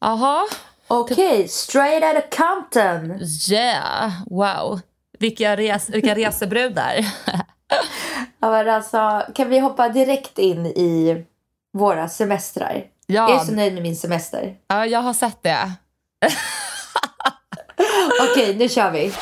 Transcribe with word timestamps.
Jaha, 0.00 0.44
Okej, 0.88 1.48
straight 1.48 2.02
out 2.04 2.16
of 2.24 2.30
Compton. 2.38 3.20
yeah, 3.50 4.12
wow. 4.30 4.80
Vilka, 5.18 5.56
res 5.56 5.90
vilka 5.90 6.14
resebrudar. 6.14 7.06
Ja, 8.40 8.50
men 8.50 8.68
alltså, 8.68 9.22
kan 9.34 9.48
vi 9.48 9.58
hoppa 9.58 9.88
direkt 9.88 10.38
in 10.38 10.66
i 10.66 11.24
våra 11.72 12.08
semestrar? 12.08 12.84
Ja. 13.06 13.30
Jag 13.30 13.40
är 13.40 13.44
så 13.44 13.52
nöjd 13.52 13.74
med 13.74 13.82
min 13.82 13.96
semester. 13.96 14.54
ja, 14.68 14.86
jag 14.86 15.00
har 15.00 15.14
sett 15.14 15.42
det. 15.42 15.72
Okej, 18.32 18.56
nu 18.56 18.68
kör 18.68 18.90
vi. 18.90 19.12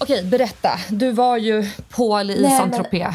Okej, 0.00 0.24
berätta. 0.24 0.70
Du 0.90 1.12
var 1.12 1.36
ju 1.36 1.64
Paul 1.88 2.30
i 2.30 2.34
Nej, 2.34 2.42
men- 2.42 2.50
Saint-Tropez. 2.72 3.14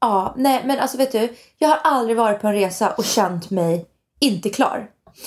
Ja, 0.00 0.34
nej 0.36 0.62
men 0.64 0.78
alltså 0.78 0.96
vet 0.98 1.12
du, 1.12 1.34
jag 1.58 1.68
har 1.68 1.78
aldrig 1.84 2.16
varit 2.16 2.40
på 2.40 2.46
en 2.46 2.54
resa 2.54 2.90
och 2.90 3.04
känt 3.04 3.50
mig 3.50 3.86
inte 4.20 4.50
klar. 4.50 4.86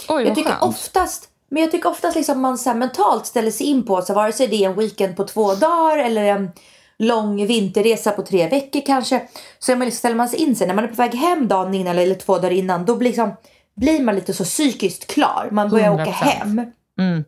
Oj, 0.09 0.23
Jag 0.28 0.36
tycker 0.36 0.50
skönt. 0.50 0.64
oftast, 0.64 1.30
men 1.52 1.61
jag 1.64 1.72
tycker 1.72 1.89
oftast 1.89 2.16
liksom 2.16 2.42
man 2.42 2.58
så 2.58 2.73
mentalt 2.73 3.26
ställer 3.26 3.52
sig 3.52 3.67
in 3.67 3.86
på, 3.86 4.02
så 4.02 4.14
vare 4.14 4.31
sig 4.31 4.48
det 4.48 4.64
är 4.64 4.70
en 4.70 4.76
weekend 4.76 5.16
på 5.17 5.23
två 5.23 5.56
dagar 5.56 5.98
eller 5.98 6.23
en 6.23 6.52
lång 6.98 7.48
vinterresa 7.48 8.11
på 8.11 8.22
tre 8.22 8.48
veckor 8.50 8.81
kanske. 8.86 9.28
Så 9.59 9.72
man 9.72 9.80
liksom, 9.80 9.98
ställer 9.98 10.16
man 10.16 10.30
sig 10.30 10.39
in 10.39 10.56
sig 10.56 10.67
när 10.67 10.73
man 10.73 10.83
är 10.83 10.88
på 10.88 10.95
väg 10.95 11.16
hem 11.16 11.48
dagen 11.48 11.73
innan 11.73 11.98
eller 11.98 12.16
två 12.16 12.36
dagar 12.36 12.52
innan, 12.52 12.86
då 12.86 12.95
blir, 12.95 13.09
liksom, 13.09 13.31
blir 13.76 14.04
man 14.04 14.16
lite 14.16 14.33
så 14.33 14.44
psykiskt 14.44 15.08
klar. 15.08 15.50
Man 15.52 15.70
börjar 15.70 15.94
åka 15.94 16.04
100%. 16.04 16.11
hem. 16.11 16.61
Mm. 17.00 17.23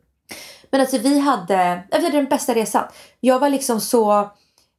Men 0.72 0.81
alltså 0.81 0.98
vi 0.98 1.20
hade, 1.20 1.81
vi 1.92 1.98
hade 1.98 2.17
den 2.17 2.26
bästa 2.26 2.53
resan. 2.53 2.83
Jag 3.20 3.39
var 3.39 3.50
liksom 3.50 3.81
så, 3.81 4.30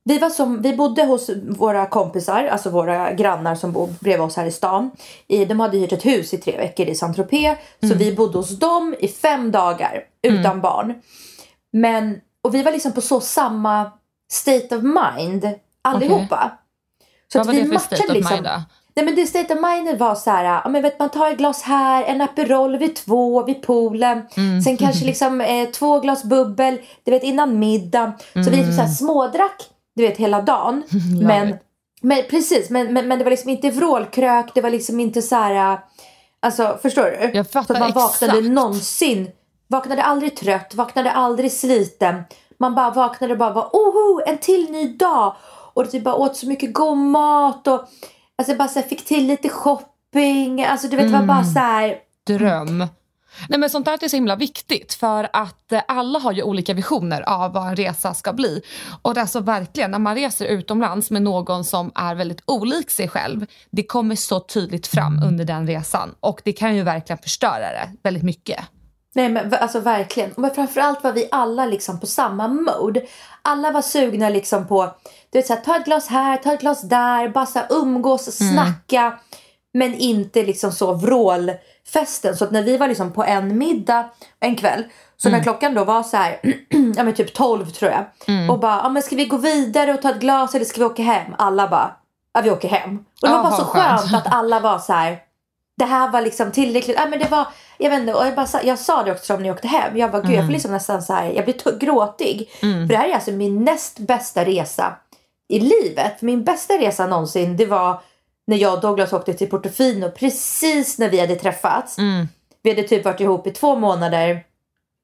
vi, 0.05 0.19
var 0.19 0.31
som, 0.31 0.63
vi 0.63 0.77
bodde 0.77 1.05
hos 1.05 1.31
våra 1.49 1.87
kompisar, 1.87 2.45
alltså 2.45 2.71
våra 2.71 3.13
grannar 3.13 3.55
som 3.55 3.73
bor 3.73 3.89
bredvid 4.01 4.27
oss 4.27 4.37
här 4.37 4.47
i 4.47 4.53
stan. 4.53 4.91
I, 5.29 5.45
de 5.45 5.61
hade 5.61 5.79
hyrt 5.79 5.93
ett 5.93 6.07
hus 6.07 6.35
i 6.35 6.39
tre 6.39 6.57
veckor 6.57 6.87
i 6.87 6.95
Saint-Tropez. 6.95 7.57
Så 7.89 7.95
vi 7.95 8.17
bodde 8.17 8.39
hos 8.39 8.59
dem 8.59 8.95
i 8.99 9.09
fem 9.09 9.51
dagar 9.51 10.05
utan 10.23 10.61
barn. 10.61 10.95
Men, 11.73 12.21
och 12.43 12.55
vi 12.55 12.63
var 12.63 12.73
liksom 12.73 12.93
på 12.93 13.01
så 13.01 13.21
samma 13.21 13.93
state 14.33 14.77
of 14.77 14.83
mind 14.83 15.51
allihopa. 15.83 16.53
Så 17.33 17.39
Vad 17.39 17.41
att 17.41 17.47
var 17.47 17.55
vi 17.55 17.63
det 17.63 17.79
för 17.79 17.79
state 17.79 18.09
of 18.09 18.15
liksom, 18.15 18.35
mind 18.35 18.45
då? 18.45 18.63
Nej 18.95 19.05
men 19.05 19.15
det 19.15 19.27
state 19.27 19.55
of 19.55 19.61
mind 19.61 19.99
var 19.99 20.15
så 20.15 20.31
här, 20.31 20.45
ja, 20.45 20.69
men 20.69 20.83
vet, 20.83 20.99
man 20.99 21.09
tar 21.11 21.31
ett 21.31 21.39
glas 21.39 21.63
här, 21.63 22.05
en 22.05 22.21
Aperol 22.21 22.77
vid 22.77 22.97
två 22.97 23.45
vid 23.45 23.63
poolen. 23.63 24.23
Mm. 24.37 24.61
Sen 24.61 24.77
kanske 24.77 25.05
liksom 25.05 25.41
eh, 25.41 25.69
två 25.69 26.01
glas 26.01 26.25
bubbel, 26.25 26.81
du 27.05 27.11
vet 27.11 27.23
innan 27.23 27.59
middag. 27.59 28.13
Så 28.33 28.51
vi 28.51 28.57
liksom 28.57 28.75
så 28.75 28.81
här 28.81 28.89
smådrack, 28.89 29.63
du 29.95 30.03
vet 30.03 30.17
hela 30.17 30.43
dagen. 30.43 30.83
men, 31.21 31.57
men 32.01 32.23
precis, 32.31 32.71
men, 32.71 32.93
men, 32.93 33.09
men 33.09 33.19
det 33.19 33.25
var 33.25 33.31
liksom 33.31 33.51
inte 33.51 33.71
vrålkrök, 33.71 34.55
det 34.55 34.61
var 34.61 34.71
liksom 34.71 35.01
inte 35.01 35.23
så 35.23 35.37
här, 35.37 35.73
eh, 35.73 35.79
alltså 36.41 36.79
förstår 36.83 37.05
du? 37.05 37.31
Jag 37.35 37.51
fattar 37.51 37.67
så 37.67 37.73
att 37.73 37.95
man 37.95 38.03
vaknade 38.03 38.39
exakt. 38.39 38.53
någonsin, 38.55 39.31
vaknade 39.69 40.03
aldrig 40.03 40.37
trött, 40.37 40.75
vaknade 40.75 41.11
aldrig 41.11 41.53
sliten. 41.53 42.23
Man 42.59 42.75
bara 42.75 42.91
vaknade 42.91 43.33
och 43.33 43.39
bara 43.39 43.53
var 43.53 43.71
oho, 43.73 44.23
en 44.27 44.39
till 44.39 44.71
ny 44.71 44.97
dag. 44.97 45.37
Och 45.75 45.91
typ 45.91 46.05
bara 46.05 46.15
åt 46.15 46.37
så 46.37 46.47
mycket 46.47 46.75
god 46.75 46.99
mat 46.99 47.67
och 47.67 47.85
alltså 48.37 48.55
bara 48.55 48.69
så 48.69 48.81
här, 48.81 48.89
fick 48.89 49.05
till 49.05 49.27
lite 49.27 49.49
shopping. 49.49 50.65
Alltså 50.65 50.89
du 50.89 50.97
vet 50.97 51.07
det 51.07 51.19
var 51.19 51.27
bara 51.27 51.45
så 51.45 51.59
här. 51.59 51.99
Dröm. 52.27 52.87
Nej, 53.49 53.59
men 53.59 53.71
sånt 53.71 53.85
där 53.85 54.05
är 54.05 54.09
så 54.09 54.17
himla 54.17 54.37
viktigt 54.37 54.95
för 54.95 55.29
att 55.33 55.73
eh, 55.73 55.83
alla 55.89 56.19
har 56.19 56.33
ju 56.33 56.43
olika 56.43 56.75
visioner 56.75 57.23
av 57.23 57.53
vad 57.53 57.69
en 57.69 57.77
resa 57.77 58.15
ska 58.15 58.33
bli. 58.33 58.63
Och 59.03 59.15
det 59.15 59.21
är 59.21 59.23
alltså 59.23 59.41
verkligen, 59.41 59.91
när 59.91 59.99
man 59.99 60.15
reser 60.15 60.47
utomlands 60.47 61.11
med 61.11 61.23
någon 61.23 61.65
som 61.65 61.93
är 61.95 62.15
väldigt 62.15 62.43
olik 62.45 62.91
sig 62.91 63.09
själv, 63.09 63.47
det 63.71 63.83
kommer 63.83 64.17
så 64.17 64.41
tydligt 64.41 64.87
fram 64.87 65.23
under 65.23 65.45
den 65.45 65.67
resan 65.67 66.15
och 66.21 66.41
det 66.45 66.53
kan 66.53 66.77
ju 66.77 66.83
verkligen 66.83 67.19
förstöra 67.19 67.59
det 67.59 67.91
väldigt 68.03 68.23
mycket. 68.23 68.61
Nej 69.15 69.29
men 69.29 69.55
alltså 69.55 69.81
verkligen. 69.81 70.31
Men 70.37 70.55
framförallt 70.55 71.05
var 71.05 71.13
vi 71.13 71.29
alla 71.31 71.67
liksom 71.67 72.01
på 72.01 72.07
samma 72.07 72.49
mode. 72.49 73.03
Alla 73.43 73.71
var 73.71 73.83
sugna 73.83 74.29
liksom 74.29 74.67
på, 74.67 74.95
du 75.31 75.39
vet 75.39 75.47
så 75.47 75.55
här, 75.55 75.61
ta 75.61 75.77
ett 75.77 75.85
glas 75.85 76.09
här, 76.09 76.37
ta 76.37 76.53
ett 76.53 76.61
glas 76.61 76.83
där, 76.83 77.29
bara 77.29 77.47
så 77.47 77.59
här, 77.59 77.69
umgås, 77.71 78.37
snacka. 78.37 79.19
Men 79.73 79.95
inte 79.95 80.43
liksom 80.43 80.73
så 80.73 80.95
vrålfesten. 80.95 82.37
Så 82.37 82.45
att 82.45 82.51
när 82.51 82.63
vi 82.63 82.77
var 82.77 82.89
liksom 82.89 83.13
på 83.13 83.25
en 83.25 83.59
middag 83.59 84.09
en 84.41 84.57
kväll. 84.57 84.85
Så 85.17 85.31
när 85.31 85.43
klockan 85.43 85.75
då 85.75 85.85
var 85.85 86.03
så 86.03 86.17
här, 86.17 86.41
ja 86.97 87.05
men 87.05 87.15
typ 87.15 87.35
12 87.35 87.67
tror 87.67 87.91
jag. 87.91 88.05
Och 88.51 88.59
bara, 88.61 88.81
ja 88.83 88.89
men 88.89 89.03
ska 89.03 89.17
vi 89.17 89.25
gå 89.25 89.37
vidare 89.37 89.95
och 89.95 90.03
ta 90.03 90.11
ett 90.11 90.21
glas 90.21 90.55
eller 90.55 90.65
ska 90.65 90.81
vi 90.81 90.85
åka 90.85 91.03
hem? 91.03 91.35
Alla 91.39 91.69
bara, 91.69 91.97
ja 92.35 92.41
vi 92.41 92.51
åker 92.51 92.69
hem. 92.69 92.99
Och 93.23 93.29
det 93.29 93.35
var 93.35 93.43
bara 93.43 93.57
så 93.57 93.65
skönt. 93.65 94.01
skönt 94.01 94.27
att 94.27 94.35
alla 94.35 94.61
var 94.61 94.79
så 94.79 94.93
här. 94.93 95.19
Det 95.79 95.85
här 95.85 96.11
var 96.11 96.21
liksom 96.21 96.53
tillräckligt. 96.53 96.97
Ja, 96.97 97.07
men 97.07 97.19
det 97.19 97.31
var, 97.31 97.47
jag, 97.79 97.91
vet 97.91 98.01
inte, 98.01 98.15
och 98.15 98.27
jag, 98.27 98.35
bara, 98.35 98.47
jag 98.63 98.79
sa 98.79 99.03
det 99.03 99.13
också 99.13 99.37
när 99.37 99.47
jag 99.47 99.55
åkte 99.55 99.69
hem. 99.69 99.97
Jag 99.97 100.11
bara, 100.11 100.23
gud 100.23 100.33
jag 100.33 100.45
får 100.45 100.53
liksom 100.53 100.71
nästan 100.71 101.03
så 101.03 101.13
här, 101.13 101.33
jag 101.33 101.45
blir 101.45 101.79
gråtig. 101.79 102.51
För 102.61 102.89
det 102.89 102.97
här 102.97 103.09
är 103.09 103.15
alltså 103.15 103.31
min 103.31 103.65
näst 103.65 103.99
bästa 103.99 104.45
resa 104.45 104.95
i 105.49 105.61
livet. 105.61 106.23
Min 106.23 106.45
bästa 106.45 106.75
resa 106.75 107.07
någonsin 107.07 107.57
det 107.57 107.67
var 107.67 108.01
när 108.47 108.57
jag 108.57 108.75
och 108.75 108.81
Douglas 108.81 109.13
åkte 109.13 109.35
till 109.35 109.51
Portofino 109.51 110.11
precis 110.11 110.99
när 110.99 111.09
vi 111.09 111.21
hade 111.21 111.37
träffats. 111.37 111.97
Vi 112.63 112.71
hade 112.71 112.83
typ 112.89 113.05
varit 113.05 113.21
ihop 113.21 113.47
i 113.47 113.51
två 113.51 113.77
månader. 113.77 114.45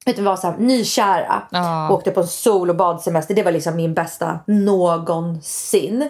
Vi 0.05 0.13
var 0.21 0.37
så 0.37 0.47
här, 0.51 0.57
nykära. 0.57 1.43
Ja. 1.51 1.89
Åkte 1.91 2.11
på 2.11 2.19
en 2.21 2.27
sol 2.27 2.69
och 2.69 2.75
badsemester. 2.75 3.35
Det 3.35 3.43
var 3.43 3.51
liksom 3.51 3.75
min 3.75 3.93
bästa 3.93 4.39
någonsin. 4.47 6.09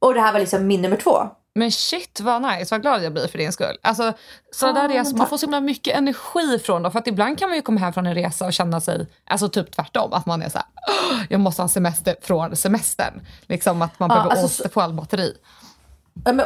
Och 0.00 0.14
det 0.14 0.20
här 0.20 0.32
var 0.32 0.40
liksom 0.40 0.66
min 0.66 0.82
nummer 0.82 0.96
två. 0.96 1.16
Men 1.54 1.72
shit 1.72 2.20
vad 2.20 2.42
nice, 2.42 2.74
vad 2.74 2.82
glad 2.82 3.04
jag 3.04 3.12
blir 3.12 3.28
för 3.28 3.38
din 3.38 3.52
skull. 3.52 3.78
Alltså, 3.82 4.12
så 4.52 4.66
Ja, 4.66 4.72
där 4.72 4.88
resor, 4.88 5.16
man 5.16 5.26
får 5.26 5.36
så 5.36 5.46
himla 5.46 5.60
mycket 5.60 5.96
energi 5.96 6.58
från 6.58 6.82
dem. 6.82 6.92
För 6.92 6.98
att 6.98 7.06
ibland 7.06 7.38
kan 7.38 7.48
man 7.48 7.56
ju 7.56 7.62
komma 7.62 7.80
hem 7.80 7.92
från 7.92 8.06
en 8.06 8.14
resa 8.14 8.46
och 8.46 8.52
känna 8.52 8.80
sig, 8.80 9.06
alltså 9.26 9.48
typ 9.48 9.70
tvärtom. 9.72 10.12
Att 10.12 10.26
man 10.26 10.42
är 10.42 10.48
så 10.48 10.58
här, 10.58 10.66
"Åh, 11.12 11.18
jag 11.30 11.40
måste 11.40 11.62
ha 11.62 11.64
en 11.64 11.68
semester 11.68 12.14
från 12.22 12.56
semestern. 12.56 13.26
Liksom 13.46 13.82
att 13.82 13.98
man 13.98 14.10
Ja, 14.10 14.14
behöver 14.14 14.30
alltså 14.30 14.48
så- 14.48 14.62
återfå 14.62 14.80
all 14.80 14.92
batteri. 14.94 15.32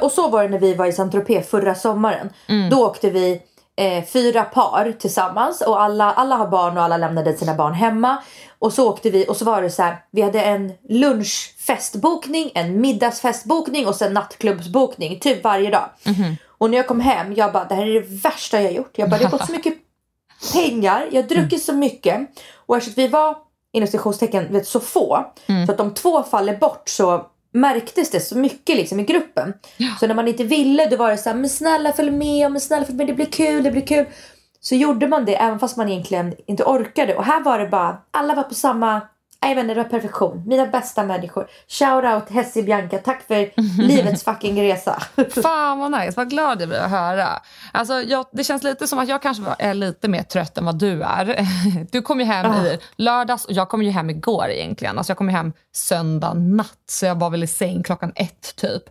Och 0.02 0.12
så 0.12 0.28
var 0.28 0.42
det 0.42 0.48
när 0.48 0.58
vi 0.58 0.74
var 0.74 0.86
i 0.86 0.92
Saint-Tropez 0.92 1.46
förra 1.46 1.74
sommaren. 1.74 2.30
Mm. 2.48 2.70
Då 2.70 2.86
åkte 2.86 3.10
vi 3.10 3.42
eh, 3.76 4.04
fyra 4.04 4.44
par 4.44 4.92
tillsammans 4.92 5.60
och 5.60 5.82
alla, 5.82 6.12
alla 6.12 6.36
har 6.36 6.48
barn 6.48 6.78
och 6.78 6.84
alla 6.84 6.96
lämnade 6.96 7.36
sina 7.36 7.54
barn 7.54 7.74
hemma. 7.74 8.22
Och 8.58 8.72
så 8.72 8.88
åkte 8.90 9.10
vi 9.10 9.26
och 9.28 9.36
så 9.36 9.44
var 9.44 9.62
det 9.62 9.70
så 9.70 9.82
här. 9.82 9.96
Vi 10.10 10.22
hade 10.22 10.42
en 10.42 10.72
lunchfestbokning, 10.88 12.50
en 12.54 12.80
middagsfestbokning 12.80 13.86
och 13.86 13.94
sen 13.94 14.14
nattklubbsbokning 14.14 15.20
typ 15.20 15.44
varje 15.44 15.70
dag. 15.70 15.90
Mhm. 16.06 16.36
Och 16.46 16.70
när 16.70 16.76
jag 16.76 16.86
kom 16.86 17.00
hem, 17.00 17.34
jag 17.34 17.52
bara 17.52 17.64
det 17.64 17.74
här 17.74 17.86
är 17.86 17.94
det 17.94 18.06
värsta 18.22 18.62
jag 18.62 18.72
gjort. 18.72 18.98
Jag 18.98 19.10
bara 19.10 19.18
det 19.18 19.24
har 19.24 19.30
gått 19.30 19.46
så 19.46 19.52
mycket 19.56 19.74
pengar, 20.52 21.08
jag 21.10 21.22
har 21.22 21.28
druckit 21.28 21.62
så 21.62 21.72
mycket. 21.72 22.20
Och 22.66 22.76
eftersom 22.76 23.02
vi 23.02 23.08
var 23.08 23.36
inom 23.72 23.86
citationstecken 23.86 24.64
så 24.64 24.80
få. 24.80 25.24
Så 25.66 25.72
att 25.72 25.80
om 25.80 25.94
två 25.94 26.22
faller 26.22 26.56
bort 26.56 26.88
så 26.88 27.26
märktes 27.52 28.10
det 28.10 28.20
så 28.20 28.38
mycket 28.38 28.76
liksom 28.76 29.00
i 29.00 29.04
gruppen. 29.04 29.54
Så 30.00 30.06
när 30.06 30.14
man 30.14 30.28
inte 30.28 30.44
ville 30.44 30.86
då 30.86 30.96
var 30.96 31.10
det 31.10 31.18
så 31.18 31.30
här, 31.30 31.36
men 31.36 31.50
snälla 31.50 31.92
följ 31.92 32.10
med, 32.10 32.52
men 32.52 32.60
snälla 32.60 32.84
följ 32.84 32.96
med, 32.96 33.06
det 33.06 33.14
blir 33.14 33.26
kul, 33.26 33.62
det 33.62 33.70
blir 33.70 33.86
kul. 33.86 34.06
Så 34.60 34.74
gjorde 34.74 35.08
man 35.08 35.24
det 35.24 35.36
även 35.36 35.58
fast 35.58 35.76
man 35.76 35.88
egentligen 35.88 36.34
inte 36.46 36.64
orkade. 36.64 37.14
Och 37.14 37.24
här 37.24 37.40
var 37.40 37.58
det 37.58 37.68
bara, 37.68 37.98
alla 38.10 38.34
var 38.34 38.42
på 38.42 38.54
samma 38.54 39.00
Jag 39.42 39.54
vet 39.54 39.62
inte, 39.62 39.74
det 39.74 39.82
var 39.82 39.90
perfektion. 39.90 40.42
Mina 40.46 40.66
bästa 40.66 41.02
människor. 41.02 41.48
Shout 41.68 42.04
out 42.04 42.30
Hessie 42.30 42.62
Bianca. 42.62 42.98
Tack 42.98 43.22
för 43.26 43.50
livets 43.82 44.24
fucking 44.24 44.62
resa. 44.62 45.02
Fan 45.42 45.78
vad 45.78 45.90
nice, 45.90 46.12
vad 46.16 46.30
glad 46.30 46.62
jag 46.62 46.68
blir 46.68 46.78
att 46.78 46.90
höra. 46.90 47.28
Alltså, 47.72 48.02
jag, 48.02 48.26
det 48.32 48.44
känns 48.44 48.62
lite 48.62 48.86
som 48.86 48.98
att 48.98 49.08
jag 49.08 49.22
kanske 49.22 49.44
är 49.58 49.74
lite 49.74 50.08
mer 50.08 50.22
trött 50.22 50.58
än 50.58 50.64
vad 50.64 50.78
du 50.78 51.02
är. 51.02 51.46
Du 51.90 52.02
kom 52.02 52.20
ju 52.20 52.26
hem 52.26 52.52
i 52.52 52.78
lördags 52.96 53.44
och 53.44 53.52
jag 53.52 53.68
kom 53.68 53.82
ju 53.82 53.90
hem 53.90 54.10
igår 54.10 54.50
egentligen. 54.50 54.98
Alltså 54.98 55.10
jag 55.10 55.18
kom 55.18 55.28
ju 55.28 55.36
hem 55.36 55.52
söndag 55.72 56.34
natt 56.34 56.78
så 56.90 57.06
jag 57.06 57.14
var 57.14 57.30
väl 57.30 57.42
i 57.42 57.46
säng 57.46 57.82
klockan 57.82 58.12
ett 58.14 58.56
typ. 58.56 58.82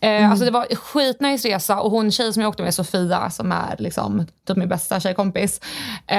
Eh, 0.00 0.08
mm. 0.10 0.30
Alltså 0.30 0.44
det 0.44 0.50
var 0.50 0.66
skitnice 0.74 1.48
resa 1.48 1.80
och 1.80 1.90
hon 1.90 2.10
tjej 2.10 2.32
som 2.32 2.42
jag 2.42 2.48
åkte 2.48 2.62
med, 2.62 2.74
Sofia, 2.74 3.30
som 3.30 3.52
är 3.52 3.76
liksom 3.78 4.26
typ 4.46 4.56
min 4.56 4.68
bästa 4.68 5.00
tjejkompis. 5.00 5.60
Eh, 6.06 6.16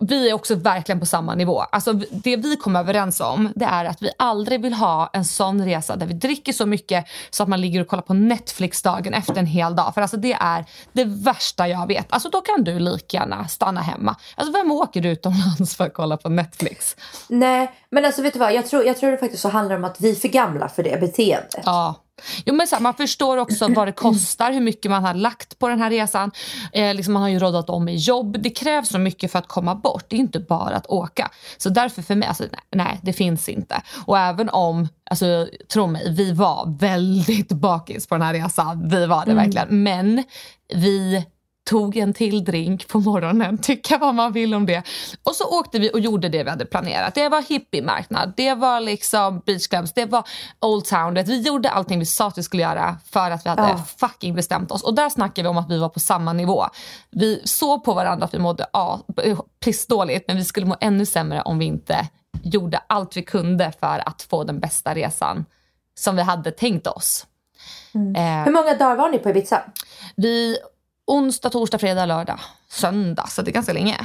vi 0.00 0.30
är 0.30 0.34
också 0.34 0.54
verkligen 0.54 1.00
på 1.00 1.06
samma 1.06 1.34
nivå. 1.34 1.60
Alltså 1.60 1.92
det 2.10 2.36
vi 2.36 2.56
kom 2.56 2.76
överens 2.88 3.20
om 3.20 3.52
det 3.56 3.64
är 3.64 3.84
att 3.84 4.02
vi 4.02 4.10
aldrig 4.18 4.62
vill 4.62 4.74
ha 4.74 5.10
en 5.12 5.24
sån 5.24 5.64
resa 5.64 5.96
där 5.96 6.06
vi 6.06 6.14
dricker 6.14 6.52
så 6.52 6.66
mycket 6.66 7.04
så 7.30 7.42
att 7.42 7.48
man 7.48 7.60
ligger 7.60 7.80
och 7.80 7.88
kollar 7.88 8.02
på 8.02 8.14
Netflix 8.14 8.82
dagen 8.82 9.14
efter 9.14 9.36
en 9.36 9.46
hel 9.46 9.76
dag. 9.76 9.94
För 9.94 10.00
alltså 10.00 10.16
det 10.16 10.32
är 10.32 10.64
det 10.92 11.04
värsta 11.04 11.68
jag 11.68 11.86
vet. 11.86 12.06
Alltså 12.08 12.28
då 12.28 12.40
kan 12.40 12.64
du 12.64 12.78
lika 12.78 13.16
gärna 13.16 13.48
stanna 13.48 13.80
hemma. 13.80 14.16
Alltså 14.34 14.52
vem 14.52 14.72
åker 14.72 15.06
utomlands 15.06 15.76
för 15.76 15.86
att 15.86 15.94
kolla 15.94 16.16
på 16.16 16.28
Netflix? 16.28 16.96
Nej, 17.28 17.72
men 17.90 18.04
alltså 18.04 18.22
vet 18.22 18.32
du 18.32 18.38
vad? 18.38 18.54
Jag 18.54 18.66
tror, 18.66 18.84
jag 18.84 18.96
tror 18.96 19.10
det 19.10 19.18
faktiskt 19.18 19.42
så 19.42 19.48
handlar 19.48 19.76
om 19.76 19.84
att 19.84 20.00
vi 20.00 20.10
är 20.10 20.14
för 20.14 20.28
gamla 20.28 20.68
för 20.68 20.82
det 20.82 21.00
beteendet. 21.00 21.62
Ja. 21.64 21.94
Jo, 22.46 22.54
men 22.54 22.66
så 22.66 22.76
här, 22.76 22.82
man 22.82 22.94
förstår 22.94 23.36
också 23.36 23.68
vad 23.68 23.88
det 23.88 23.92
kostar, 23.92 24.52
hur 24.52 24.60
mycket 24.60 24.90
man 24.90 25.04
har 25.04 25.14
lagt 25.14 25.58
på 25.58 25.68
den 25.68 25.80
här 25.80 25.90
resan. 25.90 26.30
Eh, 26.72 26.94
liksom 26.94 27.14
man 27.14 27.22
har 27.22 27.28
ju 27.28 27.38
rådat 27.38 27.70
om 27.70 27.88
i 27.88 27.96
jobb. 27.96 28.36
Det 28.40 28.50
krävs 28.50 28.88
så 28.88 28.98
mycket 28.98 29.32
för 29.32 29.38
att 29.38 29.48
komma 29.48 29.74
bort. 29.74 30.04
Det 30.08 30.16
är 30.16 30.20
inte 30.20 30.40
bara 30.40 30.76
att 30.76 30.86
åka. 30.86 31.30
Så 31.56 31.68
därför 31.68 32.02
för 32.02 32.14
mig, 32.14 32.28
alltså, 32.28 32.44
nej 32.74 33.00
det 33.02 33.12
finns 33.12 33.48
inte. 33.48 33.82
Och 34.06 34.18
även 34.18 34.48
om, 34.48 34.88
alltså, 35.10 35.48
tro 35.72 35.86
mig, 35.86 36.14
vi 36.14 36.32
var 36.32 36.76
väldigt 36.80 37.48
bakis 37.48 38.06
på 38.06 38.14
den 38.14 38.22
här 38.22 38.34
resan. 38.34 38.88
Vi 38.88 39.06
var 39.06 39.24
det 39.24 39.32
mm. 39.32 39.44
verkligen. 39.44 39.82
Men 39.82 40.24
vi 40.74 41.24
tog 41.68 41.96
en 41.96 42.14
till 42.14 42.44
drink 42.44 42.88
på 42.88 43.00
morgonen, 43.00 43.58
tycka 43.62 43.98
vad 43.98 44.14
man 44.14 44.32
vill 44.32 44.54
om 44.54 44.66
det. 44.66 44.82
Och 45.22 45.34
så 45.34 45.58
åkte 45.58 45.78
vi 45.78 45.90
och 45.92 46.00
gjorde 46.00 46.28
det 46.28 46.44
vi 46.44 46.50
hade 46.50 46.64
planerat. 46.64 47.14
Det 47.14 47.28
var 47.28 47.42
hippiemarknad, 47.42 48.32
det 48.36 48.54
var 48.54 48.80
liksom 48.80 49.42
beachclubs, 49.46 49.92
det 49.92 50.06
var 50.06 50.28
Old 50.60 50.84
Town. 50.84 51.14
Vi 51.14 51.40
gjorde 51.40 51.70
allting 51.70 51.98
vi 51.98 52.06
sa 52.06 52.26
att 52.26 52.38
vi 52.38 52.42
skulle 52.42 52.62
göra 52.62 52.96
för 53.04 53.30
att 53.30 53.46
vi 53.46 53.50
hade 53.50 53.62
ja. 53.62 53.84
fucking 53.96 54.34
bestämt 54.34 54.70
oss. 54.70 54.82
Och 54.82 54.94
där 54.94 55.08
snackar 55.08 55.42
vi 55.42 55.48
om 55.48 55.56
att 55.58 55.70
vi 55.70 55.78
var 55.78 55.88
på 55.88 56.00
samma 56.00 56.32
nivå. 56.32 56.64
Vi 57.10 57.42
såg 57.44 57.84
på 57.84 57.94
varandra 57.94 58.24
att 58.24 58.34
vi 58.34 58.38
mådde 58.38 58.66
ja, 58.72 59.00
pissdåligt 59.64 60.28
men 60.28 60.36
vi 60.36 60.44
skulle 60.44 60.66
må 60.66 60.76
ännu 60.80 61.06
sämre 61.06 61.42
om 61.42 61.58
vi 61.58 61.64
inte 61.64 62.08
gjorde 62.42 62.80
allt 62.86 63.16
vi 63.16 63.22
kunde 63.22 63.72
för 63.80 64.08
att 64.08 64.22
få 64.22 64.44
den 64.44 64.60
bästa 64.60 64.94
resan 64.94 65.44
som 65.98 66.16
vi 66.16 66.22
hade 66.22 66.50
tänkt 66.50 66.86
oss. 66.86 67.26
Mm. 67.94 68.16
Eh, 68.16 68.44
Hur 68.44 68.52
många 68.52 68.74
dagar 68.74 68.96
var 68.96 69.10
ni 69.10 69.18
på 69.18 69.30
Ibiza? 69.30 69.62
Vi 70.16 70.58
onsdag, 71.08 71.50
torsdag, 71.50 71.78
fredag, 71.78 72.06
lördag, 72.06 72.40
söndag. 72.68 73.26
Så 73.28 73.42
det 73.42 73.50
är 73.50 73.52
ganska 73.52 73.72
länge. 73.72 73.96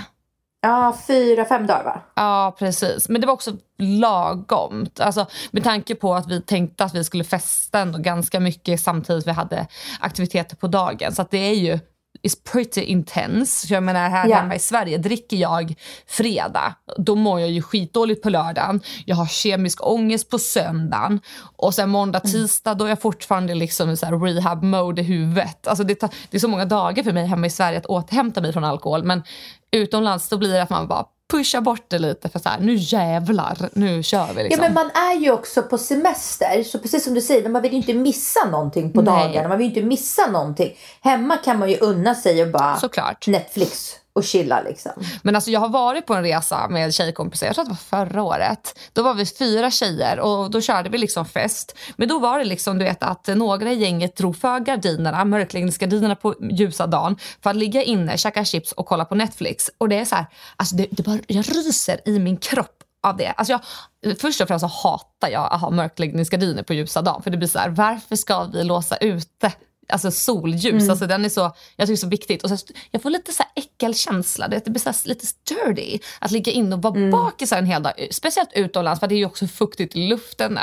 Ja, 0.62 0.98
fyra, 1.08 1.46
fem 1.46 1.68
dagar 1.68 1.84
va? 1.84 2.02
Ja, 2.16 2.56
precis. 2.60 3.10
Men 3.10 3.22
det 3.22 3.28
var 3.28 3.34
också 3.34 3.52
lagomt. 3.78 5.00
Alltså, 5.00 5.26
med 5.52 5.64
tanke 5.64 5.96
på 5.96 6.16
att 6.16 6.28
vi 6.28 6.42
tänkte 6.42 6.84
att 6.84 6.96
vi 6.96 7.04
skulle 7.04 7.24
festa 7.24 7.80
ändå 7.80 8.00
ganska 8.00 8.40
mycket 8.40 8.80
samtidigt 8.82 9.28
vi 9.28 9.32
hade 9.32 9.68
aktiviteter 10.00 10.56
på 10.56 10.68
dagen. 10.68 11.16
Så 11.16 11.26
det 11.32 11.38
är 11.38 11.56
ju 11.56 11.80
is 12.24 12.44
pretty 12.44 12.82
intense. 12.82 13.68
Så 13.68 13.74
jag 13.74 13.84
menar 13.84 14.10
här 14.10 14.28
yeah. 14.28 14.42
hemma 14.42 14.56
i 14.56 14.60
Sverige, 14.60 14.98
dricker 14.98 15.38
jag 15.38 15.76
fredag, 16.08 16.76
då 16.98 17.16
mår 17.16 17.40
jag 17.40 17.50
ju 17.50 17.62
skitdåligt 17.62 18.24
på 18.24 18.30
lördagen. 18.30 18.82
Jag 19.06 19.16
har 19.16 19.26
kemisk 19.26 19.88
ångest 19.88 20.30
på 20.30 20.40
söndagen. 20.40 21.20
Och 21.56 21.74
sen 21.74 21.90
måndag, 21.90 22.20
mm. 22.20 22.32
tisdag, 22.32 22.74
då 22.74 22.86
är 22.86 22.90
jag 22.90 23.02
fortfarande 23.02 23.56
liksom 23.56 23.90
i 23.90 23.98
så 23.98 24.06
rehab 24.06 24.64
mode 24.64 25.02
i 25.02 25.06
huvudet. 25.06 25.68
Alltså 25.68 25.84
det, 25.84 25.96
tar, 25.96 26.10
det 26.30 26.38
är 26.38 26.40
så 26.40 26.48
många 26.48 26.66
dagar 26.66 27.04
för 27.04 27.12
mig 27.12 27.26
hemma 27.26 27.48
i 27.48 27.50
Sverige 27.50 27.78
att 27.78 27.86
återhämta 27.86 28.42
mig 28.42 28.54
från 28.54 28.64
alkohol. 28.64 29.04
Men 29.04 29.24
utomlands 29.72 30.30
då 30.30 30.38
blir 30.38 30.54
det 30.54 30.64
att 30.64 30.70
man 30.70 30.88
bara 30.88 31.06
pusha 31.38 31.62
bort 31.62 31.86
det 31.88 32.00
lite 32.00 32.30
för 32.30 32.40
så 32.40 32.50
här, 32.50 32.60
nu 32.60 32.76
jävlar, 32.76 33.70
nu 33.74 34.04
kör 34.04 34.34
vi. 34.34 34.44
Liksom. 34.44 34.64
Ja 34.64 34.70
men 34.70 34.74
man 34.74 34.92
är 35.10 35.20
ju 35.20 35.32
också 35.32 35.62
på 35.64 35.78
semester, 35.78 36.64
så 36.64 36.80
precis 36.80 37.04
som 37.04 37.14
du 37.14 37.22
säger, 37.22 37.50
man 37.50 37.62
vill 37.62 37.72
ju 37.72 37.78
inte 37.78 37.94
missa 37.94 38.50
någonting 38.50 38.94
på 38.94 39.02
Nej. 39.02 39.28
dagarna. 39.28 39.50
Man 39.50 39.58
vill 39.58 39.68
ju 39.68 39.74
inte 39.76 39.88
missa 39.88 40.32
någonting. 40.32 40.78
Hemma 41.02 41.38
kan 41.38 41.60
man 41.60 41.70
ju 41.70 41.78
unna 41.78 42.16
sig 42.16 42.44
och 42.44 42.52
bara 42.52 42.78
Såklart. 42.78 43.28
Netflix 43.28 43.96
och 44.14 44.24
chilla 44.24 44.62
liksom. 44.62 44.92
Men 45.22 45.36
alltså 45.36 45.52
jag 45.52 45.60
har 45.60 45.70
varit 45.70 46.06
på 46.06 46.14
en 46.14 46.24
resa 46.24 46.68
med 46.68 46.94
tjejkompisar, 46.94 47.48
jag 47.48 47.56
tror 47.56 47.64
att 47.64 47.70
det 47.70 47.78
var 47.92 48.06
förra 48.06 48.24
året. 48.24 48.80
Då 48.94 49.04
var 49.04 49.14
vi 49.14 49.26
fyra 49.26 49.72
tjejer 49.72 50.20
och 50.20 50.52
då 50.52 50.62
körde 50.62 50.90
vi 50.90 50.98
liksom 50.98 51.26
fest. 51.26 51.78
Men 51.96 52.08
då 52.08 52.20
var 52.20 52.40
det 52.40 52.46
liksom 52.46 52.80
du 52.80 52.86
vet 52.86 53.04
att 53.04 53.28
några 53.28 53.72
i 53.72 53.76
gänget 53.76 54.16
drog 54.16 54.38
för 54.38 54.60
gardinerna, 54.60 55.26
mörkläggningsgardinerna 55.26 56.16
på 56.16 56.36
ljusa 56.52 56.88
dagen 56.88 57.18
för 57.44 57.50
att 57.50 57.56
ligga 57.56 57.84
inne, 57.84 58.18
käka 58.18 58.46
chips 58.46 58.72
och 58.72 58.86
kolla 58.86 59.06
på 59.06 59.16
Netflix. 59.16 59.72
Och 59.78 59.90
det 59.90 59.96
är 59.96 60.06
så 60.06 60.16
här, 60.16 60.26
alltså 60.56 60.76
det, 60.76 60.88
det 60.92 61.04
bara, 61.04 61.20
jag 61.28 61.50
ryser 61.56 62.00
i 62.06 62.20
min 62.20 62.38
kropp 62.38 62.84
av 63.04 63.18
det. 63.18 63.28
Alltså 63.28 63.52
jag, 63.52 64.20
först 64.20 64.42
och 64.42 64.48
främst 64.48 64.62
så 64.62 64.90
hatar 64.90 65.30
jag 65.30 65.54
att 65.54 65.62
ha 65.62 65.70
mörkläggningsgardiner 65.70 66.64
på 66.64 66.74
ljusa 66.74 67.02
dagen. 67.02 67.24
För 67.24 67.32
det 67.32 67.38
blir 67.38 67.48
så 67.48 67.60
här, 67.60 67.70
varför 67.70 68.16
ska 68.16 68.44
vi 68.44 68.64
låsa 68.64 68.98
ute 68.98 69.52
alltså 69.94 70.12
solljus. 70.12 70.66
Mm. 70.66 70.90
Alltså 70.90 71.08
den 71.08 71.26
är 71.26 71.30
så, 71.30 71.42
jag 71.76 71.88
tycker 71.88 71.88
det 71.88 71.94
är 71.94 71.96
så 71.96 72.08
viktigt. 72.08 72.44
Och 72.44 72.50
så, 72.50 72.58
jag 72.92 73.02
får 73.02 73.10
lite 73.10 73.32
så 73.32 73.44
här 73.44 73.52
äckelkänsla. 73.64 74.48
Det 74.48 74.66
blir 74.66 74.94
så 74.94 75.08
lite 75.08 75.26
sturdy 75.26 76.00
att 76.20 76.32
ligga 76.32 76.52
inne 76.52 76.76
och 76.76 76.82
vara 76.82 76.96
mm. 76.96 77.12
bakis 77.12 77.52
en 77.52 77.66
hel 77.66 77.84
dag. 77.84 78.08
Speciellt 78.12 78.50
utomlands 78.56 79.00
för 79.00 79.08
det 79.08 79.16
är 79.16 79.18
ju 79.18 79.26
också 79.26 79.48
fuktigt 79.48 79.96
i 79.96 80.08
luften. 80.08 80.60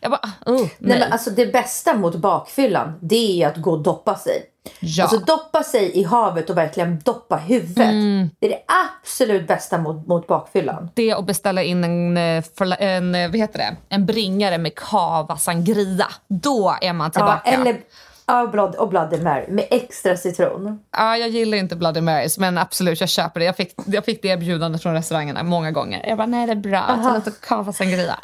Jag 0.00 0.10
bara, 0.10 0.30
oh, 0.46 0.60
nej. 0.60 0.70
nej 0.78 0.98
men 0.98 1.12
alltså 1.12 1.30
det 1.30 1.46
bästa 1.46 1.94
mot 1.94 2.16
bakfyllan 2.16 2.98
det 3.02 3.42
är 3.42 3.48
att 3.48 3.56
gå 3.56 3.70
och 3.70 3.82
doppa 3.82 4.14
sig. 4.14 4.50
Ja. 4.80 5.04
Alltså 5.04 5.18
doppa 5.18 5.62
sig 5.62 5.98
i 5.98 6.02
havet 6.02 6.50
och 6.50 6.56
verkligen 6.56 6.98
doppa 6.98 7.36
huvudet. 7.36 7.90
Mm. 7.90 8.30
Det 8.38 8.46
är 8.46 8.50
det 8.50 8.62
absolut 9.02 9.48
bästa 9.48 9.78
mot, 9.78 10.06
mot 10.06 10.26
bakfyllan. 10.26 10.90
Det 10.94 11.14
och 11.14 11.24
beställa 11.24 11.62
in 11.62 11.84
en, 11.84 12.16
eh, 12.16 12.44
en, 12.78 13.14
eh, 13.14 13.28
vad 13.28 13.36
heter 13.36 13.58
det? 13.58 13.76
en 13.88 14.06
bringare 14.06 14.58
med 14.58 14.74
cava 14.74 15.36
sangria. 15.36 16.06
Då 16.28 16.76
är 16.80 16.92
man 16.92 17.10
tillbaka. 17.10 17.40
Ja, 17.44 17.52
eller 17.52 17.80
Ja, 18.28 18.46
blood, 18.46 18.74
och 18.74 18.88
Bloody 18.88 19.18
Mary 19.22 19.44
med 19.48 19.66
extra 19.70 20.16
citron. 20.16 20.80
Ja, 20.96 21.16
jag 21.16 21.28
gillar 21.28 21.58
inte 21.58 21.76
Bloody 21.76 22.00
Marys, 22.00 22.38
men 22.38 22.58
absolut, 22.58 23.00
jag 23.00 23.08
köper 23.08 23.40
det. 23.40 23.46
Jag 23.46 23.56
fick, 23.56 23.74
jag 23.86 24.04
fick 24.04 24.22
det 24.22 24.28
erbjudandet 24.28 24.82
från 24.82 24.94
restaurangerna 24.94 25.42
många 25.42 25.70
gånger. 25.70 26.04
Jag 26.08 26.18
bara, 26.18 26.26
nej 26.26 26.46
det 26.46 26.52
är 26.52 26.56
bra, 26.56 26.98
ta 27.02 27.14
lite 27.14 27.30
cava 27.40 27.72
sangria. 27.72 28.18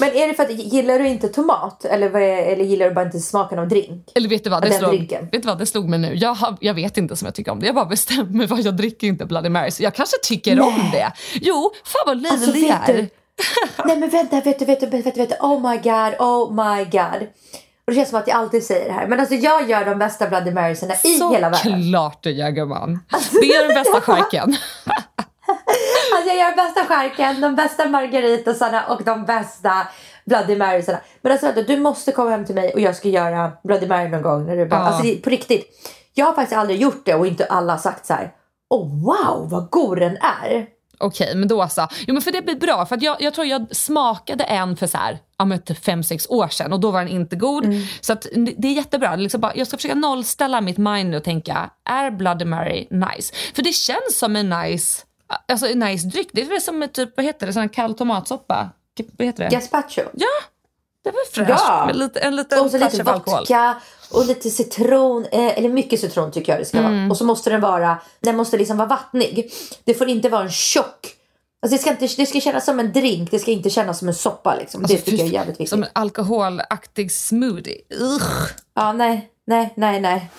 men 0.00 0.08
är 0.08 0.28
det 0.28 0.34
för 0.34 0.42
att, 0.42 0.50
gillar 0.50 0.98
du 0.98 1.08
inte 1.08 1.28
tomat? 1.28 1.84
Eller, 1.84 2.16
är, 2.16 2.52
eller 2.52 2.64
gillar 2.64 2.88
du 2.88 2.94
bara 2.94 3.04
inte 3.04 3.20
smaken 3.20 3.58
av 3.58 3.68
drink? 3.68 4.12
Eller 4.14 4.28
vet 4.28 4.44
du 4.44 4.50
vad, 4.50 4.62
det, 4.62 4.72
slog, 4.72 5.10
vet 5.10 5.32
du 5.32 5.48
vad, 5.48 5.58
det 5.58 5.66
slog 5.66 5.88
mig 5.88 5.98
nu. 5.98 6.14
Jag, 6.14 6.34
har, 6.34 6.56
jag 6.60 6.74
vet 6.74 6.96
inte 6.96 7.16
som 7.16 7.26
jag 7.26 7.34
tycker 7.34 7.52
om 7.52 7.60
det. 7.60 7.66
Jag 7.66 7.74
bara 7.74 7.84
bestämmer 7.84 8.46
för 8.46 8.64
jag 8.64 8.76
dricker 8.76 9.06
inte 9.06 9.24
Bloody 9.24 9.48
Marys. 9.48 9.80
Jag 9.80 9.94
kanske 9.94 10.16
tycker 10.22 10.56
nej. 10.56 10.64
om 10.64 10.90
det. 10.92 11.12
Jo, 11.34 11.72
fan 11.84 12.02
vad 12.06 12.22
löjlig 12.22 12.70
alltså, 12.70 12.90
jag 12.90 12.98
är. 12.98 13.08
nej 13.84 13.98
men 13.98 14.10
vänta, 14.10 14.40
vet 14.40 14.58
du, 14.58 14.64
vet 14.64 14.80
du, 14.80 14.86
vet 14.86 15.04
du, 15.04 15.10
vet 15.10 15.30
du, 15.30 15.36
oh 15.40 15.70
my 15.70 15.76
god, 15.76 16.14
oh 16.18 16.54
my 16.54 16.84
god. 16.84 17.28
Och 17.86 17.92
det 17.92 17.94
känns 17.94 18.08
som 18.10 18.18
att 18.18 18.28
jag 18.28 18.36
alltid 18.36 18.64
säger 18.64 18.86
det 18.86 18.92
här. 18.92 19.06
Men 19.06 19.20
alltså 19.20 19.34
jag 19.34 19.70
gör 19.70 19.84
de 19.84 19.98
bästa 19.98 20.28
Bloody 20.28 20.50
Marysarna 20.50 20.94
i 20.94 21.18
Så 21.18 21.32
hela 21.32 21.50
världen. 21.50 21.82
Såklart 21.82 22.22
du 22.22 22.30
gör 22.30 22.50
gumman. 22.50 23.00
Alltså, 23.10 23.40
det 23.40 23.46
är 23.54 23.66
den 23.66 23.74
bästa 23.74 24.00
skärken. 24.12 24.42
alltså 26.14 26.28
jag 26.28 26.36
gör 26.36 26.50
de 26.50 26.56
bästa 26.56 26.84
skärken, 26.84 27.40
de 27.40 27.54
bästa 27.54 27.88
margaritasarna 27.88 28.84
och 28.86 29.04
de 29.04 29.24
bästa 29.24 29.88
Bloody 30.24 30.56
Marysarna. 30.56 30.98
Men 31.22 31.32
alltså 31.32 31.46
vänta, 31.46 31.62
du 31.62 31.76
måste 31.76 32.12
komma 32.12 32.30
hem 32.30 32.44
till 32.44 32.54
mig 32.54 32.72
och 32.72 32.80
jag 32.80 32.96
ska 32.96 33.08
göra 33.08 33.52
Bloody 33.64 33.86
Mary 33.86 34.08
någon 34.08 34.22
gång. 34.22 34.46
När 34.46 34.56
du 34.56 34.66
bara, 34.66 34.80
ja. 34.80 34.86
Alltså 34.86 35.02
det, 35.02 35.16
på 35.16 35.30
riktigt. 35.30 35.66
Jag 36.14 36.26
har 36.26 36.32
faktiskt 36.32 36.58
aldrig 36.58 36.80
gjort 36.80 37.02
det 37.04 37.14
och 37.14 37.26
inte 37.26 37.44
alla 37.44 37.72
har 37.72 37.78
sagt 37.78 38.06
så 38.06 38.14
här. 38.14 38.32
Oh 38.70 39.04
wow 39.04 39.50
vad 39.50 39.70
god 39.70 39.98
den 39.98 40.16
är. 40.16 40.66
Okej, 41.04 41.24
okay, 41.24 41.36
men 41.38 41.48
då 41.48 41.68
så. 41.68 41.88
Jo 42.06 42.14
men 42.14 42.22
för 42.22 42.32
det 42.32 42.42
blir 42.42 42.56
bra. 42.56 42.86
För 42.86 42.98
jag, 43.00 43.22
jag 43.22 43.34
tror 43.34 43.46
jag 43.46 43.76
smakade 43.76 44.44
en 44.44 44.76
för 44.76 44.86
så 44.86 44.98
här, 44.98 45.18
ja, 45.38 45.58
typ 45.58 45.84
fem, 45.84 46.02
sex 46.02 46.26
år 46.28 46.48
sedan 46.48 46.72
och 46.72 46.80
då 46.80 46.90
var 46.90 47.00
den 47.00 47.08
inte 47.08 47.36
god. 47.36 47.64
Mm. 47.64 47.82
Så 48.00 48.12
att, 48.12 48.26
det 48.56 48.68
är 48.68 48.72
jättebra. 48.72 49.16
Liksom 49.16 49.40
bara, 49.40 49.52
jag 49.54 49.66
ska 49.66 49.76
försöka 49.76 49.94
nollställa 49.94 50.60
mitt 50.60 50.78
mind 50.78 51.14
och 51.14 51.24
tänka, 51.24 51.70
är 51.84 52.10
Bloody 52.10 52.44
Mary 52.44 52.88
nice? 52.90 53.34
För 53.54 53.62
det 53.62 53.72
känns 53.72 54.18
som 54.18 54.36
en 54.36 54.50
nice, 54.50 55.02
alltså 55.48 55.66
en 55.66 55.78
nice 55.78 56.08
dryck. 56.08 56.28
Det 56.32 56.40
är 56.42 56.60
som 56.60 56.88
typ, 56.92 57.16
vad 57.16 57.26
heter 57.26 57.46
det, 57.46 57.52
sån 57.52 57.68
kall 57.68 57.94
tomatsoppa. 57.94 58.70
Vad 59.18 59.26
heter 59.26 59.44
det? 59.44 59.50
Gazpacho. 59.50 60.02
Ja, 60.12 60.26
det 61.04 61.10
var 61.10 61.32
fräscht. 61.32 61.64
Ja. 61.68 61.86
Med 61.86 61.96
lite, 61.96 62.20
en 62.20 62.36
liten 62.36 62.60
och 62.60 62.70
så 62.70 62.78
lite 62.78 63.02
vodka 63.02 63.76
och 64.14 64.26
lite 64.26 64.50
citron. 64.50 65.26
Eh, 65.32 65.58
eller 65.58 65.68
mycket 65.68 66.00
citron 66.00 66.32
tycker 66.32 66.52
jag 66.52 66.60
det 66.60 66.64
ska 66.64 66.78
mm. 66.78 66.98
vara. 66.98 67.10
Och 67.10 67.16
så 67.16 67.24
måste 67.24 67.50
den 67.50 67.60
vara, 67.60 67.98
den 68.20 68.36
måste 68.36 68.58
liksom 68.58 68.76
vara 68.76 68.88
vattnig. 68.88 69.52
Det 69.84 69.94
får 69.94 70.08
inte 70.08 70.28
vara 70.28 70.42
en 70.42 70.50
tjock. 70.50 71.16
Alltså 71.62 71.76
det, 71.76 71.82
ska 71.82 71.90
inte, 71.90 72.16
det 72.16 72.26
ska 72.26 72.40
kännas 72.40 72.64
som 72.64 72.80
en 72.80 72.92
drink, 72.92 73.30
det 73.30 73.38
ska 73.38 73.50
inte 73.50 73.70
kännas 73.70 73.98
som 73.98 74.08
en 74.08 74.14
soppa. 74.14 74.54
Liksom. 74.54 74.80
Alltså, 74.80 74.96
det 74.96 75.02
tycker 75.02 75.18
jag 75.18 75.28
är 75.28 75.32
jävligt 75.32 75.54
viktigt. 75.54 75.68
Som 75.68 75.82
en 75.82 75.88
alkoholaktig 75.92 77.12
smoothie. 77.12 77.80
Ugh. 78.00 78.26
Ja, 78.74 78.92
nej, 78.92 79.30
nej, 79.46 79.72
nej, 79.76 80.00
nej. 80.00 80.30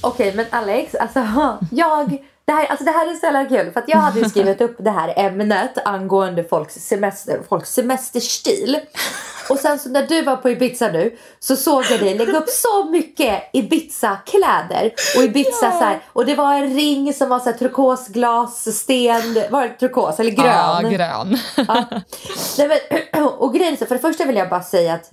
Okej, 0.00 0.34
men 0.34 0.46
Alex, 0.50 0.94
alltså 0.94 1.20
jag 1.70 2.18
det 2.50 2.54
här, 2.54 2.66
alltså 2.66 2.84
det 2.84 2.90
här 2.90 3.10
är 3.10 3.14
så 3.14 3.26
jävla 3.26 3.44
kul 3.44 3.72
för 3.72 3.80
att 3.80 3.88
jag 3.88 3.98
hade 3.98 4.18
ju 4.18 4.28
skrivit 4.28 4.60
upp 4.60 4.76
det 4.78 4.90
här 4.90 5.14
ämnet 5.16 5.78
angående 5.84 6.44
folks 6.44 6.74
semester, 6.74 7.40
folks 7.48 7.72
semesterstil. 7.72 8.78
Och 9.50 9.58
sen 9.58 9.78
så 9.78 9.88
när 9.88 10.06
du 10.06 10.22
var 10.22 10.36
på 10.36 10.50
Ibiza 10.50 10.88
nu 10.88 11.16
så 11.40 11.56
såg 11.56 11.84
jag 11.90 12.00
dig 12.00 12.18
lägga 12.18 12.38
upp 12.38 12.48
så 12.48 12.84
mycket 12.84 13.42
Ibiza-kläder. 13.52 14.92
Och 15.16 15.22
Ibiza 15.22 15.66
ja. 15.66 15.72
så 15.72 15.84
här, 15.84 16.00
och 16.06 16.26
det 16.26 16.34
var 16.34 16.54
en 16.54 16.74
ring 16.74 17.14
som 17.14 17.28
var 17.28 17.38
så 17.38 17.44
här 17.44 17.58
turkosglassten, 17.58 19.42
var 19.50 19.62
det 19.62 19.68
turkos 19.68 20.20
eller 20.20 20.30
grön? 20.30 20.46
Ja, 20.46 20.80
grön. 20.80 21.38
ja. 21.56 21.84
Nej, 22.58 22.80
men, 23.12 23.24
och 23.38 23.54
grejen 23.54 23.76
så 23.76 23.86
för 23.86 23.94
det 23.94 24.00
första 24.00 24.24
vill 24.24 24.36
jag 24.36 24.48
bara 24.48 24.62
säga 24.62 24.94
att 24.94 25.12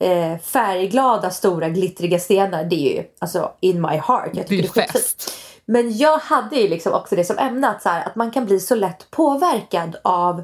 eh, 0.00 0.38
färgglada 0.38 1.30
stora 1.30 1.68
glittriga 1.68 2.18
stenar 2.18 2.64
det 2.64 2.76
är 2.76 2.96
ju 2.96 3.04
alltså 3.18 3.52
in 3.60 3.80
my 3.80 3.96
heart. 3.96 4.30
Jag 4.32 4.46
tycker 4.46 4.62
det 4.62 4.80
är, 4.80 4.82
det 4.82 4.88
är 4.88 4.92
fest. 4.92 5.43
Men 5.66 5.96
jag 5.96 6.18
hade 6.18 6.56
ju 6.56 6.68
liksom 6.68 6.92
också 6.92 7.16
det 7.16 7.24
som 7.24 7.38
ämne 7.38 7.68
att, 7.68 7.82
så 7.82 7.88
här, 7.88 8.06
att 8.06 8.16
man 8.16 8.30
kan 8.30 8.44
bli 8.44 8.60
så 8.60 8.74
lätt 8.74 9.10
påverkad 9.10 9.96
av 10.04 10.42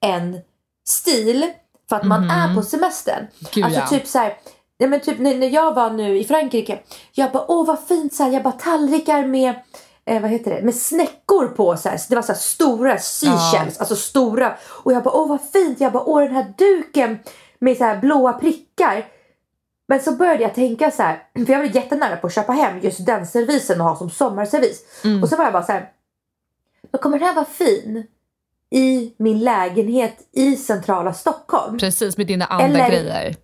en 0.00 0.40
stil 0.84 1.52
för 1.88 1.96
att 1.96 2.06
man 2.06 2.30
är 2.30 2.46
mhm. 2.46 2.56
på 2.56 2.62
semestern. 2.62 3.26
Gud, 3.52 3.64
alltså 3.64 3.80
ja. 3.80 3.86
typ 3.86 4.06
så 4.06 4.18
här, 4.18 4.36
ja, 4.78 4.86
men 4.86 5.00
typ 5.00 5.18
när, 5.18 5.48
jag 5.48 5.74
var 5.74 5.90
nu 5.90 6.18
i 6.18 6.24
Frankrike. 6.24 6.78
Jag 7.12 7.32
bara 7.32 7.44
åh 7.48 7.66
vad 7.66 7.80
fint 7.88 8.14
så 8.14 8.22
här, 8.22 8.30
jag 8.30 8.42
bara 8.42 8.52
tallrikar 8.52 9.26
med 9.26 9.54
eh, 10.04 10.22
vad 10.22 10.30
heter 10.30 10.50
det, 10.50 10.62
med 10.62 10.74
snäckor 10.74 11.46
på 11.46 11.76
så 11.76 11.88
här. 11.88 12.00
Det 12.08 12.14
var 12.14 12.22
så 12.22 12.34
stora 12.34 12.98
seashells, 12.98 13.74
ja. 13.74 13.80
alltså 13.80 13.96
stora. 13.96 14.56
Och 14.68 14.92
jag 14.92 15.02
bara 15.02 15.14
åh 15.14 15.28
vad 15.28 15.40
fint, 15.52 15.80
jag 15.80 15.92
bara 15.92 16.04
åh 16.04 16.22
den 16.22 16.34
här 16.34 16.54
duken 16.58 17.18
med 17.58 17.76
så 17.76 17.84
här 17.84 18.00
blåa 18.00 18.32
prickar. 18.32 19.06
Men 19.88 20.00
så 20.00 20.12
började 20.12 20.42
jag 20.42 20.54
tänka 20.54 20.90
så 20.90 21.02
här, 21.02 21.22
för 21.46 21.52
jag 21.52 21.58
var 21.58 21.66
jättenära 21.66 22.16
på 22.16 22.26
att 22.26 22.34
köpa 22.34 22.52
hem 22.52 22.80
just 22.80 23.06
den 23.06 23.26
servisen 23.26 23.80
och 23.80 23.86
ha 23.86 23.96
som 23.96 24.10
sommarservis. 24.10 25.00
Mm. 25.04 25.22
Och 25.22 25.28
så 25.28 25.36
var 25.36 25.44
jag 25.44 25.52
bara 25.52 25.62
så 25.62 25.72
här, 25.72 25.90
då 26.90 26.98
kommer 26.98 27.18
den 27.18 27.28
här 27.28 27.34
vara 27.34 27.44
fin 27.44 28.06
i 28.70 29.14
min 29.16 29.38
lägenhet 29.38 30.16
i 30.32 30.56
centrala 30.56 31.14
Stockholm. 31.14 31.78
Precis, 31.78 32.16
med 32.16 32.26
dina 32.26 32.44
andra 32.44 32.86
Eller, 32.86 32.88
grejer. 32.88 33.36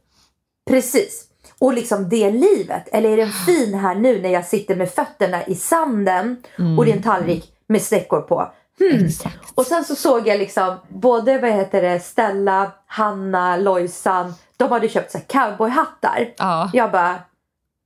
Precis. 0.67 1.25
Och 1.59 1.73
liksom 1.73 2.09
det 2.09 2.31
livet. 2.31 2.89
Eller 2.93 3.11
är 3.11 3.17
den 3.17 3.33
fin 3.33 3.75
här 3.75 3.95
nu 3.95 4.23
när 4.23 4.29
jag 4.29 4.47
sitter 4.47 4.77
med 4.77 4.91
fötterna 4.91 5.47
i 5.47 5.55
sanden 5.55 6.37
mm. 6.59 6.79
och 6.79 6.85
det 6.85 6.91
är 6.91 6.97
en 6.97 7.03
tallrik 7.03 7.53
med 7.67 7.83
snäckor 7.83 8.21
på. 8.21 8.53
Hmm. 8.79 9.09
Och 9.55 9.67
sen 9.67 9.85
så 9.85 9.95
såg 9.95 10.29
jag 10.29 10.39
liksom 10.39 10.77
både 10.89 11.39
vad 11.39 11.51
heter 11.51 11.83
det, 11.83 12.01
Stella, 12.01 12.73
Hanna, 12.87 13.57
Lojsan. 13.57 14.35
De 14.59 14.73
hade 14.73 14.89
köpt 14.89 15.13
så 15.13 15.19
cowboyhattar. 15.19 16.35
Ja. 16.37 16.71
Jag 16.73 16.91
bara, 16.91 17.19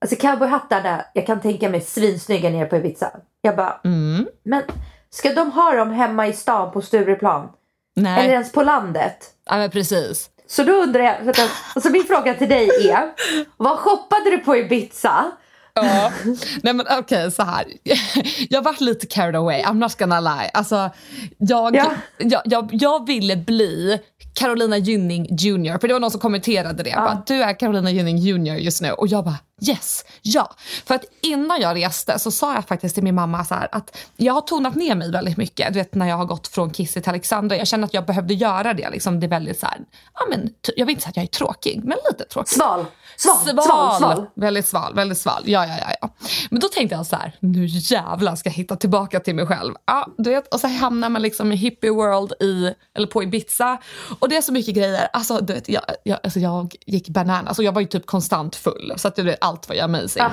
alltså 0.01 0.17
cowboyhattarna, 0.17 1.05
jag 1.13 1.27
kan 1.27 1.41
tänka 1.41 1.69
mig 1.69 1.81
svinsnygga 1.81 2.51
nere 2.51 2.67
på 2.67 2.77
Ibiza. 2.77 3.11
Jag 3.41 3.57
bara, 3.57 3.81
mm. 3.85 4.27
men 4.43 4.63
ska 5.11 5.35
de 5.35 5.51
ha 5.51 5.75
dem 5.75 5.91
hemma 5.91 6.27
i 6.27 6.33
stan 6.33 6.73
på 6.73 6.83
Stureplan? 6.83 7.49
Nej. 7.97 8.25
Eller 8.25 8.33
ens 8.33 8.53
på 8.53 8.63
landet? 8.63 9.31
Ja 9.45 9.57
men 9.57 9.71
precis. 9.71 10.31
Så 10.47 10.63
då 10.63 10.73
undrar 10.73 11.03
jag, 11.03 11.35
alltså 11.75 11.91
min 11.91 12.05
fråga 12.05 12.35
till 12.35 12.49
dig 12.49 12.89
är, 12.91 13.13
vad 13.57 13.79
shoppade 13.79 14.31
du 14.31 14.39
på 14.39 14.57
Ibiza? 14.57 15.33
Ja. 15.75 16.13
Nej 16.63 16.75
men 16.75 16.81
okej 16.81 16.99
okay, 16.99 17.31
så 17.31 17.43
här. 17.43 17.65
Jag 18.51 18.63
varit 18.63 18.81
lite 18.81 19.07
carried 19.07 19.37
away, 19.37 19.63
I'm 19.63 19.75
not 19.75 19.99
gonna 19.99 20.21
lie. 20.21 20.51
Alltså, 20.55 20.91
jag, 21.39 21.77
ja. 21.77 21.93
jag, 22.19 22.43
jag, 22.45 22.71
jag 22.73 23.07
ville 23.07 23.37
bli 23.37 24.01
Carolina 24.35 24.79
Gynning 24.79 25.27
Jr. 25.31 25.79
För 25.79 25.89
det 25.89 25.95
var 25.95 26.01
någon 26.01 26.11
som 26.11 26.21
kommenterade 26.21 26.83
det. 26.83 26.91
Ja. 26.91 27.01
Bara, 27.01 27.23
du 27.27 27.43
är 27.43 27.59
Carolina 27.59 27.91
Gynning 27.91 28.19
Jr 28.19 28.55
just 28.55 28.83
nu. 28.83 28.91
Och 28.91 29.09
jag 29.09 29.25
bara 29.25 29.39
yes, 29.69 30.05
ja. 30.23 30.55
För 30.85 30.95
att 30.95 31.05
innan 31.21 31.61
jag 31.61 31.77
reste 31.77 32.19
så 32.19 32.31
sa 32.31 32.55
jag 32.55 32.69
faktiskt 32.69 32.95
till 32.95 33.05
min 33.05 33.15
mamma 33.15 33.45
så 33.45 33.55
att 33.55 33.99
jag 34.17 34.35
har 34.35 34.41
tonat 34.41 34.75
ner 34.75 34.95
mig 34.95 35.11
väldigt 35.11 35.37
mycket. 35.37 35.73
Du 35.73 35.79
vet 35.79 35.95
när 35.95 36.09
jag 36.09 36.17
har 36.17 36.25
gått 36.25 36.49
från 36.49 36.71
Kissy 36.71 37.01
till 37.01 37.11
Alexandra. 37.11 37.57
Jag 37.57 37.67
känner 37.67 37.85
att 37.85 37.95
jag 37.95 38.07
behövde 38.07 38.35
göra 38.35 38.75
det. 38.75 38.91
Liksom, 38.91 39.21
det 39.21 39.27
är 39.27 39.29
väldigt 39.29 39.61
så 39.61 39.67
här, 39.67 39.79
ja, 40.15 40.21
men, 40.31 40.51
jag 40.77 40.87
vill 40.87 40.93
inte 40.93 41.03
säga 41.03 41.11
att 41.11 41.17
jag 41.17 41.23
är 41.23 41.27
tråkig, 41.27 41.81
men 41.85 41.99
lite 42.11 42.25
tråkig. 42.25 42.49
Sval. 42.49 42.87
Sval. 43.17 43.37
Sval. 43.39 43.65
sval. 43.65 43.99
sval. 43.99 44.27
Väldigt 44.35 44.69
sval, 44.69 44.95
väldigt 44.95 45.19
sval. 45.19 45.43
Ja, 45.47 45.67
ja, 45.67 45.75
ja, 45.81 45.97
ja. 46.01 46.09
Men 46.51 46.61
då 46.61 46.69
tänkte 46.69 46.97
jag 46.97 47.07
så 47.07 47.17
här, 47.17 47.37
nu 47.41 47.67
jävlar 47.67 48.37
ska 48.37 48.49
jag 48.49 48.55
hitta 48.55 48.77
tillbaka 48.77 49.21
till 49.21 49.35
mig 49.35 49.47
själv. 49.47 49.75
Ja, 49.87 50.09
du 50.19 50.31
vet, 50.31 50.55
och 50.55 50.61
så 50.61 50.69
hamnar 50.69 51.09
man 51.09 51.23
liksom 51.23 51.53
i 51.53 51.57
hippie 51.57 51.91
world 51.91 52.33
i, 52.41 52.75
eller 52.95 53.07
på 53.07 53.23
Ibiza. 53.23 53.79
Och 54.19 54.29
det 54.29 54.37
är 54.37 54.43
så 54.43 54.53
mycket 54.53 54.75
grejer. 54.75 55.09
Alltså, 55.13 55.39
du 55.39 55.53
vet, 55.55 55.69
jag, 55.69 55.83
jag, 56.05 56.19
alltså, 56.23 56.39
jag 56.39 56.75
gick 56.87 57.09
bananas. 57.09 57.49
Alltså, 57.49 57.63
jag 57.63 57.73
var 57.73 57.81
ju 57.81 57.87
typ 57.87 58.07
konstant 58.07 58.57
full. 58.57 58.93
Så 58.97 59.09
att 59.09 59.17
du 59.17 59.23
vet, 59.23 59.45
allt 59.53 59.69
var 59.69 59.75
ju 59.75 59.81
amazing. 59.81 60.23
Ah. 60.23 60.33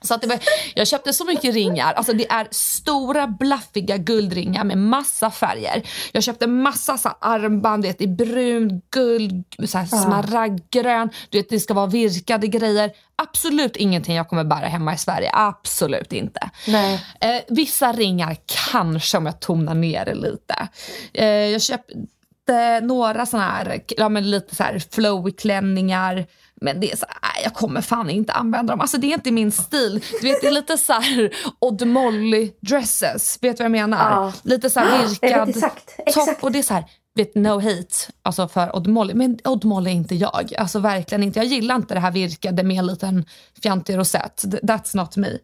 Så 0.00 0.14
att 0.14 0.20
det 0.22 0.26
var, 0.26 0.38
jag 0.74 0.86
köpte 0.86 1.12
så 1.12 1.24
mycket 1.24 1.54
ringar. 1.54 1.92
Alltså 1.92 2.12
det 2.12 2.30
är 2.30 2.48
stora 2.50 3.26
blaffiga 3.26 3.96
guldringar 3.96 4.64
med 4.64 4.78
massa 4.78 5.30
färger. 5.30 5.82
Jag 6.12 6.22
köpte 6.22 6.46
massa 6.46 6.98
så 6.98 7.08
armband 7.20 7.84
vet, 7.84 8.00
i 8.00 8.08
brun, 8.08 8.82
guld, 8.90 9.44
så 9.66 9.78
här, 9.78 9.86
smaragdgrön. 9.86 11.10
Du 11.30 11.38
vet, 11.38 11.48
det 11.48 11.60
ska 11.60 11.74
vara 11.74 11.86
virkade 11.86 12.46
grejer. 12.46 12.90
Absolut 13.16 13.76
ingenting 13.76 14.14
jag 14.16 14.28
kommer 14.28 14.44
bära 14.44 14.66
hemma 14.66 14.94
i 14.94 14.98
Sverige. 14.98 15.30
Absolut 15.32 16.12
inte. 16.12 16.50
Nej. 16.66 17.04
Eh, 17.20 17.42
vissa 17.48 17.92
ringar 17.92 18.36
kanske 18.72 19.18
om 19.18 19.26
jag 19.26 19.40
tonar 19.40 19.74
ner 19.74 20.04
det 20.04 20.14
lite. 20.14 20.68
Eh, 21.12 21.26
jag 21.26 21.62
köpte 21.62 22.80
några 22.82 23.26
såna 23.26 23.42
här, 23.42 23.84
ja, 23.88 24.08
men 24.08 24.30
lite 24.30 24.56
så 24.56 24.62
här 24.62 24.82
flowy 24.90 25.32
klänningar 25.32 26.26
men 26.64 26.80
det 26.80 26.92
är 26.92 26.96
så 26.96 27.06
nej, 27.22 27.44
jag 27.44 27.54
kommer 27.54 27.80
fan 27.80 28.10
inte 28.10 28.32
använda 28.32 28.72
dem. 28.72 28.80
Alltså 28.80 28.98
det 28.98 29.06
är 29.06 29.14
inte 29.14 29.30
min 29.30 29.52
stil. 29.52 30.04
Du 30.20 30.28
vet, 30.28 30.40
det 30.40 30.46
är 30.46 30.50
lite 30.50 30.78
så 30.78 30.92
här 30.92 31.30
Odd 31.58 31.86
Molly 31.86 32.52
dresses. 32.60 33.38
Vet 33.42 33.56
du 33.56 33.62
vad 33.62 33.64
jag 33.64 33.72
menar? 33.72 34.10
Ja. 34.10 34.32
Lite 34.42 34.70
så 34.70 34.80
här 34.80 35.06
virkad 35.08 35.48
exakt, 35.48 35.94
exakt. 35.98 36.26
topp. 36.26 36.42
Och 36.42 36.52
det 36.52 36.58
är 36.58 36.62
så 36.62 36.74
här, 36.74 36.84
vet, 37.14 37.34
no 37.34 37.60
hate 37.60 37.94
alltså 38.22 38.48
för 38.48 38.76
Odd 38.76 38.86
Molly. 38.86 39.14
Men 39.14 39.38
Odd 39.44 39.64
Molly 39.64 39.90
är 39.90 39.94
inte 39.94 40.14
jag. 40.14 40.54
Alltså 40.58 40.78
verkligen 40.78 41.22
inte. 41.22 41.38
Jag 41.38 41.46
gillar 41.46 41.74
inte 41.74 41.94
det 41.94 42.00
här 42.00 42.10
virkade 42.10 42.62
med 42.62 42.78
en 42.78 42.86
liten 42.86 43.24
fjantig 43.62 43.98
rosett. 43.98 44.44
That's 44.44 44.96
not 44.96 45.16
me. 45.16 45.38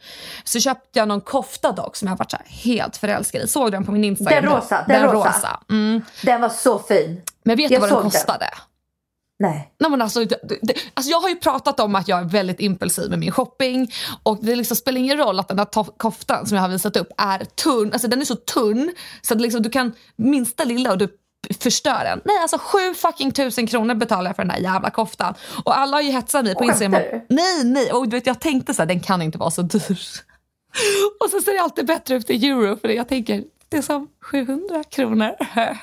Så 0.44 0.60
köpte 0.60 0.98
jag 0.98 1.08
någon 1.08 1.20
kofta 1.20 1.72
dock 1.72 1.96
som 1.96 2.08
jag 2.08 2.16
varit 2.16 2.30
så 2.30 2.38
helt 2.46 2.96
förälskad 2.96 3.42
i. 3.42 3.48
Såg 3.48 3.72
den 3.72 3.86
på 3.86 3.92
min 3.92 4.04
Instagram? 4.04 4.44
Den 4.44 4.52
rosa. 4.52 4.84
Den, 4.88 5.02
den 5.02 5.12
rosa. 5.12 5.28
rosa. 5.28 5.60
Mm. 5.70 6.02
Den 6.22 6.40
var 6.40 6.48
så 6.48 6.78
fin. 6.78 7.22
Men 7.44 7.56
vet 7.56 7.68
du 7.68 7.78
vad 7.78 7.90
den 7.90 8.02
kostade? 8.02 8.38
Den. 8.38 8.69
Nej. 9.40 9.72
Nej 9.78 9.90
men 9.90 10.02
alltså, 10.02 10.24
det, 10.24 10.38
det, 10.62 10.74
alltså, 10.94 11.10
jag 11.10 11.20
har 11.20 11.28
ju 11.28 11.36
pratat 11.36 11.80
om 11.80 11.94
att 11.94 12.08
jag 12.08 12.18
är 12.18 12.24
väldigt 12.24 12.60
impulsiv 12.60 13.10
med 13.10 13.18
min 13.18 13.32
shopping 13.32 13.92
och 14.22 14.38
det 14.42 14.56
liksom 14.56 14.76
spelar 14.76 14.98
ingen 14.98 15.16
roll 15.16 15.40
att 15.40 15.48
den 15.48 15.58
här 15.58 15.98
koftan 15.98 16.46
som 16.46 16.56
jag 16.56 16.62
har 16.62 16.68
visat 16.68 16.96
upp 16.96 17.08
är 17.16 17.44
tunn. 17.44 17.92
Alltså 17.92 18.08
den 18.08 18.20
är 18.20 18.24
så 18.24 18.36
tunn 18.36 18.92
så 19.22 19.34
att 19.34 19.40
liksom, 19.40 19.62
du 19.62 19.70
kan 19.70 19.92
minsta 20.16 20.64
lilla 20.64 20.92
och 20.92 20.98
du 20.98 21.08
förstör 21.60 22.04
den. 22.04 22.20
Nej 22.24 22.38
alltså 22.42 22.58
sju 22.58 22.94
fucking 22.94 23.32
tusen 23.32 23.66
kronor 23.66 23.94
betalar 23.94 24.28
jag 24.28 24.36
för 24.36 24.42
den 24.42 24.50
här 24.50 24.60
jävla 24.60 24.90
koftan. 24.90 25.34
Och 25.64 25.78
alla 25.78 25.96
har 25.96 26.02
ju 26.02 26.10
hetsat 26.10 26.44
mig 26.44 26.54
på 26.54 26.64
Instagram. 26.64 27.02
Nej 27.28 27.64
nej 27.64 27.92
och 27.92 28.08
du 28.08 28.16
vet 28.16 28.26
jag 28.26 28.40
tänkte 28.40 28.74
så 28.74 28.82
här, 28.82 28.86
den 28.86 29.00
kan 29.00 29.22
inte 29.22 29.38
vara 29.38 29.50
så 29.50 29.62
dyr. 29.62 29.80
Och 31.20 31.30
så 31.30 31.40
ser 31.40 31.52
det 31.52 31.62
alltid 31.62 31.86
bättre 31.86 32.14
ut 32.14 32.30
i 32.30 32.46
euro 32.46 32.76
för 32.76 32.88
jag 32.88 33.08
tänker 33.08 33.44
det 33.70 33.76
är 33.76 33.82
som 33.82 34.08
700 34.20 34.84
kronor. 34.90 35.34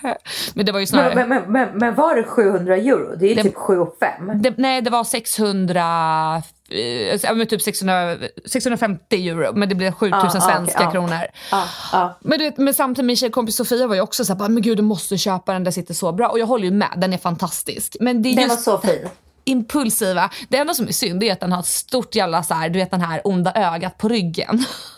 men 0.53 0.65
det 0.65 0.71
var 0.71 0.79
ju 0.79 0.87
snarare... 0.87 1.15
Men, 1.15 1.29
men, 1.29 1.51
men, 1.51 1.77
men 1.77 1.95
var 1.95 2.15
det 2.15 2.23
700 2.23 2.77
euro? 2.77 3.15
Det 3.15 3.25
är 3.25 3.29
ju 3.29 3.35
det, 3.35 3.43
typ 3.43 3.55
7 3.55 3.85
5. 3.99 4.41
Det, 4.41 4.53
nej, 4.57 4.81
det 4.81 4.89
var 4.89 5.03
600... 5.03 6.43
Eh, 6.69 7.45
typ 7.45 7.61
600, 7.61 8.17
650 8.45 9.27
euro, 9.29 9.53
men 9.53 9.69
det 9.69 9.75
blev 9.75 9.91
7000 9.91 10.21
ah, 10.23 10.29
svenska 10.41 10.79
okay, 10.79 10.91
kronor. 10.91 11.25
Ah, 11.51 11.65
ah. 11.93 12.09
Men, 12.21 12.39
du 12.39 12.51
men 12.57 12.73
samtidigt, 12.73 13.05
min 13.05 13.15
tjejkompis 13.15 13.55
Sofia 13.55 13.87
var 13.87 13.95
ju 13.95 14.01
också 14.01 14.25
såhär, 14.25 14.49
men 14.49 14.61
gud 14.61 14.77
du 14.77 14.83
måste 14.83 15.17
köpa 15.17 15.53
den, 15.53 15.63
den 15.63 15.73
sitter 15.73 15.93
så 15.93 16.11
bra. 16.11 16.27
Och 16.27 16.39
jag 16.39 16.45
håller 16.45 16.65
ju 16.65 16.71
med, 16.71 16.93
den 16.97 17.13
är 17.13 17.17
fantastisk. 17.17 17.97
Men 17.99 18.21
det 18.21 18.29
är 18.29 18.35
den 18.35 18.43
just 18.43 18.67
var 18.67 18.77
så 18.77 18.87
fin 18.87 19.09
impulsiva. 19.47 20.29
Det 20.49 20.57
enda 20.57 20.73
som 20.73 20.87
är 20.87 20.91
synd 20.91 21.23
är 21.23 21.33
att 21.33 21.39
den 21.39 21.51
har 21.51 21.59
ett 21.59 21.65
stort 21.65 22.15
jävla 22.15 22.43
så 22.43 22.53
här, 22.53 22.69
du 22.69 22.79
vet 22.79 22.91
den 22.91 23.01
här 23.01 23.21
onda 23.23 23.53
ögat 23.53 23.97
på 23.97 24.07
ryggen. 24.07 24.65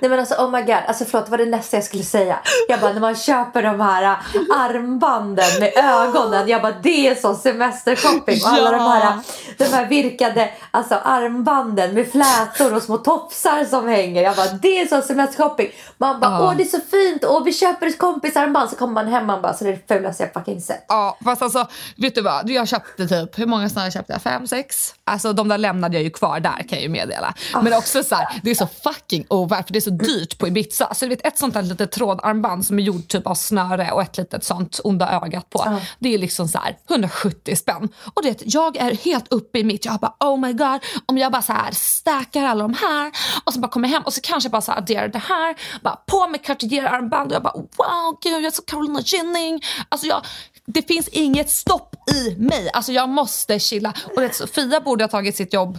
Nej 0.00 0.10
men 0.10 0.18
alltså 0.18 0.34
oh 0.34 0.50
my 0.50 0.60
god, 0.60 0.76
alltså 0.86 1.04
förlåt 1.04 1.28
vad 1.28 1.40
det 1.40 1.46
nästa 1.46 1.76
jag 1.76 1.84
skulle 1.84 2.02
säga? 2.02 2.38
Jag 2.68 2.80
bara 2.80 2.92
när 2.92 3.00
man 3.00 3.16
köper 3.16 3.62
de 3.62 3.80
här 3.80 4.02
äh, 4.02 4.16
armbanden 4.60 5.60
med 5.60 5.72
ögonen, 5.76 6.48
jag 6.48 6.62
bara 6.62 6.72
det 6.82 7.08
är 7.08 7.14
så 7.14 7.34
semestershopping 7.34 8.40
och 8.42 8.48
alla 8.48 8.72
ja. 8.72 8.78
de 8.78 8.90
här, 8.90 9.18
de 9.58 9.64
här 9.64 9.86
virkade 9.86 10.50
alltså 10.70 10.94
armbanden 10.94 11.94
med 11.94 12.12
flätor 12.12 12.74
och 12.74 12.82
små 12.82 12.98
tofsar 12.98 13.64
som 13.64 13.88
hänger. 13.88 14.22
Jag 14.22 14.36
bara 14.36 14.46
det 14.46 14.80
är 14.80 14.86
så 14.86 15.02
semestershopping. 15.02 15.70
Man 15.98 16.20
bara 16.20 16.30
ja. 16.30 16.42
åh 16.42 16.56
det 16.56 16.62
är 16.62 16.66
så 16.66 16.80
fint, 16.90 17.24
åh 17.24 17.44
vi 17.44 17.52
köper 17.52 17.86
ett 17.86 17.98
kompisarmband 17.98 18.70
så 18.70 18.76
kommer 18.76 18.92
man 18.92 19.08
hem 19.08 19.30
och 19.30 19.42
bara 19.42 19.54
så 19.54 19.64
det 19.64 19.70
är 19.70 19.80
det 19.86 19.94
fulaste 19.94 20.22
jag 20.22 20.32
fucking 20.32 20.60
sett. 20.60 20.84
Ja 20.88 21.18
fast 21.24 21.42
alltså 21.42 21.66
vet 21.96 22.14
du 22.14 22.22
vad, 22.22 22.50
jag 22.50 22.68
köpte 22.68 23.08
typ, 23.08 23.38
hur 23.38 23.46
många 23.46 23.68
sådana 23.68 23.90
köpte 23.90 24.12
jag? 24.12 24.22
Fem, 24.22 24.46
sex? 24.46 24.94
Alltså 25.04 25.32
de 25.32 25.48
där 25.48 25.58
lämnade 25.58 25.94
jag 25.94 26.02
ju 26.02 26.10
kvar 26.10 26.40
där 26.40 26.56
kan 26.56 26.68
jag 26.70 26.82
ju 26.82 26.88
meddela. 26.88 27.34
Men 27.62 27.72
också 27.72 28.02
så 28.02 28.14
här, 28.14 28.40
det 28.42 28.50
är 28.50 28.54
så 28.54 28.66
fucking 28.66 29.26
ovärd 29.44 29.66
för 29.66 29.72
det 29.72 29.78
är 29.78 29.80
så 29.80 29.90
dyrt 29.90 30.38
på 30.38 30.48
Ibiza. 30.48 30.94
Så 30.94 31.04
du 31.04 31.08
vet 31.08 31.26
ett 31.26 31.38
sånt 31.38 31.54
där 31.54 31.62
litet 31.62 31.92
trådarmband 31.92 32.66
som 32.66 32.78
är 32.78 32.82
gjort 32.82 33.08
typ 33.08 33.26
av 33.26 33.34
snöre 33.34 33.90
och 33.90 34.02
ett 34.02 34.16
litet 34.16 34.44
sånt 34.44 34.80
onda 34.84 35.20
ögat 35.24 35.50
på. 35.50 35.64
Uh. 35.68 35.78
Det 35.98 36.14
är 36.14 36.18
liksom 36.18 36.48
så 36.48 36.58
här 36.58 36.76
170 36.90 37.56
spänn. 37.56 37.88
Och 38.14 38.22
det, 38.22 38.42
jag 38.44 38.76
är 38.76 38.94
helt 38.94 39.32
upp 39.32 39.44
uppe 39.44 39.58
i 39.58 39.64
mitt, 39.64 39.84
jag 39.84 40.00
bara 40.00 40.14
oh 40.20 40.40
my 40.40 40.52
god, 40.52 40.80
om 41.06 41.18
jag 41.18 41.32
bara 41.32 41.42
så 41.42 41.52
här 41.52 41.72
stackar 41.72 42.44
alla 42.44 42.62
de 42.62 42.74
här 42.74 43.12
och 43.44 43.52
så 43.52 43.60
bara 43.60 43.68
kommer 43.68 43.88
hem 43.88 44.02
och 44.02 44.12
så 44.12 44.20
kanske 44.20 44.46
jag 44.46 44.52
bara 44.52 44.62
så 44.62 44.72
här 44.72 44.78
adderar 44.78 45.08
det 45.08 45.18
här, 45.18 45.56
bara 45.82 45.96
på 45.96 46.26
med 46.26 46.44
Cartier-armband 46.44 47.30
och 47.30 47.34
jag 47.34 47.42
bara 47.42 47.56
wow, 47.56 48.18
gud 48.22 48.32
jag 48.32 48.44
är 48.44 48.50
så 48.50 48.62
Carolina 48.62 49.00
Gynning. 49.00 49.62
Alltså 49.88 50.06
jag, 50.06 50.26
det 50.66 50.82
finns 50.88 51.08
inget 51.08 51.50
stopp 51.50 51.94
i 52.10 52.36
mig. 52.38 52.70
Alltså 52.72 52.92
jag 52.92 53.08
måste 53.08 53.58
chilla. 53.58 53.94
Och 54.16 54.22
vet, 54.22 54.34
Sofia 54.34 54.80
borde 54.80 55.04
ha 55.04 55.08
tagit 55.08 55.36
sitt 55.36 55.52
jobb 55.52 55.78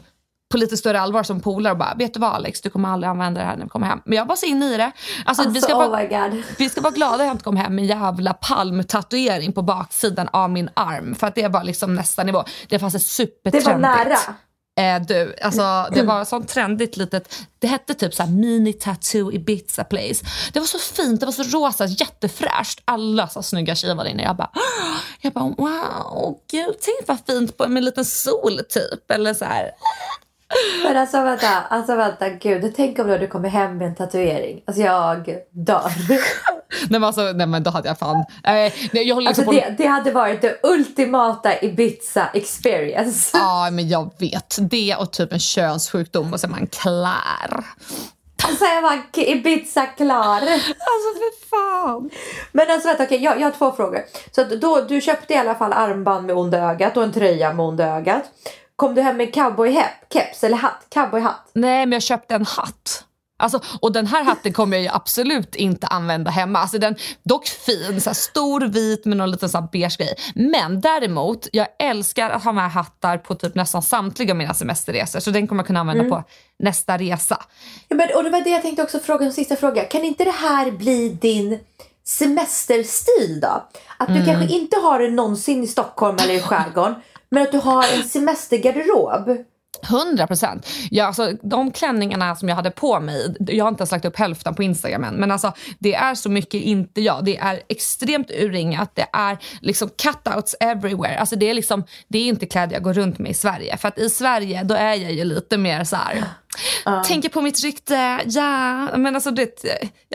på 0.51 0.57
lite 0.57 0.77
större 0.77 0.99
allvar 0.99 1.23
som 1.23 1.39
polare 1.39 1.71
och 1.71 1.77
bara, 1.77 1.95
vet 1.95 2.13
du 2.13 2.19
vad 2.19 2.33
Alex, 2.33 2.61
du 2.61 2.69
kommer 2.69 2.89
aldrig 2.89 3.09
använda 3.09 3.41
det 3.41 3.47
här 3.47 3.57
när 3.57 3.63
vi 3.63 3.69
kommer 3.69 3.87
hem. 3.87 4.01
Men 4.05 4.17
jag 4.17 4.25
var 4.25 4.35
så 4.35 4.45
inne 4.45 4.73
i 4.73 4.77
det. 4.77 4.83
Alltså, 4.83 5.01
alltså 5.25 5.49
vi, 5.49 5.61
ska 5.61 5.73
oh 5.73 5.89
vara, 5.89 6.31
vi 6.57 6.69
ska 6.69 6.81
vara 6.81 6.93
glada 6.93 7.15
att 7.15 7.19
jag 7.19 7.31
inte 7.31 7.43
kom 7.43 7.57
hem 7.57 7.75
med 7.75 7.81
en 7.81 7.99
jävla 7.99 8.33
palmtatuering 8.33 9.53
på 9.53 9.61
baksidan 9.61 10.29
av 10.33 10.49
min 10.49 10.69
arm. 10.73 11.15
För 11.15 11.27
att 11.27 11.35
det 11.35 11.47
var 11.47 11.63
liksom 11.63 11.95
nästa 11.95 12.23
nivå. 12.23 12.43
Det 12.67 12.79
fanns 12.79 12.95
ett 12.95 13.01
supertrendigt. 13.01 13.65
Det 13.65 13.71
var 13.71 13.79
nära. 13.79 14.17
Eh, 14.79 15.01
du, 15.01 15.35
alltså, 15.41 15.87
det 15.91 16.03
var 16.03 16.25
sånt 16.25 16.49
trendigt 16.49 16.97
litet, 16.97 17.35
det 17.59 17.67
hette 17.67 17.93
typ 17.93 18.13
så 18.13 18.25
mini 18.25 18.73
tattoo 18.73 19.31
Ibiza 19.31 19.83
place. 19.83 20.25
Det 20.53 20.59
var 20.59 20.67
så 20.67 20.79
fint, 20.79 21.19
det 21.19 21.25
var 21.25 21.33
så 21.33 21.43
rosa, 21.43 21.85
jättefräscht. 21.85 22.81
Alla 22.85 23.27
så 23.27 23.43
snygga 23.43 23.75
tjejer 23.75 23.95
var 23.95 24.05
inne. 24.05 24.23
Jag 24.23 24.35
bara, 24.35 24.49
jag 25.21 25.33
bara 25.33 25.43
wow, 25.43 26.39
gud, 26.51 26.75
tänk 26.81 27.07
vad 27.07 27.19
fint 27.27 27.57
på 27.57 27.67
med 27.67 27.77
en 27.77 27.85
liten 27.85 28.05
sol 28.05 28.59
typ. 28.69 29.11
Eller 29.11 29.33
så 29.33 29.45
här. 29.45 29.71
Men 30.83 30.97
alltså 30.97 31.21
vänta, 31.21 31.47
alltså 31.69 31.95
vänta, 31.95 32.29
gud. 32.29 32.74
Tänk 32.75 33.00
om 33.00 33.07
du 33.07 33.27
kommer 33.27 33.50
hem 33.50 33.77
med 33.77 33.88
en 33.88 33.95
tatuering. 33.95 34.62
Alltså 34.67 34.83
jag 34.83 35.35
dör. 35.51 35.91
nej, 36.09 36.89
men 36.89 37.03
alltså, 37.03 37.21
nej 37.21 37.47
men 37.47 37.63
då 37.63 37.71
hade 37.71 37.88
jag 37.88 38.00
fan... 38.00 38.25
Eh, 38.43 38.97
jag 39.05 39.15
håller 39.15 39.27
alltså 39.27 39.43
på... 39.43 39.51
det, 39.51 39.75
det 39.77 39.85
hade 39.85 40.12
varit 40.12 40.41
det 40.41 40.59
ultimata 40.63 41.62
Ibiza 41.62 42.29
experience. 42.33 43.38
Ja 43.38 43.69
men 43.71 43.89
jag 43.89 44.12
vet. 44.19 44.57
Det 44.59 44.95
och 44.95 45.12
typ 45.12 45.33
en 45.33 45.39
könssjukdom 45.39 46.33
och 46.33 46.39
så 46.39 46.47
är 46.47 46.51
man 46.51 46.67
klar. 46.67 47.65
Alltså 48.43 48.65
jag 48.65 48.81
var 48.81 49.00
Ibiza 49.13 49.85
klar. 49.85 50.41
Alltså 50.41 51.09
för 51.17 51.50
fan. 51.50 52.09
Men 52.51 52.71
alltså 52.71 52.88
vänta, 52.88 53.03
okej, 53.03 53.24
jag, 53.24 53.39
jag 53.39 53.45
har 53.45 53.51
två 53.51 53.71
frågor. 53.71 54.01
Så 54.31 54.43
då, 54.43 54.81
du 54.81 55.01
köpte 55.01 55.33
i 55.33 55.38
alla 55.38 55.55
fall 55.55 55.74
armband 55.74 56.25
med 56.25 56.35
onda 56.35 56.57
ögat 56.57 56.97
och 56.97 57.03
en 57.03 57.13
tröja 57.13 57.53
med 57.53 57.65
onda 57.65 57.85
ögat. 57.85 58.24
Kom 58.75 58.96
du 58.96 59.01
hem 59.01 59.17
med 59.17 59.34
cowboykeps 59.34 60.44
eller 60.44 60.58
hatt? 60.58 60.86
Cowboyhatt? 60.89 61.50
Nej 61.53 61.86
men 61.86 61.91
jag 61.91 62.01
köpte 62.01 62.36
en 62.36 62.46
hatt. 62.46 63.01
Alltså, 63.38 63.60
och 63.82 63.91
den 63.91 64.08
här 64.08 64.24
hatten 64.24 64.53
kommer 64.53 64.77
jag 64.77 64.84
ju 64.84 64.89
absolut 64.94 65.55
inte 65.55 65.88
använda 65.88 66.32
hemma. 66.32 66.60
Alltså 66.60 66.77
den, 66.77 66.96
dock 67.24 67.48
fin, 67.48 68.01
så 68.01 68.13
stor 68.13 68.62
vit 68.62 69.05
med 69.05 69.17
någon 69.17 69.32
liten 69.32 69.50
så 69.50 69.58
här 69.58 69.67
beige 69.72 69.98
grej. 69.98 70.15
Men 70.36 70.82
däremot, 70.82 71.48
jag 71.51 71.67
älskar 71.79 72.29
att 72.29 72.44
ha 72.44 72.51
med 72.51 72.72
hattar 72.72 73.17
på 73.17 73.36
typ 73.36 73.55
nästan 73.55 73.82
samtliga 73.82 74.34
mina 74.34 74.53
semesterresor. 74.53 75.20
Så 75.20 75.32
den 75.32 75.48
kommer 75.48 75.63
jag 75.63 75.67
kunna 75.67 75.79
använda 75.79 76.03
Mm. 76.03 76.12
på 76.12 76.24
nästa 76.60 76.98
resa. 76.98 77.44
Ja, 77.88 77.96
men, 77.96 78.10
och 78.15 78.24
det 78.24 78.29
var 78.29 78.41
det 78.41 78.50
jag 78.50 78.62
tänkte 78.62 78.84
också 78.84 79.00
fråga, 79.00 79.25
en 79.25 79.34
sista 79.34 79.55
fråga. 79.55 79.84
Kan 79.84 80.03
inte 80.03 80.24
det 80.24 80.32
här 80.32 80.72
bli 80.72 81.10
din 81.10 81.60
semesterstil 82.03 83.39
då? 83.41 83.63
Att 83.98 84.08
du 84.08 84.25
kanske 84.25 84.55
inte 84.55 84.77
har 84.77 85.00
det 85.00 85.10
någonsin 85.10 85.63
i 85.63 85.67
Stockholm 85.67 86.17
eller 86.24 86.34
i 86.34 86.39
skärgården. 86.39 86.96
Men 87.35 87.43
att 87.43 87.51
du 87.51 87.57
har 87.57 87.83
en 87.97 88.03
semestergarderob. 88.03 89.45
100 89.83 90.27
procent. 90.27 90.67
Ja, 90.91 91.05
alltså, 91.05 91.31
de 91.41 91.71
klänningarna 91.71 92.35
som 92.35 92.49
jag 92.49 92.55
hade 92.55 92.71
på 92.71 92.99
mig, 92.99 93.35
jag 93.39 93.65
har 93.65 93.69
inte 93.69 93.81
ens 93.81 93.91
lagt 93.91 94.05
upp 94.05 94.17
hälften 94.17 94.55
på 94.55 94.63
Instagram 94.63 95.03
än, 95.03 95.15
men 95.15 95.31
alltså, 95.31 95.53
det 95.79 95.93
är 95.93 96.15
så 96.15 96.29
mycket 96.29 96.61
inte 96.61 97.01
jag. 97.01 97.25
Det 97.25 97.37
är 97.37 97.61
extremt 97.67 98.31
urringat, 98.31 98.91
det 98.93 99.07
är 99.13 99.37
liksom 99.61 99.89
cutouts 99.89 100.55
everywhere. 100.59 101.19
Alltså, 101.19 101.35
det, 101.35 101.49
är 101.49 101.53
liksom, 101.53 101.83
det 102.07 102.17
är 102.17 102.27
inte 102.27 102.45
kläder 102.45 102.73
jag 102.73 102.83
går 102.83 102.93
runt 102.93 103.19
med 103.19 103.31
i 103.31 103.33
Sverige. 103.33 103.77
För 103.77 103.87
att 103.87 103.99
i 103.99 104.09
Sverige 104.09 104.63
då 104.63 104.75
är 104.75 104.93
jag 104.93 105.13
ju 105.13 105.23
lite 105.23 105.57
mer 105.57 105.83
så 105.83 105.95
här, 105.95 106.23
tänker 107.03 107.29
på 107.29 107.41
mitt 107.41 107.63
rykte, 107.63 108.21
ja, 108.25 108.87
men 108.97 109.15
alltså 109.15 109.31
det, 109.31 109.65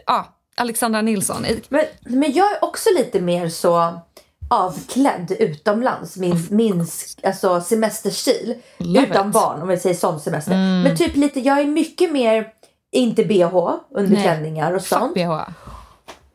ja, 0.07 0.29
Alexandra 0.57 1.03
Nilsson. 1.03 1.47
Men, 1.69 1.85
men 2.01 2.33
jag 2.33 2.53
är 2.53 2.65
också 2.65 2.91
lite 2.99 3.21
mer 3.21 3.49
så 3.49 4.01
avklädd 4.51 5.33
utomlands. 5.39 6.17
Min, 6.17 6.47
min 6.51 6.87
alltså 7.25 7.61
semesterstil. 7.61 8.55
Love 8.79 9.07
utan 9.07 9.27
it. 9.27 9.33
barn 9.33 9.63
om 9.63 9.69
vi 9.69 9.79
säger 9.79 9.97
sån 9.97 10.21
semester. 10.21 10.53
Men 10.85 10.97
typ 10.97 11.17
lite, 11.17 11.41
jag 11.41 11.59
är 11.61 11.65
mycket 11.67 12.13
mer, 12.13 12.49
inte 12.93 13.25
bh 13.25 13.75
under 13.95 14.23
klänningar 14.23 14.73
och 14.73 14.83
sånt. 14.83 15.15
bh. 15.15 15.41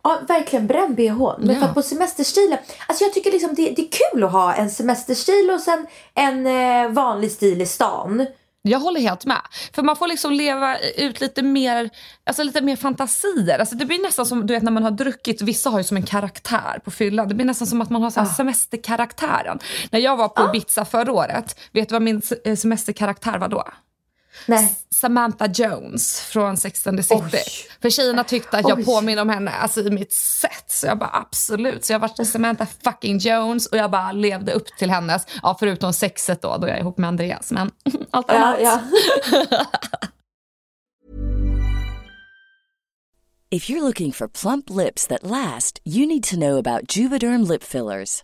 Ja, 0.04 0.18
verkligen 0.28 0.68
bränn 0.68 0.96
bh. 0.96 1.34
Men 1.40 1.56
Ja. 1.56 1.68
för 1.68 1.74
på 1.74 1.82
semesterstilen, 1.82 2.58
alltså 2.88 3.04
jag 3.04 3.14
tycker 3.14 3.32
liksom 3.32 3.54
det, 3.56 3.70
det 3.76 3.82
är 3.82 4.12
kul 4.12 4.24
att 4.24 4.32
ha 4.32 4.54
en 4.54 4.70
semesterstil 4.70 5.52
och 5.54 5.62
sen 5.62 5.88
en 6.14 6.48
eh, 6.48 6.90
vanlig 6.92 7.32
stil 7.32 7.62
i 7.62 7.66
stan. 7.66 8.26
Jag 8.70 8.80
håller 8.80 9.02
helt 9.02 9.26
med. 9.26 9.42
För 9.74 9.84
man 9.84 9.96
får 9.96 10.08
liksom 10.08 10.32
leva 10.32 10.78
ut 10.80 11.22
lite 11.22 11.42
mer, 11.42 11.90
alltså 12.26 12.44
lite 12.44 12.62
mer 12.62 12.76
fantasier. 12.76 13.60
Alltså 13.60 13.76
det 13.76 13.86
blir 13.86 14.02
nästan 14.02 14.26
som 14.26 14.48
du 14.48 14.54
vet 14.54 14.64
när 14.64 14.72
man 14.72 14.84
har 14.84 14.92
druckit, 14.92 15.42
vissa 15.42 15.70
har 15.70 15.78
ju 15.78 15.84
som 15.84 15.98
en 15.98 16.04
karaktär 16.04 16.80
på 16.84 16.92
fyllan. 16.92 17.28
Det 17.28 17.36
blir 17.36 17.46
nästan 17.46 17.68
som 17.68 17.82
att 17.82 17.90
man 17.90 18.04
har 18.04 18.10
så 18.10 18.20
här 18.20 18.28
semesterkaraktären. 18.28 19.60
När 19.92 20.00
jag 20.00 20.18
var 20.18 20.30
på 20.30 20.50
Ibiza 20.50 20.86
förra 20.86 21.12
året, 21.12 21.60
vet 21.72 21.90
du 21.90 21.96
vad 21.96 22.02
min 22.02 22.22
eh, 22.46 22.56
semesterkaraktär 22.56 23.38
var 23.38 23.48
då? 23.48 23.64
Nej. 24.46 24.76
Samantha 24.96 25.48
Jones 25.54 26.20
från 26.22 26.58
Sex 26.58 26.88
and 26.88 26.98
the 26.98 27.04
City. 27.04 27.22
Oj. 27.34 27.44
För 27.82 27.90
tjejerna 27.90 28.24
tyckte 28.24 28.58
att 28.58 28.70
jag 28.70 28.78
Oj. 28.80 28.86
påminner 28.86 29.22
om 29.22 29.30
henne 29.30 29.52
alltså, 29.52 29.82
i 29.82 29.90
mitt 29.90 30.14
sätt. 30.14 30.66
Så 30.68 30.88
jag 30.88 30.98
bara 31.00 31.10
absolut. 31.14 31.86
Så 31.86 31.94
jag 31.94 32.00
var 32.00 32.24
Samantha 32.24 32.68
fucking 32.84 33.18
Jones 33.18 33.68
och 33.68 33.78
jag 33.78 33.92
bara 33.92 34.12
levde 34.12 34.52
upp 34.52 34.68
till 34.78 34.90
hennes, 34.90 35.26
ja 35.44 35.56
förutom 35.60 35.94
sexet 35.94 36.42
då, 36.42 36.58
då 36.58 36.68
jag 36.68 36.76
är 36.78 36.82
ihop 36.82 36.98
med 36.98 37.08
Andreas. 37.08 37.52
Men 37.52 37.72
allt 38.12 38.26
Ja, 38.30 38.36
annat. 38.36 38.60
ja. 38.62 38.82
If 43.52 43.70
you're 43.70 43.82
looking 43.84 44.12
for 44.12 44.28
plump 44.28 44.70
lips 44.70 45.08
that 45.08 45.24
last, 45.24 45.80
you 45.86 46.06
need 46.08 46.24
to 46.24 46.36
know 46.36 46.58
about 46.58 46.98
Juvederm 46.98 47.44
lip 47.52 47.64
fillers. 47.64 48.24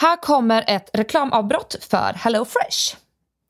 Här 0.00 0.16
kommer 0.16 0.64
ett 0.66 0.90
reklamavbrott 0.92 1.76
för 1.90 2.12
HelloFresh. 2.16 2.96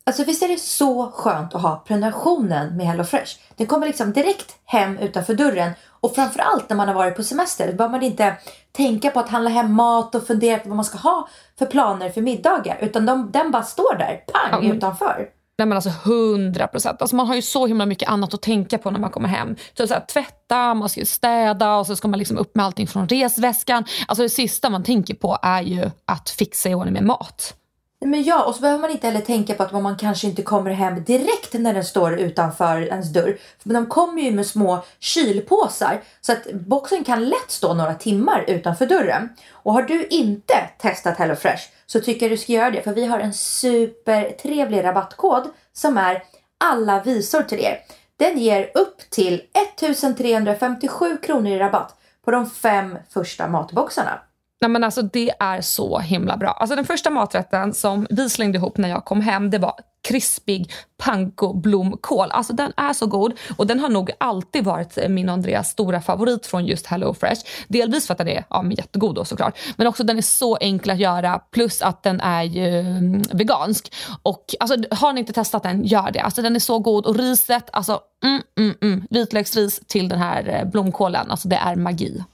Alltså 0.06 0.24
visst 0.24 0.42
är 0.42 0.48
det 0.48 0.60
så 0.60 1.10
skönt 1.10 1.54
att 1.54 1.62
ha 1.62 1.84
prenumerationen 1.86 2.76
med 2.76 2.86
HelloFresh. 2.86 3.32
Den 3.56 3.66
kommer 3.66 3.86
liksom 3.86 4.12
direkt 4.12 4.56
hem 4.64 4.98
utanför 4.98 5.34
dörren 5.34 5.72
och 6.00 6.14
framförallt 6.14 6.68
när 6.68 6.76
man 6.76 6.88
har 6.88 6.94
varit 6.94 7.16
på 7.16 7.22
semester. 7.22 7.66
Då 7.66 7.72
behöver 7.72 7.92
man 7.92 8.02
inte 8.02 8.36
tänka 8.72 9.10
på 9.10 9.20
att 9.20 9.28
handla 9.28 9.50
hem 9.50 9.72
mat 9.72 10.14
och 10.14 10.26
fundera 10.26 10.58
på 10.58 10.68
vad 10.68 10.76
man 10.76 10.84
ska 10.84 10.98
ha 10.98 11.28
för 11.58 11.66
planer 11.66 12.10
för 12.10 12.20
middagar. 12.20 12.78
Utan 12.80 13.06
de, 13.06 13.30
den 13.30 13.50
bara 13.50 13.62
står 13.62 13.94
där, 13.98 14.24
pang, 14.32 14.64
Mm. 14.64 14.76
utanför. 14.76 15.28
Nej 15.58 15.66
men 15.68 15.76
alltså 15.76 15.90
100 15.90 16.66
procent. 16.66 17.02
Alltså 17.02 17.16
man 17.16 17.26
har 17.26 17.34
ju 17.34 17.42
så 17.42 17.66
himla 17.66 17.86
mycket 17.86 18.08
annat 18.08 18.34
att 18.34 18.42
tänka 18.42 18.78
på 18.78 18.90
när 18.90 19.00
man 19.00 19.10
kommer 19.10 19.28
hem. 19.28 19.56
Så 19.76 19.86
så 19.86 19.94
här, 19.94 20.04
tvätta, 20.06 20.74
man 20.74 20.88
ska 20.88 21.00
ju 21.00 21.06
städa 21.06 21.76
och 21.76 21.86
så 21.86 21.96
ska 21.96 22.08
man 22.08 22.18
liksom 22.18 22.38
upp 22.38 22.56
med 22.56 22.64
allting 22.64 22.86
från 22.86 23.08
resväskan. 23.08 23.84
Alltså 24.06 24.22
det 24.22 24.28
sista 24.28 24.70
man 24.70 24.82
tänker 24.82 25.14
på 25.14 25.38
är 25.42 25.62
ju 25.62 25.90
att 26.04 26.30
fixa 26.30 26.68
i 26.70 26.74
ordning 26.74 26.92
med 26.94 27.04
mat. 27.04 27.54
Nej, 28.00 28.10
Men 28.10 28.22
ja, 28.22 28.44
och 28.44 28.54
så 28.54 28.60
behöver 28.60 28.80
man 28.80 28.90
inte 28.90 29.06
heller 29.06 29.20
tänka 29.20 29.54
på 29.54 29.62
att 29.62 29.72
man 29.72 29.96
kanske 29.96 30.26
inte 30.26 30.42
kommer 30.42 30.70
hem 30.70 31.04
direkt 31.04 31.52
när 31.52 31.74
den 31.74 31.84
står 31.84 32.14
utanför 32.14 32.82
ens 32.82 33.12
dörr. 33.12 33.38
Men 33.62 33.74
de 33.74 33.86
kommer 33.86 34.22
ju 34.22 34.30
med 34.30 34.46
små 34.46 34.84
kylpåsar 34.98 36.02
så 36.20 36.32
att 36.32 36.52
boxen 36.52 37.04
kan 37.04 37.28
lätt 37.28 37.50
stå 37.50 37.74
några 37.74 37.94
timmar 37.94 38.44
utanför 38.48 38.86
dörren. 38.86 39.28
Och 39.50 39.72
har 39.72 39.82
du 39.82 40.06
inte 40.06 40.54
testat 40.78 41.18
HelloFresh 41.18 41.62
så 41.86 42.00
tycker 42.00 42.26
jag 42.26 42.32
du 42.32 42.38
ska 42.38 42.52
göra 42.52 42.70
det 42.70 42.82
för 42.82 42.94
vi 42.94 43.06
har 43.06 43.18
en 43.18 43.34
supertrevlig 43.34 44.84
rabattkod 44.84 45.50
som 45.72 45.98
är 45.98 46.22
alla 46.64 47.02
visor 47.02 47.42
till 47.42 47.60
er. 47.60 47.78
Den 48.16 48.38
ger 48.38 48.70
upp 48.74 49.10
till 49.10 49.42
1357 49.74 51.16
kronor 51.16 51.50
i 51.52 51.58
rabatt 51.58 51.96
på 52.24 52.30
de 52.30 52.50
fem 52.50 52.98
första 53.10 53.48
matboxarna. 53.48 54.20
Nej 54.64 54.68
men 54.68 54.84
alltså 54.84 55.02
det 55.02 55.30
är 55.40 55.60
så 55.60 55.98
himla 55.98 56.36
bra. 56.36 56.50
Alltså 56.50 56.76
den 56.76 56.84
första 56.84 57.10
maträtten 57.10 57.74
som 57.74 58.06
vi 58.10 58.30
slängde 58.30 58.58
ihop 58.58 58.78
när 58.78 58.88
jag 58.88 59.04
kom 59.04 59.20
hem 59.20 59.50
det 59.50 59.58
var 59.58 59.74
krispig 60.08 60.72
panko-blomkål. 61.02 62.30
Alltså 62.30 62.52
den 62.52 62.72
är 62.76 62.92
så 62.92 63.06
god 63.06 63.32
och 63.56 63.66
den 63.66 63.80
har 63.80 63.88
nog 63.88 64.10
alltid 64.18 64.64
varit 64.64 64.98
min 65.08 65.28
och 65.28 65.32
Andreas 65.32 65.70
stora 65.70 66.00
favorit 66.00 66.46
från 66.46 66.66
just 66.66 66.86
Hello 66.86 67.14
Fresh. 67.14 67.42
Delvis 67.68 68.06
för 68.06 68.14
att 68.14 68.18
den 68.18 68.28
är 68.28 68.44
ja, 68.50 68.62
men 68.62 68.70
jättegod 68.76 69.14
då 69.14 69.24
såklart. 69.24 69.58
Men 69.76 69.86
också 69.86 70.04
den 70.04 70.18
är 70.18 70.22
så 70.22 70.56
enkel 70.56 70.90
att 70.90 70.98
göra 70.98 71.38
plus 71.38 71.82
att 71.82 72.02
den 72.02 72.20
är 72.20 72.42
ju 72.42 72.80
mm, 72.80 73.22
vegansk. 73.32 73.92
Och 74.22 74.44
alltså, 74.60 74.76
har 74.90 75.12
ni 75.12 75.20
inte 75.20 75.32
testat 75.32 75.62
den, 75.62 75.84
gör 75.84 76.10
det. 76.10 76.20
Alltså 76.20 76.42
den 76.42 76.56
är 76.56 76.60
så 76.60 76.78
god 76.78 77.06
och 77.06 77.16
riset, 77.16 77.70
alltså 77.72 78.00
mm, 78.24 78.42
mm, 78.58 78.74
mm. 78.82 79.06
vitlöksris 79.10 79.80
till 79.86 80.08
den 80.08 80.18
här 80.18 80.48
eh, 80.48 80.70
blomkålen, 80.70 81.30
alltså 81.30 81.48
det 81.48 81.56
är 81.56 81.76
magi. 81.76 82.24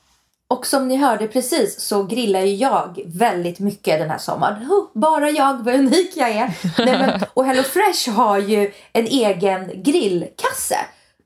Och 0.51 0.67
som 0.67 0.89
ni 0.89 0.97
hörde 0.97 1.27
precis 1.27 1.81
så 1.81 2.03
grillar 2.03 2.41
ju 2.41 2.55
jag 2.55 3.01
väldigt 3.07 3.59
mycket 3.59 3.99
den 3.99 4.11
här 4.11 4.19
sommaren. 4.19 4.71
Oh, 4.71 4.87
bara 4.95 5.31
jag, 5.31 5.65
vad 5.65 5.75
unik 5.75 6.13
jag 6.15 6.31
är. 6.31 6.55
Nej, 6.79 6.99
men, 6.99 7.21
och 7.35 7.45
HelloFresh 7.45 8.11
har 8.11 8.39
ju 8.39 8.73
en 8.93 9.07
egen 9.07 9.83
grillkasse. 9.83 10.77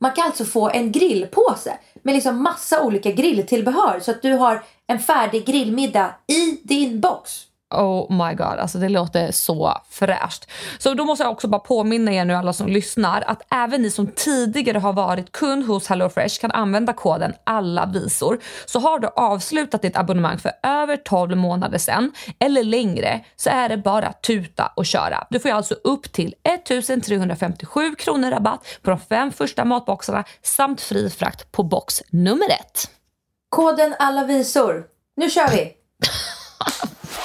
Man 0.00 0.12
kan 0.12 0.26
alltså 0.26 0.44
få 0.44 0.70
en 0.70 0.92
grillpåse 0.92 1.78
med 2.02 2.14
liksom 2.14 2.42
massa 2.42 2.82
olika 2.82 3.12
grilltillbehör 3.12 4.00
så 4.00 4.10
att 4.10 4.22
du 4.22 4.32
har 4.32 4.62
en 4.86 4.98
färdig 4.98 5.46
grillmiddag 5.46 6.14
i 6.26 6.60
din 6.62 7.00
box. 7.00 7.42
Oh 7.74 8.26
my 8.26 8.34
god, 8.34 8.58
alltså 8.58 8.78
det 8.78 8.88
låter 8.88 9.32
så 9.32 9.80
fräscht. 9.90 10.50
Så 10.78 10.94
då 10.94 11.04
måste 11.04 11.24
jag 11.24 11.32
också 11.32 11.48
bara 11.48 11.58
påminna 11.58 12.12
er 12.12 12.24
nu 12.24 12.34
alla 12.34 12.52
som 12.52 12.66
lyssnar 12.66 13.24
att 13.26 13.42
även 13.50 13.82
ni 13.82 13.90
som 13.90 14.06
tidigare 14.06 14.78
har 14.78 14.92
varit 14.92 15.32
kund 15.32 15.66
hos 15.66 15.88
HelloFresh 15.88 16.40
kan 16.40 16.50
använda 16.50 16.92
koden 16.92 17.32
alla 17.44 17.86
visor. 17.86 18.38
Så 18.66 18.78
har 18.78 18.98
du 18.98 19.08
avslutat 19.16 19.82
ditt 19.82 19.96
abonnemang 19.96 20.38
för 20.38 20.52
över 20.62 20.96
12 20.96 21.36
månader 21.36 21.78
sedan 21.78 22.12
eller 22.38 22.64
längre 22.64 23.24
så 23.36 23.50
är 23.50 23.68
det 23.68 23.76
bara 23.76 24.12
tuta 24.12 24.72
och 24.76 24.86
köra. 24.86 25.26
Du 25.30 25.40
får 25.40 25.50
ju 25.50 25.56
alltså 25.56 25.74
upp 25.74 26.12
till 26.12 26.34
1357 26.42 27.94
kronor 27.94 28.30
rabatt 28.30 28.66
på 28.82 28.90
de 28.90 29.00
fem 29.00 29.32
första 29.32 29.64
matboxarna 29.64 30.24
samt 30.42 30.80
fri 30.80 31.10
frakt 31.10 31.52
på 31.52 31.62
box 31.62 32.02
nummer 32.10 32.50
ett. 32.50 32.90
Koden 33.48 33.94
alla 33.98 34.24
visor. 34.24 34.84
Nu 35.16 35.30
kör 35.30 35.48
vi! 35.48 35.72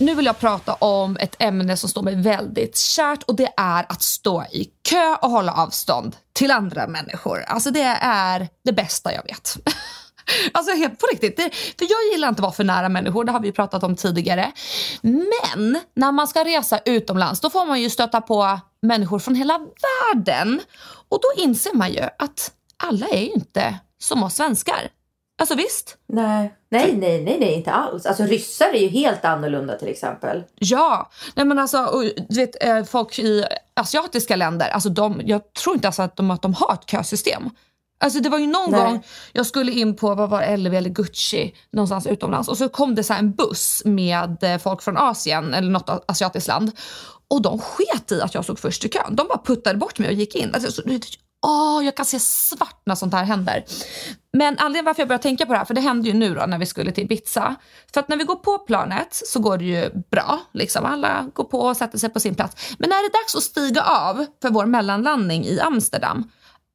Nu 0.00 0.14
vill 0.14 0.26
jag 0.26 0.38
prata 0.38 0.74
om 0.74 1.16
ett 1.16 1.36
ämne 1.38 1.76
som 1.76 1.88
står 1.88 2.02
mig 2.02 2.14
väldigt 2.14 2.78
kärt 2.78 3.22
och 3.22 3.36
det 3.36 3.52
är 3.56 3.86
att 3.88 4.02
stå 4.02 4.44
i 4.44 4.68
kö 4.88 5.16
och 5.22 5.30
hålla 5.30 5.52
avstånd 5.52 6.16
till 6.32 6.50
andra 6.50 6.86
människor. 6.86 7.44
Alltså 7.46 7.70
det 7.70 7.98
är 8.02 8.48
det 8.64 8.72
bästa 8.72 9.14
jag 9.14 9.22
vet. 9.22 9.56
Alltså 10.52 10.72
helt 10.72 10.98
på 10.98 11.06
riktigt. 11.12 11.36
Det, 11.36 11.50
för 11.50 11.86
jag 11.90 12.12
gillar 12.12 12.28
inte 12.28 12.38
att 12.38 12.42
vara 12.42 12.52
för 12.52 12.64
nära 12.64 12.88
människor, 12.88 13.24
det 13.24 13.32
har 13.32 13.40
vi 13.40 13.52
pratat 13.52 13.82
om 13.82 13.96
tidigare. 13.96 14.52
Men 15.02 15.80
när 15.96 16.12
man 16.12 16.28
ska 16.28 16.44
resa 16.44 16.78
utomlands 16.84 17.40
då 17.40 17.50
får 17.50 17.66
man 17.66 17.80
ju 17.82 17.90
stöta 17.90 18.20
på 18.20 18.60
människor 18.82 19.18
från 19.18 19.34
hela 19.34 19.58
världen. 19.58 20.60
Och 21.08 21.20
då 21.22 21.42
inser 21.42 21.74
man 21.74 21.92
ju 21.92 22.02
att 22.18 22.52
alla 22.84 23.06
är 23.06 23.20
ju 23.20 23.30
inte 23.30 23.78
som 23.98 24.22
oss 24.22 24.34
svenskar. 24.34 24.88
Alltså 25.40 25.54
visst? 25.54 25.96
Nej, 26.06 26.54
nej, 26.70 26.96
nej, 26.96 27.22
nej, 27.24 27.36
nej 27.40 27.54
inte 27.54 27.72
alls. 27.72 28.06
Alltså 28.06 28.22
ryssar 28.22 28.66
är 28.74 28.80
ju 28.80 28.88
helt 28.88 29.24
annorlunda 29.24 29.76
till 29.76 29.88
exempel. 29.88 30.44
Ja, 30.54 31.10
nej 31.34 31.46
men 31.46 31.58
alltså 31.58 31.84
och, 31.84 32.02
du 32.28 32.36
vet, 32.36 32.64
eh, 32.64 32.84
folk 32.84 33.18
i 33.18 33.44
asiatiska 33.74 34.36
länder, 34.36 34.68
alltså 34.68 34.88
de, 34.88 35.20
jag 35.24 35.52
tror 35.52 35.74
inte 35.74 35.88
alltså 35.88 36.02
att, 36.02 36.16
de, 36.16 36.30
att 36.30 36.42
de 36.42 36.54
har 36.54 36.74
ett 36.74 36.90
kösystem. 36.90 37.50
Alltså 38.00 38.20
det 38.20 38.28
var 38.28 38.38
ju 38.38 38.46
någon 38.46 38.70
Nej. 38.70 38.80
gång 38.80 39.02
jag 39.32 39.46
skulle 39.46 39.72
in 39.72 39.96
på 39.96 40.14
vad 40.14 40.30
var 40.30 40.56
LV 40.56 40.74
eller 40.74 40.90
Gucci 40.90 41.54
någonstans 41.70 42.06
utomlands 42.06 42.48
och 42.48 42.58
så 42.58 42.68
kom 42.68 42.94
det 42.94 43.04
så 43.04 43.12
här 43.12 43.20
en 43.20 43.32
buss 43.32 43.82
med 43.84 44.42
eh, 44.42 44.58
folk 44.58 44.82
från 44.82 44.96
Asien 44.96 45.54
eller 45.54 45.70
något 45.70 46.04
asiatiskt 46.08 46.48
land 46.48 46.70
och 47.30 47.42
de 47.42 47.58
sket 47.58 48.12
i 48.12 48.22
att 48.22 48.34
jag 48.34 48.44
stod 48.44 48.58
först 48.58 48.84
i 48.84 48.88
kön. 48.88 49.16
De 49.16 49.28
bara 49.28 49.42
puttade 49.44 49.78
bort 49.78 49.98
mig 49.98 50.08
och 50.08 50.14
gick 50.14 50.34
in. 50.34 50.54
Alltså, 50.54 50.82
åh, 51.46 51.84
jag 51.84 51.96
kan 51.96 52.04
se 52.04 52.18
svart 52.18 52.82
när 52.86 52.94
sånt 52.94 53.14
här 53.14 53.24
händer. 53.24 53.64
Men 54.32 54.58
anledningen 54.58 54.84
varför 54.84 55.00
jag 55.00 55.08
började 55.08 55.22
tänka 55.22 55.46
på 55.46 55.52
det 55.52 55.58
här, 55.58 55.64
för 55.64 55.74
det 55.74 55.80
hände 55.80 56.08
ju 56.08 56.14
nu 56.14 56.34
då 56.34 56.46
när 56.46 56.58
vi 56.58 56.66
skulle 56.66 56.92
till 56.92 57.04
Ibiza. 57.04 57.54
För 57.92 58.00
att 58.00 58.08
när 58.08 58.16
vi 58.16 58.24
går 58.24 58.36
på 58.36 58.58
planet 58.58 59.08
så 59.10 59.40
går 59.40 59.58
det 59.58 59.64
ju 59.64 59.90
bra. 60.10 60.40
Liksom. 60.52 60.84
Alla 60.84 61.30
går 61.34 61.44
på 61.44 61.60
och 61.60 61.76
sätter 61.76 61.98
sig 61.98 62.10
på 62.10 62.20
sin 62.20 62.34
plats. 62.34 62.74
Men 62.78 62.90
när 62.90 62.96
det 62.96 63.16
är 63.16 63.22
dags 63.22 63.36
att 63.36 63.42
stiga 63.42 63.82
av 63.82 64.26
för 64.42 64.50
vår 64.50 64.66
mellanlandning 64.66 65.44
i 65.44 65.60
Amsterdam, 65.60 66.30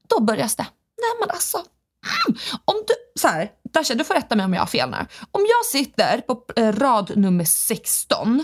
då 0.10 0.22
börjar 0.22 0.50
det. 0.58 0.68
Nej 1.02 1.12
men 1.20 1.30
alltså, 1.30 1.58
mm, 1.58 2.40
om 2.66 2.76
du, 2.88 2.94
så 3.22 3.28
här, 3.28 3.52
Dasha 3.74 3.96
du 3.96 4.04
får 4.04 4.14
rätta 4.14 4.36
mig 4.36 4.46
om 4.46 4.54
jag 4.54 4.62
har 4.62 4.68
fel 4.68 4.90
nu. 4.90 4.98
Om 5.32 5.46
jag 5.50 5.66
sitter 5.82 6.18
på 6.18 6.44
eh, 6.56 6.72
rad 6.72 7.12
nummer 7.18 7.46
16, 7.46 8.44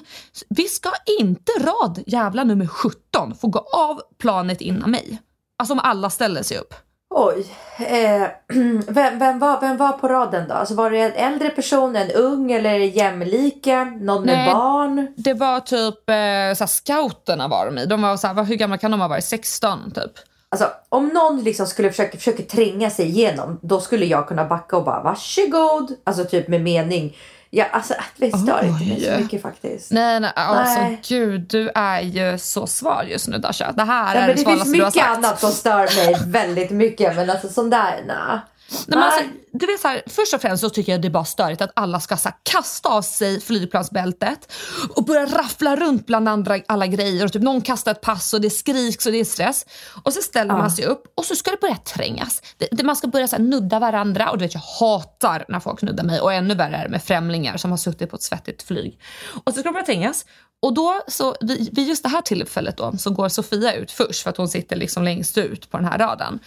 vi 0.49 0.67
ska 0.67 0.91
inte 1.19 1.51
rad 1.59 2.03
jävla 2.07 2.43
nummer 2.43 2.67
17 2.67 3.35
få 3.35 3.47
gå 3.47 3.59
av 3.59 4.01
planet 4.17 4.61
innan 4.61 4.91
mig. 4.91 5.19
Alltså 5.59 5.73
om 5.73 5.79
alla 5.83 6.09
ställer 6.09 6.43
sig 6.43 6.57
upp. 6.57 6.73
Oj. 7.15 7.45
Eh, 7.79 8.27
vem, 8.87 9.19
vem, 9.19 9.39
var, 9.39 9.61
vem 9.61 9.77
var 9.77 9.91
på 9.91 10.07
raden 10.07 10.47
då? 10.47 10.53
Alltså 10.53 10.73
var 10.73 10.91
det 10.91 10.99
en 10.99 11.33
äldre 11.33 11.49
person, 11.49 11.95
en 11.95 12.11
ung 12.11 12.51
eller 12.51 12.73
jämlika? 12.73 13.83
Någon 13.83 14.25
med 14.25 14.37
Nej. 14.37 14.53
barn? 14.53 15.13
Det 15.17 15.33
var 15.33 15.59
typ 15.59 16.09
eh, 16.09 16.57
såhär, 16.57 16.67
scouterna 16.67 17.47
var 17.47 17.65
de 17.65 17.77
i. 17.77 17.85
De 17.85 18.01
var 18.01 18.17
såhär, 18.17 18.43
hur 18.43 18.55
gamla 18.55 18.77
kan 18.77 18.91
de 18.91 19.01
ha 19.01 19.07
varit? 19.07 19.23
16 19.23 19.91
typ. 19.91 20.11
Alltså 20.51 20.69
om 20.89 21.07
någon 21.07 21.43
liksom 21.43 21.67
skulle 21.67 21.89
försöka, 21.89 22.17
försöka 22.17 22.43
tränga 22.43 22.89
sig 22.89 23.05
igenom 23.05 23.59
då 23.61 23.79
skulle 23.79 24.05
jag 24.05 24.27
kunna 24.27 24.45
backa 24.45 24.77
och 24.77 24.83
bara 24.83 25.03
varsågod. 25.03 25.95
Alltså 26.03 26.25
typ 26.25 26.47
med 26.47 26.61
mening. 26.61 27.17
Ja, 27.51 27.65
alltså 27.71 27.93
det 28.17 28.37
stör 28.37 28.63
inte 28.65 28.85
mig 28.85 29.05
så 29.05 29.21
mycket 29.23 29.41
faktiskt. 29.41 29.91
Nej, 29.91 30.19
nej, 30.19 30.31
alltså 30.35 30.81
Nej. 30.81 31.01
gud, 31.07 31.41
du 31.41 31.69
är 31.75 32.01
ju 32.01 32.37
så 32.37 32.67
sval 32.67 33.07
just 33.09 33.27
nu 33.27 33.37
Dasha. 33.37 33.71
Det 33.71 33.83
här 33.83 34.15
Ja, 34.15 34.21
är 34.21 34.27
det 34.27 34.33
det 34.33 34.37
finns 34.37 34.43
svalaste 34.47 34.71
du 34.73 34.79
har 34.81 34.87
mycket 34.87 35.03
sagt. 35.03 35.17
annat 35.17 35.39
som 35.39 35.51
stör 35.51 36.05
mig 36.05 36.15
väldigt 36.25 36.69
mycket 36.71 37.15
men 37.15 37.29
alltså 37.29 37.49
sån 37.49 37.69
där, 37.69 38.03
nej. 38.07 38.39
Nej, 38.87 38.99
alltså, 38.99 39.23
du 39.51 39.65
vet, 39.65 39.79
så 39.79 39.87
här, 39.87 40.01
först 40.07 40.33
och 40.33 40.41
främst 40.41 40.61
så 40.61 40.69
tycker 40.69 40.91
jag 40.91 41.01
det 41.01 41.07
är 41.07 41.09
bara 41.09 41.25
störigt 41.25 41.61
att 41.61 41.71
alla 41.75 41.99
ska 41.99 42.17
så 42.17 42.29
här, 42.29 42.37
kasta 42.43 42.89
av 42.89 43.01
sig 43.01 43.41
flygplansbältet 43.41 44.53
och 44.95 45.05
börja 45.05 45.25
raffla 45.25 45.75
runt 45.75 46.05
bland 46.05 46.29
andra, 46.29 46.59
alla 46.67 46.87
grejer. 46.87 47.25
Och 47.25 47.33
typ, 47.33 47.41
någon 47.41 47.61
kastar 47.61 47.91
ett 47.91 48.01
pass 48.01 48.33
och 48.33 48.41
det 48.41 48.49
skriks 48.49 49.05
och 49.05 49.11
det 49.11 49.19
är 49.19 49.25
stress. 49.25 49.65
Och 50.03 50.13
så 50.13 50.21
ställer 50.21 50.53
man 50.53 50.71
sig 50.71 50.85
upp 50.85 51.03
och 51.15 51.25
så 51.25 51.35
ska 51.35 51.51
det 51.51 51.59
börja 51.61 51.75
trängas. 51.75 52.41
Det, 52.57 52.67
det, 52.71 52.83
man 52.83 52.95
ska 52.95 53.07
börja 53.07 53.27
så 53.27 53.35
här, 53.35 53.43
nudda 53.43 53.79
varandra 53.79 54.29
och 54.29 54.37
du 54.37 54.45
vet 54.45 54.53
jag 54.53 54.61
hatar 54.79 55.45
när 55.47 55.59
folk 55.59 55.81
nuddar 55.81 56.03
mig 56.03 56.21
och 56.21 56.33
ännu 56.33 56.55
värre 56.55 56.75
är 56.75 56.83
det 56.83 56.89
med 56.89 57.03
främlingar 57.03 57.57
som 57.57 57.71
har 57.71 57.77
suttit 57.77 58.09
på 58.09 58.15
ett 58.15 58.23
svettigt 58.23 58.63
flyg. 58.63 58.99
Och 59.43 59.53
så 59.53 59.59
ska 59.59 59.69
det 59.69 59.73
börja 59.73 59.85
trängas 59.85 60.25
och 60.61 60.73
då, 60.73 61.01
så, 61.07 61.35
vid, 61.41 61.75
vid 61.75 61.87
just 61.87 62.03
det 62.03 62.09
här 62.09 62.21
tillfället 62.21 62.77
då, 62.77 62.93
så 62.97 63.09
går 63.09 63.29
Sofia 63.29 63.73
ut 63.73 63.91
först 63.91 64.23
för 64.23 64.29
att 64.29 64.37
hon 64.37 64.47
sitter 64.47 64.75
liksom 64.75 65.03
längst 65.03 65.37
ut 65.37 65.71
på 65.71 65.77
den 65.77 65.85
här 65.85 65.97
raden. 65.97 66.39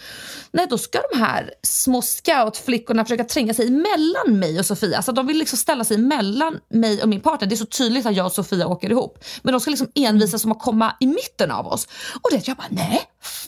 Nej, 0.51 0.67
då 0.69 0.77
ska 0.77 0.99
de 1.11 1.19
här 1.19 1.53
små 1.63 2.01
scoutflickorna 2.01 3.05
försöka 3.05 3.23
tränga 3.23 3.53
sig 3.53 3.71
mellan 3.71 4.39
mig 4.39 4.59
och 4.59 4.65
Sofia. 4.65 5.01
Så 5.01 5.11
de 5.11 5.27
vill 5.27 5.37
liksom 5.37 5.57
ställa 5.57 5.83
sig 5.83 5.97
mellan 5.97 6.59
mig 6.69 7.01
och 7.01 7.09
min 7.09 7.21
partner. 7.21 7.47
Det 7.47 7.55
är 7.55 7.57
så 7.57 7.65
tydligt 7.65 8.05
att 8.05 8.15
jag 8.15 8.25
och 8.25 8.31
Sofia 8.31 8.67
åker 8.67 8.89
ihop. 8.89 9.23
Men 9.41 9.51
de 9.51 9.59
ska 9.59 9.69
liksom 9.69 9.91
envisas 9.95 10.41
som 10.41 10.51
att 10.51 10.59
komma 10.59 10.95
i 10.99 11.07
mitten 11.07 11.51
av 11.51 11.67
oss. 11.67 11.87
Och 12.21 12.29
det 12.31 12.47
jag 12.47 12.57
bara, 12.57 12.67
nej, 12.69 13.01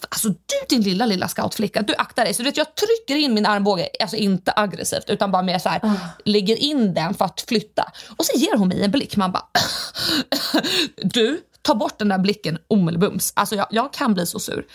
alltså 0.10 0.30
du 0.30 0.36
din 0.70 0.82
lilla 0.82 1.06
lilla 1.06 1.28
scoutflicka, 1.28 1.82
du 1.82 1.96
aktar 1.98 2.24
dig. 2.24 2.34
Så 2.34 2.44
det 2.44 2.58
jag 2.58 2.76
trycker 2.76 3.16
in 3.16 3.34
min 3.34 3.46
armbåge, 3.46 3.90
alltså 4.00 4.18
inte 4.18 4.54
aggressivt 4.56 5.10
utan 5.10 5.32
bara 5.32 5.42
mer 5.42 5.60
så 5.60 5.70
här, 5.70 5.86
uh. 5.86 6.06
lägger 6.26 6.56
in 6.56 6.94
den 6.94 7.14
för 7.14 7.26
att 7.26 7.42
flytta. 7.48 7.92
Och 8.18 8.26
så 8.26 8.38
ger 8.38 8.58
hon 8.58 8.68
mig 8.68 8.84
en 8.84 8.92
blick, 8.92 9.16
man 9.16 9.32
bara 9.32 9.48
du, 10.96 11.42
ta 11.62 11.76
bort 11.76 12.00
den 12.00 12.08
där 12.08 12.18
blicken 12.18 12.58
omedelbums. 12.68 13.34
Alltså 13.36 13.56
jag, 13.56 13.68
jag 13.70 13.94
kan 13.94 14.14
bli 14.14 14.26
så 14.26 14.40
sur. 14.40 14.66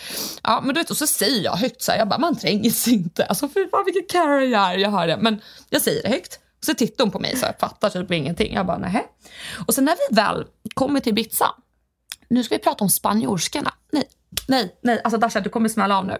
Ja, 0.42 0.60
men 0.60 0.74
du 0.74 0.80
vet, 0.80 0.90
och 0.90 0.96
så 0.96 1.06
säger 1.06 1.44
jag 1.44 1.52
högt 1.52 1.82
så 1.82 1.92
här, 1.92 1.98
jag 1.98 2.08
bara, 2.08 2.18
man 2.18 2.36
trängs 2.36 2.88
inte. 2.88 3.24
Alltså 3.24 3.48
fy 3.48 3.68
fan 3.70 3.84
vilken 3.84 4.20
Karen 4.20 4.50
jag 4.50 4.74
är, 4.74 4.78
jag 4.78 4.90
hör 4.90 5.06
det. 5.06 5.16
Men 5.16 5.40
jag 5.70 5.82
säger 5.82 6.02
det 6.02 6.08
högt. 6.08 6.38
Och 6.58 6.64
så 6.64 6.74
tittar 6.74 7.04
hon 7.04 7.10
på 7.10 7.18
mig 7.18 7.36
så 7.36 7.46
jag 7.46 7.58
fattar 7.58 7.90
typ 7.90 8.10
ingenting. 8.10 8.54
Jag 8.54 8.66
bara, 8.66 8.78
nähä. 8.78 9.02
Och 9.66 9.74
sen 9.74 9.84
när 9.84 9.96
vi 10.08 10.14
väl 10.14 10.44
kommer 10.74 11.00
till 11.00 11.10
Ibiza, 11.10 11.54
nu 12.28 12.44
ska 12.44 12.54
vi 12.54 12.62
prata 12.62 12.84
om 12.84 12.90
spanjorskorna. 12.90 13.74
Nej, 13.92 14.08
nej, 14.48 14.76
nej, 14.82 15.00
alltså 15.04 15.18
Dasha 15.18 15.40
du 15.40 15.50
kommer 15.50 15.68
smälla 15.68 15.98
av 15.98 16.06
nu. 16.06 16.16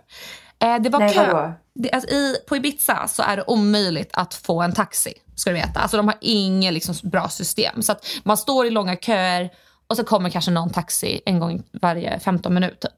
Eh, 0.62 0.83
det 0.83 0.88
var 0.88 0.99
nej, 0.99 1.14
kö. 1.14 1.53
Det, 1.75 1.90
alltså, 1.90 2.11
i, 2.11 2.37
på 2.49 2.57
Ibiza 2.57 3.09
så 3.09 3.23
är 3.23 3.37
det 3.37 3.44
omöjligt 3.46 4.11
att 4.12 4.35
få 4.35 4.62
en 4.62 4.73
taxi. 4.73 5.14
Ska 5.35 5.51
du 5.51 5.57
veta. 5.57 5.81
Alltså, 5.81 5.96
de 5.96 6.09
har 6.09 6.16
inget 6.20 6.73
liksom, 6.73 6.94
bra 7.03 7.29
system. 7.29 7.83
Så 7.83 7.92
att 7.92 8.07
man 8.23 8.37
står 8.37 8.66
i 8.66 8.70
långa 8.70 8.96
köer 8.96 9.51
och 9.87 9.96
så 9.96 10.05
kommer 10.05 10.31
kanske 10.31 10.51
någon 10.51 10.70
taxi 10.70 11.20
en 11.27 11.38
gång 11.38 11.62
varje 11.73 12.20
15 12.20 12.55
minuter. 12.55 12.88
Typ. 12.88 12.92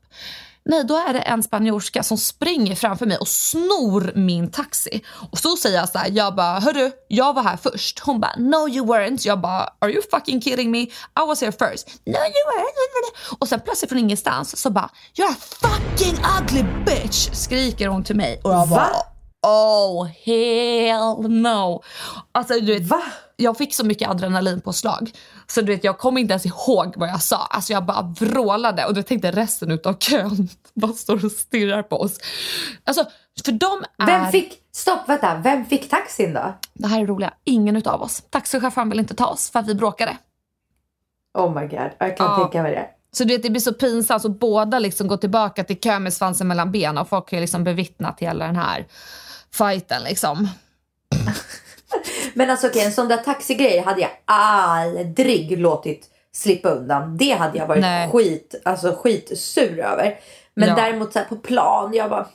Nej, 0.64 0.84
då 0.84 0.96
är 0.96 1.12
det 1.12 1.20
en 1.20 1.42
spanjorska 1.42 2.02
som 2.02 2.18
springer 2.18 2.74
framför 2.74 3.06
mig 3.06 3.16
och 3.16 3.28
snor 3.28 4.12
min 4.14 4.50
taxi. 4.50 5.04
Och 5.30 5.38
så 5.38 5.56
säger 5.56 5.78
jag 5.78 5.88
så 5.88 5.98
här, 5.98 6.10
jag 6.10 6.34
bara, 6.34 6.60
hörru, 6.60 6.90
jag 7.08 7.34
var 7.34 7.42
här 7.42 7.56
först. 7.56 7.98
Hon 7.98 8.20
bara, 8.20 8.34
no 8.36 8.68
you 8.68 8.86
weren't. 8.86 9.26
Jag 9.26 9.40
bara, 9.40 9.68
are 9.78 9.92
you 9.92 10.02
fucking 10.10 10.40
kidding 10.40 10.70
me? 10.70 10.78
I 10.82 11.26
was 11.26 11.40
here 11.40 11.52
first. 11.52 11.88
No 12.06 12.12
you 12.12 12.42
weren't. 12.52 13.36
Och 13.38 13.48
sen 13.48 13.60
plötsligt 13.60 13.88
från 13.88 13.98
ingenstans 13.98 14.56
så 14.56 14.70
bara, 14.70 14.90
you're 15.14 15.30
a 15.30 15.36
fucking 15.38 16.16
ugly 16.40 16.64
bitch, 16.86 17.30
skriker 17.32 17.88
hon 17.88 18.04
till 18.04 18.16
mig. 18.16 18.40
Och 18.44 18.52
jag 18.52 18.68
bara, 18.68 18.80
Va? 18.80 19.06
oh 19.46 20.06
hell 20.06 21.30
no. 21.30 21.82
Alltså 22.32 22.54
du 22.54 22.78
vet, 22.78 22.88
Va? 22.88 23.02
Jag 23.42 23.58
fick 23.58 23.74
så 23.74 23.86
mycket 23.86 24.08
adrenalinpåslag. 24.08 25.10
Så 25.46 25.60
du 25.60 25.72
vet, 25.72 25.84
jag 25.84 25.98
kommer 25.98 26.20
inte 26.20 26.32
ens 26.32 26.46
ihåg 26.46 26.94
vad 26.96 27.08
jag 27.08 27.22
sa. 27.22 27.36
Alltså 27.36 27.72
jag 27.72 27.84
bara 27.84 28.02
vrålade 28.02 28.84
och 28.84 28.94
då 28.94 29.02
tänkte 29.02 29.30
resten 29.30 29.80
av 29.84 29.98
kön 29.98 30.48
bara 30.74 30.92
står 30.92 31.24
och 31.24 31.32
stirrar 31.32 31.82
på 31.82 31.96
oss. 31.96 32.18
Alltså, 32.84 33.04
för 33.44 33.52
de 33.52 33.84
är... 33.98 34.06
Vem 34.06 34.32
fick, 34.32 34.58
stopp 34.72 35.08
vänta, 35.08 35.40
vem 35.44 35.64
fick 35.64 35.88
taxin 35.88 36.34
då? 36.34 36.54
Det 36.74 36.88
här 36.88 37.02
är 37.02 37.06
roliga, 37.06 37.34
ingen 37.44 37.76
utav 37.76 38.02
oss. 38.02 38.22
Taxichauffören 38.30 38.88
ville 38.88 39.02
inte 39.02 39.14
ta 39.14 39.26
oss 39.26 39.50
för 39.50 39.58
att 39.58 39.68
vi 39.68 39.74
bråkade. 39.74 40.16
Oh 41.38 41.60
my 41.60 41.66
god, 41.66 41.90
jag 41.98 42.16
kan 42.16 42.26
ja. 42.26 42.36
tänka 42.36 42.62
mig 42.62 42.74
det. 42.74 42.88
Så 43.14 43.24
du 43.24 43.34
vet, 43.34 43.42
det 43.42 43.50
blir 43.50 43.60
så 43.60 43.74
pinsamt 43.74 44.22
så 44.22 44.28
båda 44.28 44.78
liksom 44.78 45.08
går 45.08 45.16
tillbaka 45.16 45.64
till 45.64 45.80
kö 45.80 45.98
med 45.98 46.12
svansen 46.14 46.48
mellan 46.48 46.72
benen 46.72 46.98
och 46.98 47.08
folk 47.08 47.32
har 47.32 47.40
liksom 47.40 47.64
bevittnat 47.64 48.20
hela 48.20 48.46
den 48.46 48.56
här 48.56 48.86
fighten 49.52 50.02
liksom. 50.02 50.48
Men 52.34 52.50
alltså 52.50 52.66
okej, 52.66 52.78
okay, 52.78 52.86
en 52.86 52.92
sån 52.92 53.08
där 53.08 53.16
taxigrej 53.16 53.78
hade 53.78 54.00
jag 54.00 54.10
aldrig 54.24 55.58
låtit 55.58 56.08
slippa 56.32 56.68
undan. 56.68 57.16
Det 57.16 57.32
hade 57.32 57.58
jag 57.58 57.66
varit 57.66 57.80
Nej. 57.80 58.10
skit, 58.10 58.54
alltså 58.62 58.92
skitsur 58.92 59.78
över. 59.78 60.18
Men 60.54 60.68
ja. 60.68 60.74
däremot 60.74 61.12
så 61.12 61.20
på 61.28 61.36
plan, 61.36 61.94
jag 61.94 62.10
bara 62.10 62.26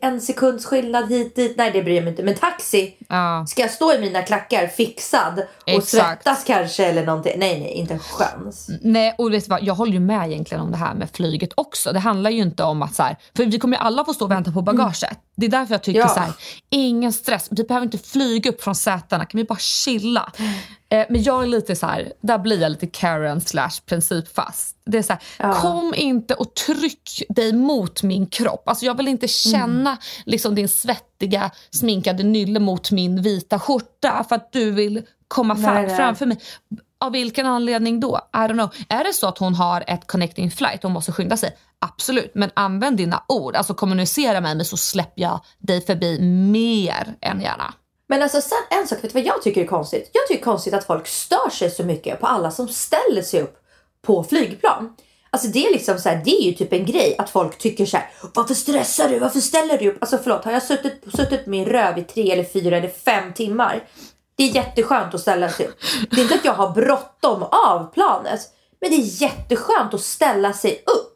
en 0.00 0.20
sekunds 0.20 0.66
skillnad 0.66 1.08
hit 1.08 1.36
dit. 1.36 1.56
Nej 1.56 1.70
det 1.70 1.82
bryr 1.82 1.94
jag 1.94 2.04
mig 2.04 2.10
inte. 2.10 2.22
Men 2.22 2.34
taxi, 2.34 2.96
ja. 3.08 3.46
ska 3.48 3.62
jag 3.62 3.70
stå 3.70 3.92
i 3.92 3.98
mina 3.98 4.22
klackar 4.22 4.66
fixad 4.66 5.38
och 5.38 5.68
Exakt. 5.68 5.88
svettas 5.88 6.44
kanske 6.44 6.86
eller 6.86 7.06
någonting? 7.06 7.32
Nej 7.36 7.60
nej, 7.60 7.70
inte 7.70 7.94
en 7.94 8.00
chans. 8.00 8.70
Nej 8.82 9.14
och 9.18 9.32
vet 9.32 9.44
du 9.44 9.48
vad, 9.48 9.62
jag 9.62 9.74
håller 9.74 9.92
ju 9.92 10.00
med 10.00 10.30
egentligen 10.30 10.62
om 10.62 10.70
det 10.70 10.76
här 10.76 10.94
med 10.94 11.10
flyget 11.12 11.50
också. 11.54 11.92
Det 11.92 11.98
handlar 11.98 12.30
ju 12.30 12.42
inte 12.42 12.62
om 12.62 12.82
att 12.82 12.94
så 12.94 13.02
här, 13.02 13.16
för 13.36 13.44
vi 13.44 13.58
kommer 13.58 13.76
ju 13.76 13.82
alla 13.82 14.04
få 14.04 14.14
stå 14.14 14.24
och 14.24 14.30
vänta 14.30 14.52
på 14.52 14.62
bagaget. 14.62 15.02
Mm. 15.02 15.16
Det 15.36 15.46
är 15.46 15.50
därför 15.50 15.74
jag 15.74 15.82
tycker 15.82 16.00
ja. 16.00 16.08
så 16.08 16.20
här, 16.20 16.32
ingen 16.70 17.12
stress. 17.12 17.48
Vi 17.50 17.64
behöver 17.64 17.84
inte 17.84 17.98
flyga 17.98 18.50
upp 18.50 18.62
från 18.62 18.74
sätena, 18.74 19.24
kan 19.24 19.38
vi 19.38 19.44
bara 19.44 19.58
chilla? 19.58 20.32
Mm. 20.88 21.02
Eh, 21.02 21.06
men 21.10 21.22
jag 21.22 21.42
är 21.42 21.46
lite 21.46 21.76
så 21.76 21.86
här, 21.86 22.12
där 22.20 22.38
blir 22.38 22.60
jag 22.60 22.70
lite 22.70 22.86
Karen 22.86 23.40
slash 23.40 23.80
principfast. 23.86 24.76
Det 24.86 24.98
är 24.98 25.02
så 25.02 25.12
här, 25.12 25.22
ja. 25.38 25.54
kom 25.54 25.94
inte 25.96 26.34
och 26.34 26.54
tryck 26.54 27.22
dig 27.28 27.52
mot 27.52 28.02
min 28.02 28.26
kropp. 28.26 28.68
Alltså 28.68 28.86
jag 28.86 28.96
vill 28.96 29.08
inte 29.08 29.28
känna 29.28 29.90
mm. 29.90 30.02
liksom 30.24 30.54
din 30.54 30.68
svettiga 30.68 31.50
sminkade 31.70 32.22
nylle 32.22 32.60
mot 32.60 32.90
min 32.90 33.22
vita 33.22 33.58
skjorta 33.58 34.24
för 34.28 34.36
att 34.36 34.52
du 34.52 34.70
vill 34.70 35.02
komma 35.28 35.54
nej, 35.54 35.86
nej. 35.86 35.96
framför 35.96 36.26
mig. 36.26 36.38
Av 37.00 37.12
vilken 37.12 37.46
anledning 37.46 38.00
då? 38.00 38.20
I 38.34 38.36
don't 38.36 38.52
know. 38.52 38.70
Är 38.88 39.04
det 39.04 39.12
så 39.12 39.28
att 39.28 39.38
hon 39.38 39.54
har 39.54 39.84
ett 39.86 40.06
connecting 40.06 40.50
flight 40.50 40.84
och 40.84 40.90
måste 40.90 41.12
skynda 41.12 41.36
sig? 41.36 41.56
Absolut, 41.78 42.34
men 42.34 42.50
använd 42.54 42.96
dina 42.96 43.22
ord. 43.28 43.56
Alltså 43.56 43.74
kommunicera 43.74 44.40
med 44.40 44.56
mig 44.56 44.66
så 44.66 44.76
släpper 44.76 45.22
jag 45.22 45.40
dig 45.58 45.80
förbi 45.80 46.20
mer 46.20 47.16
än 47.20 47.40
gärna. 47.40 47.74
Men 48.08 48.22
alltså 48.22 48.40
sen 48.40 48.58
en 48.70 48.88
sak, 48.88 49.04
vet 49.04 49.12
du 49.12 49.20
vad 49.20 49.26
jag 49.26 49.42
tycker 49.42 49.60
är 49.60 49.66
konstigt? 49.66 50.10
Jag 50.12 50.26
tycker 50.26 50.38
det 50.38 50.42
är 50.42 50.52
konstigt 50.52 50.74
att 50.74 50.86
folk 50.86 51.06
stör 51.06 51.50
sig 51.50 51.70
så 51.70 51.84
mycket 51.84 52.20
på 52.20 52.26
alla 52.26 52.50
som 52.50 52.68
ställer 52.68 53.22
sig 53.22 53.42
upp 53.42 53.56
på 54.02 54.24
flygplan. 54.24 54.96
Alltså 55.30 55.48
det 55.48 55.66
är 55.66 55.72
liksom 55.72 55.98
så 55.98 56.08
här, 56.08 56.22
det 56.24 56.30
är 56.30 56.42
ju 56.42 56.52
typ 56.52 56.72
en 56.72 56.86
grej 56.86 57.14
att 57.18 57.30
folk 57.30 57.58
tycker 57.58 57.86
så 57.86 57.96
här, 57.96 58.10
varför 58.34 58.54
stressar 58.54 59.08
du? 59.08 59.18
Varför 59.18 59.40
ställer 59.40 59.78
du 59.78 59.90
upp? 59.90 59.96
Alltså 60.00 60.18
förlåt, 60.22 60.44
har 60.44 60.52
jag 60.52 60.62
suttit, 60.62 61.04
suttit 61.16 61.40
med 61.40 61.48
min 61.48 61.64
röv 61.64 61.98
i 61.98 62.04
tre 62.04 62.32
eller 62.32 62.44
fyra 62.44 62.76
eller 62.76 62.88
fem 62.88 63.32
timmar? 63.32 63.84
Det 64.36 64.42
är 64.42 64.48
jätteskönt 64.48 65.14
att 65.14 65.20
ställa 65.20 65.50
sig 65.50 65.66
upp. 65.66 65.76
Det 66.10 66.16
är 66.16 66.22
inte 66.22 66.34
att 66.34 66.44
jag 66.44 66.52
har 66.52 66.70
bråttom 66.70 67.42
av 67.42 67.92
planet, 67.94 68.40
men 68.80 68.90
det 68.90 68.96
är 68.96 69.22
jätteskönt 69.22 69.94
att 69.94 70.00
ställa 70.00 70.52
sig 70.52 70.82
upp. 70.86 71.15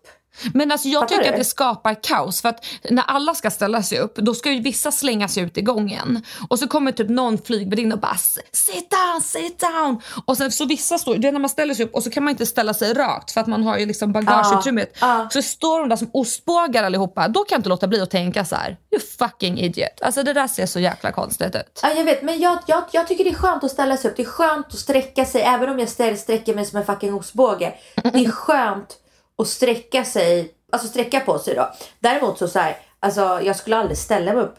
Men 0.55 0.73
alltså 0.73 0.89
jag 0.89 1.09
tycker 1.09 1.33
att 1.33 1.39
det 1.39 1.45
skapar 1.45 2.03
kaos 2.03 2.43
för 2.43 2.49
att 2.49 2.65
när 2.91 3.03
alla 3.03 3.35
ska 3.35 3.51
ställa 3.51 3.83
sig 3.83 3.99
upp 3.99 4.17
då 4.17 4.35
ska 4.35 4.53
ju 4.53 4.61
vissa 4.61 4.93
slänga 4.93 5.29
sig 5.29 5.43
ut 5.43 5.59
i 5.59 5.63
gången 5.63 6.23
och 6.49 6.59
så 6.59 6.69
kommer 6.69 6.93
typ 6.93 7.09
någon 7.09 7.39
flygvärdinna 7.39 7.95
och 7.95 8.01
bara 8.01 8.17
sit 8.53 8.91
down, 8.91 9.21
sit 9.23 9.59
down 9.59 10.03
och 10.25 10.37
sen 10.37 10.51
så 10.51 10.65
vissa 10.65 10.99
står, 10.99 11.17
det 11.17 11.29
är 11.29 11.33
när 11.33 11.41
man 11.41 11.51
ställer 11.51 11.75
sig 11.75 11.85
upp 11.85 11.95
och 11.95 12.03
så 12.03 12.11
kan 12.11 12.25
man 12.25 12.31
inte 12.31 12.47
ställa 12.47 12.75
sig 12.75 12.95
rakt 12.95 13.31
för 13.31 13.41
att 13.41 13.47
man 13.47 13.63
har 13.63 13.79
ju 13.79 13.87
liksom 13.87 14.13
bagageutrymmet. 14.13 14.97
Ah, 15.01 15.23
ah. 15.23 15.31
Så 15.31 15.43
står 15.43 15.81
de 15.81 15.89
där 15.89 15.97
som 15.97 16.11
ostbågar 16.13 16.85
allihopa, 16.85 17.29
då 17.29 17.45
kan 17.45 17.57
jag 17.57 17.59
inte 17.59 17.69
låta 17.69 17.87
bli 17.87 18.01
att 18.01 18.11
tänka 18.11 18.45
så 18.45 18.57
här, 18.57 18.77
you 18.91 19.03
fucking 19.19 19.59
idiot. 19.59 20.01
Alltså 20.03 20.23
det 20.23 20.33
där 20.33 20.49
ser 20.49 20.67
så 20.67 20.81
jäkla 20.81 21.13
konstigt 21.13 21.55
ut. 21.55 21.81
Ja 21.83 21.93
jag 21.97 22.05
vet 22.05 22.23
men 22.23 22.41
jag, 22.41 22.59
jag, 22.67 22.83
jag 22.93 23.09
tycker 23.09 23.25
det 23.25 23.31
är 23.31 23.35
skönt 23.35 23.65
att 23.65 23.71
ställa 23.71 23.97
sig 23.97 24.11
upp, 24.11 24.17
det 24.17 24.23
är 24.23 24.27
skönt 24.27 24.67
att 24.67 24.79
sträcka 24.79 25.25
sig 25.25 25.43
även 25.43 25.69
om 25.69 25.79
jag 25.79 25.89
sträcker 26.19 26.55
mig 26.55 26.65
som 26.65 26.79
en 26.79 26.87
fucking 26.87 27.15
ostbåge. 27.15 27.75
Det 28.03 28.25
är 28.25 28.31
skönt 28.31 28.97
och 29.41 29.47
sträcka 29.47 30.05
sig, 30.05 30.55
alltså 30.73 30.89
sträcka 30.89 31.21
på 31.21 31.39
sig 31.39 31.55
då. 31.55 31.71
Däremot 32.01 32.39
så, 32.39 32.49
så 32.49 32.59
här, 32.59 32.77
alltså 33.01 33.41
jag 33.43 33.57
skulle 33.57 33.77
aldrig 33.77 33.99
ställa 33.99 34.33
mig 34.33 34.43
upp 34.43 34.55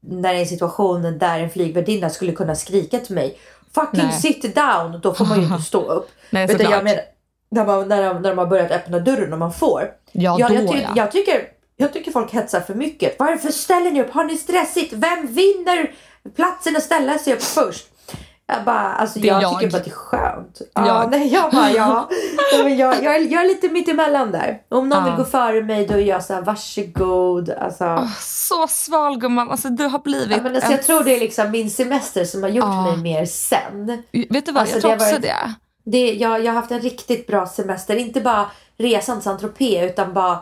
när 0.00 0.32
det 0.32 0.38
är 0.38 0.42
en 0.42 0.46
situation 0.46 1.18
där 1.18 1.38
en 1.38 1.50
flygvärdinna 1.50 2.10
skulle 2.10 2.32
kunna 2.32 2.54
skrika 2.54 2.98
till 2.98 3.14
mig 3.14 3.38
Fucking 3.74 4.06
Nej. 4.06 4.20
sit 4.20 4.54
down! 4.54 5.00
Då 5.02 5.14
får 5.14 5.24
man 5.24 5.38
ju 5.38 5.44
inte 5.44 5.62
stå 5.62 5.92
upp. 5.92 6.10
Nej, 6.30 6.54
Utan 6.54 6.70
jag 6.70 6.84
menar, 6.84 7.02
när, 7.50 7.66
man, 7.66 7.88
när, 7.88 8.02
de, 8.02 8.22
när 8.22 8.28
de 8.28 8.38
har 8.38 8.46
börjat 8.46 8.70
öppna 8.70 8.98
dörren 8.98 9.32
och 9.32 9.38
man 9.38 9.52
får. 9.52 9.90
Ja, 10.12 10.36
jag, 10.38 10.50
då, 10.50 10.54
jag, 10.54 10.68
ty 10.68 10.78
ja. 10.78 10.92
jag, 10.96 11.12
tycker, 11.12 11.48
jag 11.76 11.92
tycker 11.92 12.12
folk 12.12 12.32
hetsar 12.32 12.60
för 12.60 12.74
mycket. 12.74 13.16
Varför 13.18 13.48
ställer 13.48 13.90
ni 13.90 14.02
upp? 14.02 14.10
Har 14.10 14.24
ni 14.24 14.36
stressigt? 14.36 14.92
Vem 14.92 15.26
vinner 15.26 15.92
platsen 16.36 16.76
att 16.76 16.82
ställa 16.82 17.18
sig 17.18 17.34
upp 17.34 17.42
först? 17.42 17.86
Jag, 18.52 18.64
bara, 18.64 18.92
alltså, 18.92 19.18
jag, 19.18 19.42
jag, 19.42 19.58
tycker 19.58 19.72
bara 19.72 19.78
att 19.78 19.84
det 19.84 19.90
är 19.90 19.94
skönt. 19.94 20.60
Ja, 20.74 20.86
jag. 20.86 21.10
Nej, 21.10 21.32
jag, 21.32 21.52
bara, 21.52 21.70
ja. 21.70 22.08
jag, 22.52 22.70
jag, 22.70 23.22
jag, 23.22 23.44
är 23.44 23.48
lite 23.48 23.68
mittemellan 23.68 24.32
där. 24.32 24.62
Om 24.68 24.88
någon 24.88 24.98
ja. 24.98 25.04
vill 25.04 25.24
gå 25.24 25.24
före 25.24 25.62
mig 25.62 25.86
då 25.86 25.94
är 25.94 25.98
jag 25.98 26.24
så 26.24 26.34
här, 26.34 26.42
varsågod. 26.42 27.50
Alltså. 27.50 27.84
Oh, 27.84 28.12
så 28.20 28.66
sval 28.68 29.18
gumman. 29.18 29.50
Alltså, 29.50 29.68
du 29.68 29.84
har 29.84 29.98
blivit... 29.98 30.36
Ja, 30.36 30.42
men 30.42 30.54
alltså, 30.54 30.70
en... 30.70 30.76
Jag 30.76 30.86
tror 30.86 31.04
det 31.04 31.16
är 31.16 31.20
liksom 31.20 31.50
min 31.50 31.70
semester 31.70 32.24
som 32.24 32.42
har 32.42 32.50
gjort 32.50 32.64
oh. 32.64 32.84
mig 32.84 32.96
mer 32.96 33.24
sen. 33.24 34.02
Vet 34.30 34.46
du 34.46 34.52
vad, 34.52 34.60
alltså, 34.60 34.76
jag 34.76 34.82
tror 34.82 34.92
också 34.92 35.04
varit, 35.04 35.22
det. 35.22 35.54
det 35.84 36.12
jag, 36.12 36.44
jag 36.44 36.52
har 36.52 36.60
haft 36.60 36.70
en 36.70 36.80
riktigt 36.80 37.26
bra 37.26 37.46
semester. 37.46 37.96
Inte 37.96 38.20
bara 38.20 38.50
resan 38.78 39.16
till 39.16 39.24
Saint-Tropez 39.24 39.90
utan 39.90 40.12
bara 40.12 40.38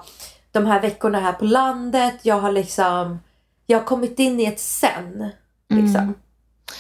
de 0.53 0.67
här 0.67 0.81
veckorna 0.81 1.21
här 1.21 1.33
på 1.33 1.45
landet. 1.45 2.15
Jag 2.23 2.41
har 2.41 2.53
liksom 2.53 3.19
jag 3.71 3.79
har 3.79 3.85
kommit 3.85 4.19
in 4.19 4.41
i 4.41 4.45
ett 4.45 4.61
sen. 4.61 5.31
Liksom. 5.69 6.01
Mm. 6.01 6.15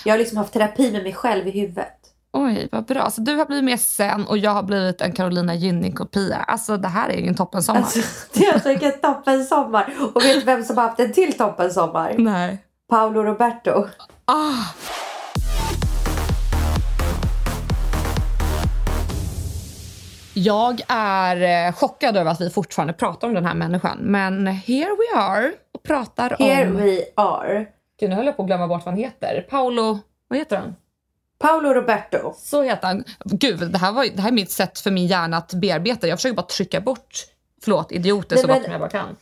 Jag 0.04 0.12
har 0.12 0.18
liksom 0.18 0.38
haft 0.38 0.52
terapi 0.52 0.92
med 0.92 1.02
mig 1.02 1.14
själv 1.14 1.48
i 1.48 1.50
huvudet. 1.50 1.94
Oj, 2.32 2.68
vad 2.72 2.84
bra. 2.84 3.10
Så 3.10 3.20
du 3.20 3.34
har 3.34 3.46
blivit 3.46 3.64
mer 3.64 3.76
sen 3.76 4.26
och 4.26 4.38
jag 4.38 4.50
har 4.50 4.62
blivit 4.62 5.00
en 5.00 5.12
Carolina 5.12 5.54
Gynning-kopia. 5.54 6.36
Alltså 6.36 6.76
det 6.76 6.88
här 6.88 7.08
är 7.08 7.16
ju 7.16 7.28
en 7.28 7.34
toppensommar. 7.34 7.80
Alltså, 7.80 8.00
det 8.32 8.44
är 8.46 8.52
alltså 8.52 8.68
vilken 8.68 8.92
toppen 8.92 9.44
sommar. 9.44 9.94
Och 10.14 10.24
vet 10.24 10.34
du 10.34 10.44
vem 10.44 10.64
som 10.64 10.76
har 10.76 10.84
haft 10.84 11.00
en 11.00 11.12
till 11.12 11.32
toppen 11.32 11.70
sommar? 11.70 12.14
Nej. 12.18 12.58
Paolo 12.90 13.22
Roberto. 13.22 13.86
Ah. 14.24 14.64
Jag 20.34 20.80
är 20.88 21.66
eh, 21.66 21.72
chockad 21.72 22.16
över 22.16 22.30
att 22.30 22.40
vi 22.40 22.50
fortfarande 22.50 22.92
pratar 22.92 23.28
om 23.28 23.34
den 23.34 23.44
här 23.44 23.54
människan. 23.54 23.98
Men 24.00 24.46
here 24.46 24.90
we 24.90 25.20
are 25.20 25.52
och 25.74 25.82
pratar 25.82 26.36
Here 26.38 26.70
om... 26.70 26.76
we 26.76 27.00
are. 27.14 27.66
Gud, 28.00 28.10
nu 28.10 28.16
höll 28.16 28.26
jag 28.26 28.36
på 28.36 28.42
att 28.42 28.48
glömma 28.48 28.68
bort 28.68 28.84
vad 28.84 28.94
han 28.94 29.02
heter. 29.02 29.46
Paolo... 29.50 29.98
Vad 30.28 30.38
heter 30.38 30.56
han? 30.56 30.76
Paolo 31.38 31.68
Roberto. 31.68 32.32
Så 32.36 32.62
heter 32.62 32.86
han. 32.86 33.04
Gud, 33.24 33.72
det 33.72 33.78
här, 33.78 33.92
var, 33.92 34.04
det 34.04 34.22
här 34.22 34.28
är 34.28 34.32
mitt 34.32 34.50
sätt 34.50 34.78
för 34.78 34.90
min 34.90 35.06
hjärna 35.06 35.36
att 35.36 35.54
bearbeta. 35.54 36.08
Jag 36.08 36.18
försöker 36.18 36.36
bara 36.36 36.46
trycka 36.46 36.80
bort, 36.80 37.26
förlåt, 37.62 37.92
idioter 37.92 38.36
Nej, 38.36 38.42
så 38.42 38.48
gott 38.48 38.62
jag 38.68 38.80
bara 38.80 38.90
kan. 38.90 39.16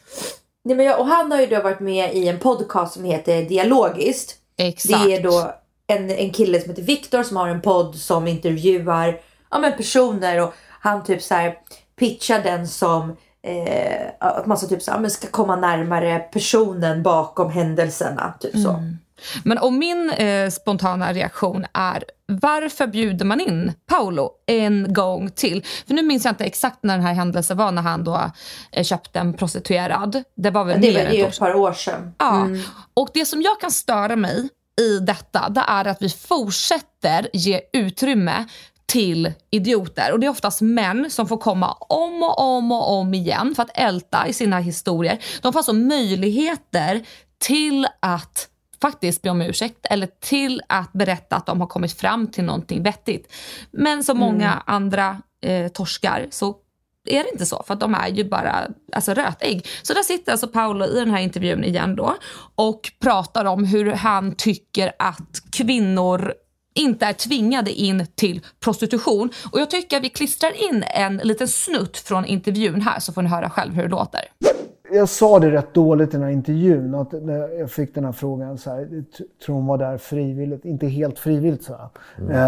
Nej, 0.64 0.76
men 0.76 0.86
jag, 0.86 1.00
och 1.00 1.06
han 1.06 1.32
har 1.32 1.40
ju 1.40 1.46
då 1.46 1.62
varit 1.62 1.80
med 1.80 2.14
i 2.14 2.28
en 2.28 2.38
podcast 2.38 2.94
som 2.94 3.04
heter 3.04 3.42
Dialogiskt. 3.42 4.36
Exakt. 4.56 5.04
Det 5.04 5.14
är 5.14 5.22
då 5.22 5.54
en, 5.86 6.10
en 6.10 6.30
kille 6.30 6.60
som 6.60 6.70
heter 6.70 6.82
Viktor 6.82 7.22
som 7.22 7.36
har 7.36 7.48
en 7.48 7.60
podd 7.60 7.96
som 7.96 8.28
intervjuar 8.28 9.20
ja, 9.50 9.58
men 9.58 9.76
personer 9.76 10.40
och 10.42 10.54
han 10.80 11.04
typ 11.04 11.22
så 11.22 11.34
här 11.34 11.58
pitchar 11.98 12.42
den 12.42 12.68
som 12.68 13.16
eh, 13.46 14.06
att 14.20 14.46
man 14.46 14.58
så 14.58 14.68
typ 14.68 14.82
så 14.82 14.92
men 15.00 15.10
ska 15.10 15.28
komma 15.28 15.56
närmare 15.56 16.18
personen 16.18 17.02
bakom 17.02 17.50
händelserna. 17.50 18.34
Typ 18.40 18.52
så. 18.52 18.70
Mm. 18.70 18.98
Men 19.44 19.58
och 19.58 19.72
min 19.72 20.10
eh, 20.10 20.50
spontana 20.50 21.12
reaktion 21.12 21.66
är 21.72 22.04
varför 22.26 22.86
bjuder 22.86 23.24
man 23.24 23.40
in 23.40 23.72
Paolo 23.86 24.30
en 24.46 24.92
gång 24.92 25.30
till? 25.30 25.64
För 25.86 25.94
nu 25.94 26.02
minns 26.02 26.24
jag 26.24 26.32
inte 26.32 26.44
exakt 26.44 26.78
när 26.82 26.96
den 26.96 27.06
här 27.06 27.14
händelsen 27.14 27.56
var 27.56 27.72
när 27.72 27.82
han 27.82 28.04
då 28.04 28.30
eh, 28.72 28.84
köpte 28.84 29.18
en 29.18 29.32
prostituerad. 29.32 30.22
Det 30.36 30.50
var 30.50 30.64
väl 30.64 30.80
Det, 30.80 30.94
mer 30.94 31.10
det 31.10 31.20
är 31.20 31.28
ett 31.28 31.38
par 31.38 31.54
år 31.54 31.72
sedan. 31.72 32.14
Ja. 32.18 32.46
Och 32.94 33.08
det 33.14 33.26
som 33.26 33.42
jag 33.42 33.60
kan 33.60 33.70
störa 33.70 34.16
mig 34.16 34.48
i 34.80 34.98
detta, 34.98 35.48
det 35.48 35.64
är 35.68 35.84
att 35.84 36.02
vi 36.02 36.08
fortsätter 36.08 37.28
ge 37.32 37.60
utrymme 37.72 38.46
till 38.96 39.32
idioter. 39.50 40.12
Och 40.12 40.20
det 40.20 40.26
är 40.26 40.30
oftast 40.30 40.60
män 40.60 41.10
som 41.10 41.28
får 41.28 41.36
komma 41.36 41.72
om 41.72 42.22
och 42.22 42.40
om 42.40 42.72
och 42.72 42.92
om 42.92 43.14
igen 43.14 43.54
för 43.54 43.62
att 43.62 43.70
älta 43.74 44.28
i 44.28 44.32
sina 44.32 44.58
historier. 44.58 45.18
De 45.42 45.52
får 45.52 45.60
alltså 45.60 45.72
möjligheter 45.72 47.06
till 47.38 47.86
att 48.00 48.48
faktiskt 48.82 49.22
be 49.22 49.30
om 49.30 49.42
ursäkt 49.42 49.86
eller 49.90 50.08
till 50.20 50.62
att 50.68 50.92
berätta 50.92 51.36
att 51.36 51.46
de 51.46 51.60
har 51.60 51.66
kommit 51.66 51.92
fram 51.92 52.26
till 52.26 52.44
någonting 52.44 52.82
vettigt. 52.82 53.32
Men 53.70 54.04
som 54.04 54.18
många 54.18 54.62
andra 54.66 55.22
eh, 55.42 55.68
torskar 55.68 56.26
så 56.30 56.56
är 57.06 57.22
det 57.22 57.30
inte 57.32 57.46
så 57.46 57.62
för 57.66 57.74
att 57.74 57.80
de 57.80 57.94
är 57.94 58.08
ju 58.08 58.24
bara 58.24 58.68
alltså, 58.92 59.14
rötägg. 59.14 59.66
Så 59.82 59.94
där 59.94 60.02
sitter 60.02 60.32
alltså 60.32 60.48
Paolo 60.48 60.84
i 60.86 60.98
den 60.98 61.10
här 61.10 61.20
intervjun 61.20 61.64
igen 61.64 61.96
då 61.96 62.16
och 62.54 62.92
pratar 63.00 63.44
om 63.44 63.64
hur 63.64 63.92
han 63.92 64.34
tycker 64.34 64.92
att 64.98 65.42
kvinnor 65.52 66.34
inte 66.78 67.06
är 67.06 67.12
tvingade 67.12 67.72
in 67.72 68.06
till 68.14 68.40
prostitution. 68.64 69.30
Och 69.52 69.60
jag 69.60 69.70
tycker 69.70 69.96
att 69.96 70.04
vi 70.04 70.08
klistrar 70.08 70.70
in 70.70 70.84
en 70.94 71.16
liten 71.16 71.48
snutt 71.48 71.96
från 71.96 72.24
intervjun 72.24 72.80
här 72.80 73.00
så 73.00 73.12
får 73.12 73.22
ni 73.22 73.28
höra 73.28 73.50
själv 73.50 73.72
hur 73.74 73.82
det 73.82 73.88
låter. 73.88 74.20
Jag 74.92 75.08
sa 75.08 75.38
det 75.38 75.50
rätt 75.50 75.74
dåligt 75.74 76.08
i 76.08 76.12
den 76.12 76.22
här 76.22 76.30
intervjun. 76.30 76.94
Att 76.94 77.12
när 77.12 77.58
jag 77.58 77.70
fick 77.70 77.94
den 77.94 78.04
här 78.04 78.12
frågan 78.12 78.58
så 78.58 78.70
här, 78.70 79.04
tror 79.46 79.56
hon 79.56 79.66
var 79.66 79.78
där 79.78 79.98
frivilligt? 79.98 80.64
Inte 80.64 80.86
helt 80.86 81.18
frivilligt 81.18 81.64
så 81.64 81.76
här. 81.76 81.88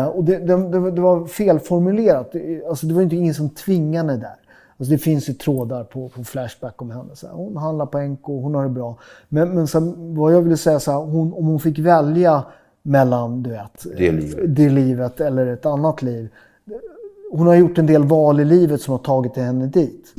Eh, 0.00 0.06
och 0.06 0.24
det, 0.24 0.38
det, 0.38 0.90
det, 0.90 1.00
var- 1.00 1.26
felformulerat. 1.26 2.32
Det- 2.32 2.64
Alltså, 2.68 2.86
det 2.86 2.94
var 2.94 3.02
inte 3.02 3.16
ingen 3.16 3.34
som 3.34 3.50
tvingade 3.50 4.16
där. 4.16 4.34
Alltså, 4.78 4.92
det 4.92 4.98
finns 4.98 5.28
ju 5.28 5.32
trådar 5.32 5.84
på, 5.84 6.08
på 6.08 6.24
Flashback 6.24 6.82
om 6.82 6.90
henne. 6.90 7.16
Så 7.16 7.26
här, 7.26 7.34
hon 7.34 7.56
handlar 7.56 7.86
på 7.86 7.98
NK, 7.98 8.24
hon 8.26 8.54
har 8.54 8.62
det 8.62 8.68
bra. 8.68 8.98
Men, 9.28 9.48
men 9.54 9.66
sen, 9.66 10.14
vad 10.16 10.34
jag 10.34 10.42
ville 10.42 10.56
säga 10.56 10.80
så 10.80 10.90
här, 10.92 10.98
hon, 10.98 11.32
om 11.32 11.46
hon 11.46 11.60
fick 11.60 11.78
välja 11.78 12.42
mellan 12.82 13.42
du 13.42 13.50
vet, 13.50 13.86
Det 13.96 14.12
livet. 14.12 14.56
det 14.56 14.68
livet 14.68 15.20
eller 15.20 15.46
ett 15.46 15.66
annat 15.66 16.02
liv. 16.02 16.28
Hon 17.30 17.46
har 17.46 17.54
gjort 17.54 17.78
en 17.78 17.86
del 17.86 18.04
val 18.04 18.40
i 18.40 18.44
livet 18.44 18.82
som 18.82 18.92
har 18.92 18.98
tagit 18.98 19.36
henne 19.36 19.66
dit. 19.66 20.14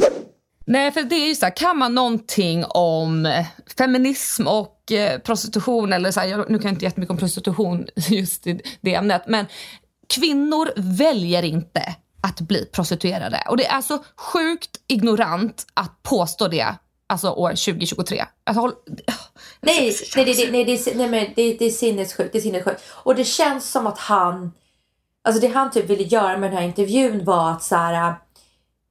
Nej, 0.65 0.91
för 0.91 1.03
det 1.03 1.15
är 1.15 1.27
ju 1.27 1.35
så 1.35 1.45
här, 1.45 1.55
kan 1.55 1.77
man 1.77 1.95
någonting 1.95 2.65
om 2.69 3.25
eh, 3.25 3.45
feminism 3.77 4.47
och 4.47 4.91
eh, 4.91 5.19
prostitution, 5.19 5.93
eller 5.93 6.11
så 6.11 6.19
här, 6.19 6.27
jag, 6.27 6.49
nu 6.49 6.59
kan 6.59 6.67
jag 6.67 6.75
inte 6.75 6.85
jättemycket 6.85 7.11
om 7.11 7.17
prostitution 7.17 7.87
just 7.95 8.47
i 8.47 8.61
det 8.81 8.95
ämnet, 8.95 9.21
men 9.27 9.45
kvinnor 10.07 10.69
väljer 10.75 11.43
inte 11.43 11.81
att 12.21 12.41
bli 12.41 12.65
prostituerade. 12.65 13.43
Och 13.49 13.57
det 13.57 13.65
är 13.65 13.81
så 13.81 13.97
sjukt 14.15 14.69
ignorant 14.87 15.65
att 15.73 16.03
påstå 16.03 16.47
det 16.47 16.75
alltså 17.09 17.29
år 17.29 17.49
2023. 17.49 18.25
Alltså, 18.43 18.61
håll, 18.61 18.73
Nej, 19.61 19.95
nej, 20.15 20.25
det, 20.25 20.51
nej, 20.51 20.65
det, 20.65 20.95
nej 20.95 21.09
men 21.09 21.25
det, 21.35 21.53
det 21.53 21.65
är 21.65 21.69
sinnessjukt. 21.69 22.31
Det 22.31 22.37
är 22.37 22.41
sinnessjukt. 22.41 22.81
Och 22.89 23.15
det 23.15 23.23
känns 23.23 23.71
som 23.71 23.87
att 23.87 23.97
han... 23.97 24.51
Alltså 25.23 25.41
det 25.41 25.47
han 25.47 25.71
typ 25.71 25.89
ville 25.89 26.03
göra 26.03 26.37
med 26.37 26.51
den 26.51 26.57
här 26.57 26.65
intervjun 26.65 27.25
var 27.25 27.51
att 27.51 27.63
så 27.63 27.75
här... 27.75 28.15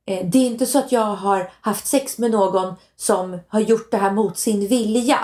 Eh, 0.07 0.27
det 0.27 0.39
är 0.39 0.47
inte 0.47 0.67
så 0.67 0.79
att 0.79 0.93
jag 0.93 1.15
har 1.15 1.51
haft 1.61 1.87
sex 1.87 2.19
med 2.19 2.31
någon 2.31 2.75
som 2.97 3.41
har 3.49 3.61
gjort 3.61 3.91
det 3.91 3.97
här 3.97 4.11
mot 4.11 4.39
sin 4.39 4.67
vilja. 4.69 5.19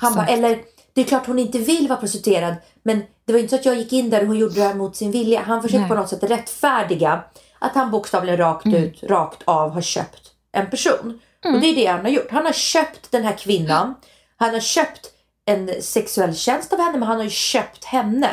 Han 0.00 0.14
bara, 0.14 0.26
eller 0.26 0.62
det 0.92 1.00
är 1.00 1.04
klart 1.04 1.26
hon 1.26 1.38
inte 1.38 1.58
vill 1.58 1.88
vara 1.88 2.00
prostituerad. 2.00 2.54
Men 2.82 3.02
det 3.24 3.32
var 3.32 3.40
inte 3.40 3.50
så 3.50 3.56
att 3.56 3.66
jag 3.66 3.76
gick 3.76 3.92
in 3.92 4.10
där 4.10 4.20
och 4.20 4.26
hon 4.26 4.38
gjorde 4.38 4.54
det 4.54 4.62
här 4.62 4.74
mot 4.74 4.96
sin 4.96 5.10
vilja. 5.10 5.42
Han 5.42 5.62
försöker 5.62 5.80
Nej. 5.80 5.88
på 5.88 5.94
något 5.94 6.08
sätt 6.08 6.22
rättfärdiga 6.22 7.24
att 7.58 7.74
han 7.74 7.90
bokstavligen 7.90 8.36
rakt 8.36 8.66
ut, 8.66 9.02
rakt 9.02 9.42
av 9.44 9.70
har 9.70 9.80
köpt 9.80 10.32
en 10.52 10.70
person. 10.70 11.20
Och 11.54 11.60
det 11.60 11.66
är 11.66 11.74
det 11.76 11.86
han 11.86 12.00
har 12.00 12.08
gjort. 12.08 12.30
Han 12.30 12.46
har 12.46 12.52
köpt 12.52 13.10
den 13.10 13.24
här 13.24 13.36
kvinnan. 13.36 13.94
Han 14.36 14.50
har 14.50 14.60
köpt 14.60 15.10
en 15.44 15.82
sexuell 15.82 16.36
tjänst 16.36 16.72
av 16.72 16.78
henne 16.78 16.98
men 16.98 17.08
han 17.08 17.16
har 17.16 17.24
ju 17.24 17.30
köpt 17.30 17.84
henne. 17.84 18.30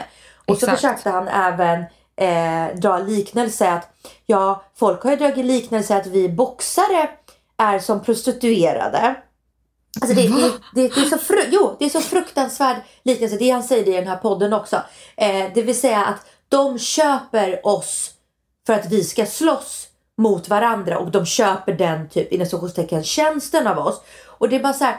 Och 0.48 0.58
så 0.58 0.66
Exakt. 0.66 0.82
försökte 0.82 1.10
han 1.10 1.28
även 1.28 1.84
eh, 2.16 2.76
dra 2.76 2.98
liknelse 2.98 3.70
att 3.70 3.90
ja, 4.26 4.64
folk 4.76 5.04
har 5.04 5.12
ju 5.12 5.18
dragit 5.18 5.46
liknelse 5.46 5.98
att 5.98 6.08
vi 6.08 6.30
boxare 6.30 7.10
är 7.58 7.80
som 7.80 8.04
prostituerade. 8.04 9.16
Alltså 10.02 10.16
det, 10.16 10.28
det, 10.28 10.52
det, 10.74 10.96
det, 10.96 11.02
är 11.02 11.06
så 11.06 11.18
fru, 11.18 11.44
jo, 11.52 11.76
det 11.80 11.86
är 11.86 11.90
så 11.90 12.02
fruktansvärd 12.02 12.78
liknelse. 13.04 13.38
Det 13.38 13.50
han 13.50 13.64
säger 13.64 13.88
i 13.88 13.92
den 13.92 14.08
här 14.08 14.18
podden 14.18 14.54
också. 14.54 14.82
Eh, 15.18 15.46
det 15.56 15.62
vill 15.62 15.80
säga 15.80 16.06
att 16.06 16.26
de 16.50 16.80
köper 16.80 17.68
oss 17.68 18.12
för 18.66 18.74
att 18.74 18.92
vi 18.92 19.04
ska 19.04 19.26
slåss 19.26 19.88
mot 20.18 20.50
varandra 20.50 20.98
och 21.00 21.12
de 21.12 21.26
köper 21.26 21.74
den 21.74 22.10
typ 22.10 22.32
inom 22.32 23.04
tjänsten 23.04 23.68
av 23.68 23.78
oss. 23.78 24.02
Och 24.26 24.50
det 24.50 24.56
är 24.56 24.64
bara 24.64 24.74
så 24.74 24.84
här, 24.84 24.98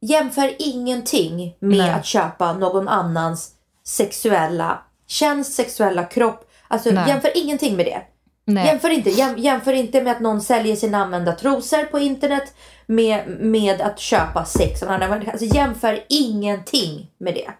jämför 0.00 0.54
ingenting 0.58 1.56
med 1.58 1.78
Nej. 1.78 1.90
att 1.90 2.06
köpa 2.06 2.52
någon 2.52 2.88
annans 2.88 3.50
sexuella 3.84 4.78
tjänst, 5.06 5.52
sexuella 5.52 6.04
kropp. 6.04 6.50
Alltså 6.68 6.90
Nej. 6.90 7.08
jämför 7.08 7.30
ingenting 7.34 7.76
med 7.76 7.86
det. 7.86 8.02
nej. 8.44 8.66
Jämför 8.66 8.90
inte, 8.90 9.10
jäm, 9.10 9.38
jämför 9.38 9.72
inte 9.72 10.02
med 10.02 10.12
att 10.12 10.20
någon 10.20 10.40
säljer 10.40 10.76
sina 10.76 10.98
använda 11.04 11.32
trosor 11.32 11.84
på 11.84 11.98
internet 11.98 12.54
med, 12.86 13.28
med 13.40 13.80
att 13.80 13.98
köpa 13.98 14.44
sex. 14.44 14.82
Alltså 14.82 15.44
jämför 15.44 16.04
ingenting 16.08 17.10
med 17.18 17.34
det. 17.34 17.50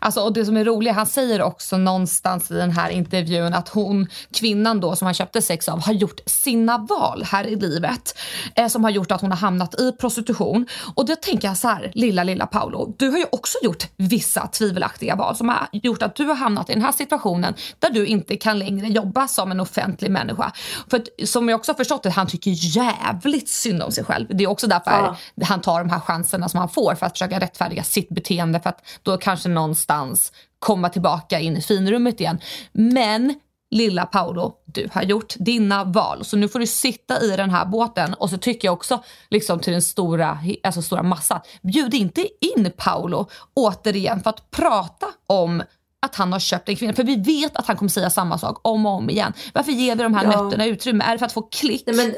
Alltså, 0.00 0.20
och 0.20 0.32
det 0.32 0.44
som 0.44 0.56
är 0.56 0.64
roligt, 0.64 0.94
han 0.94 1.06
säger 1.06 1.42
också 1.42 1.76
någonstans 1.76 2.50
i 2.50 2.54
den 2.54 2.70
här 2.70 2.90
intervjun 2.90 3.54
att 3.54 3.68
hon, 3.68 4.06
kvinnan 4.34 4.80
då 4.80 4.96
som 4.96 5.04
han 5.04 5.14
köpte 5.14 5.42
sex 5.42 5.68
av, 5.68 5.80
har 5.80 5.92
gjort 5.92 6.20
sina 6.26 6.78
val 6.78 7.24
här 7.26 7.44
i 7.46 7.56
livet. 7.56 8.18
Eh, 8.54 8.68
som 8.68 8.84
har 8.84 8.90
gjort 8.90 9.10
att 9.10 9.20
hon 9.20 9.30
har 9.30 9.38
hamnat 9.38 9.80
i 9.80 9.92
prostitution. 9.92 10.66
Och 10.94 11.06
då 11.06 11.16
tänker 11.16 11.48
jag 11.48 11.56
så 11.56 11.68
här, 11.68 11.90
lilla, 11.94 12.24
lilla 12.24 12.46
Paolo, 12.46 12.94
du 12.98 13.08
har 13.08 13.18
ju 13.18 13.26
också 13.32 13.58
gjort 13.62 13.86
vissa 13.96 14.46
tvivelaktiga 14.46 15.16
val 15.16 15.36
som 15.36 15.48
har 15.48 15.68
gjort 15.72 16.02
att 16.02 16.14
du 16.14 16.24
har 16.24 16.34
hamnat 16.34 16.70
i 16.70 16.72
den 16.72 16.82
här 16.82 16.92
situationen 16.92 17.54
där 17.78 17.90
du 17.90 18.06
inte 18.06 18.36
kan 18.36 18.58
längre 18.58 18.86
jobba 18.86 19.28
som 19.28 19.50
en 19.50 19.60
offentlig 19.60 20.10
människa. 20.10 20.52
För 20.90 20.96
att, 20.96 21.28
som 21.28 21.48
jag 21.48 21.56
också 21.56 21.72
har 21.72 21.76
förstått 21.76 22.02
det, 22.02 22.10
han 22.10 22.26
tycker 22.26 22.50
jävligt 22.50 23.48
synd 23.48 23.82
om 23.82 23.92
sig 23.92 24.04
själv. 24.04 24.26
Det 24.30 24.44
är 24.44 24.48
också 24.48 24.66
därför 24.66 25.16
Ja. 25.34 25.46
han 25.46 25.60
tar 25.60 25.78
de 25.78 25.90
här 25.90 26.00
chanserna 26.00 26.48
som 26.48 26.60
han 26.60 26.68
får 26.68 26.94
för 26.94 27.06
att 27.06 27.12
försöka 27.12 27.40
rättfärdiga 27.40 27.82
sitt 27.82 28.08
beteende 28.08 28.60
för 28.60 28.70
att 28.70 28.82
då 29.02 29.16
kanske 29.16 29.48
någonstans 29.68 30.32
komma 30.58 30.88
tillbaka 30.88 31.40
in 31.40 31.56
i 31.56 31.62
finrummet 31.62 32.20
igen. 32.20 32.38
Men 32.72 33.34
lilla 33.70 34.06
Paolo, 34.06 34.52
du 34.64 34.88
har 34.92 35.02
gjort 35.02 35.34
dina 35.38 35.84
val 35.84 36.24
så 36.24 36.36
nu 36.36 36.48
får 36.48 36.58
du 36.58 36.66
sitta 36.66 37.22
i 37.22 37.36
den 37.36 37.50
här 37.50 37.66
båten 37.66 38.14
och 38.14 38.30
så 38.30 38.38
tycker 38.38 38.68
jag 38.68 38.72
också 38.72 39.04
liksom 39.30 39.60
till 39.60 39.72
den 39.72 39.82
stora, 39.82 40.38
alltså 40.62 40.82
stora 40.82 41.02
massan, 41.02 41.40
bjud 41.62 41.94
inte 41.94 42.28
in 42.40 42.72
Paolo 42.76 43.28
återigen 43.54 44.20
för 44.20 44.30
att 44.30 44.50
prata 44.50 45.06
om 45.26 45.62
att 46.06 46.14
han 46.14 46.32
har 46.32 46.40
köpt 46.40 46.68
en 46.68 46.76
kvinna. 46.76 46.92
För 46.92 47.04
vi 47.04 47.16
vet 47.16 47.56
att 47.56 47.66
han 47.66 47.76
kommer 47.76 47.90
säga 47.90 48.10
samma 48.10 48.38
sak 48.38 48.60
om 48.62 48.86
och 48.86 48.92
om 48.92 49.10
igen. 49.10 49.32
Varför 49.54 49.72
ger 49.72 49.96
vi 49.96 50.02
de 50.02 50.14
här 50.14 50.24
Ja. 50.24 50.42
nötterna 50.42 50.66
utrymme? 50.66 51.04
Är 51.04 51.12
det 51.12 51.18
för 51.18 51.26
att 51.26 51.32
få 51.32 51.42
klick? 51.42 51.82
Nej, 51.86 51.96
men, 51.96 52.14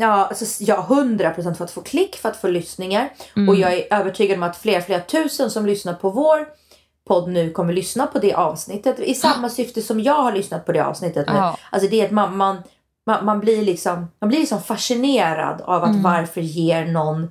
ja, 0.00 0.26
alltså, 0.26 0.64
ja, 0.64 0.86
100% 0.88 1.54
för 1.54 1.64
att 1.64 1.70
få 1.70 1.82
klick, 1.82 2.16
för 2.16 2.28
att 2.28 2.36
få 2.36 2.48
lyssningar. 2.48 3.12
Och 3.48 3.56
jag 3.56 3.72
är 3.72 3.94
övertygad 3.94 4.36
om 4.36 4.42
att 4.42 4.56
fler, 4.56 4.80
flera 4.80 5.00
tusen 5.00 5.50
som 5.50 5.66
lyssnar 5.66 5.94
på 5.94 6.10
vår 6.10 6.61
podd 7.08 7.28
nu 7.28 7.50
kommer 7.50 7.72
lyssna 7.72 8.06
på 8.06 8.18
det 8.18 8.34
avsnittet 8.34 9.00
i 9.00 9.14
samma 9.14 9.48
syfte 9.48 9.82
som 9.82 10.00
jag 10.00 10.22
har 10.22 10.32
lyssnat 10.32 10.66
på 10.66 10.72
det 10.72 10.84
avsnittet 10.84 11.26
nu. 11.28 11.34
Ja. 11.34 11.56
Alltså 11.70 11.90
det 11.90 12.00
är 12.00 12.04
att 12.04 12.10
man, 12.10 12.36
man, 12.36 12.62
man, 13.06 13.24
man 13.24 13.40
blir 13.40 13.62
liksom, 13.62 14.08
man 14.18 14.28
blir 14.28 14.38
liksom 14.38 14.62
fascinerad 14.62 15.60
av 15.60 15.84
att 15.84 15.96
varför 15.96 16.40
ger 16.40 16.86
någon 16.86 17.22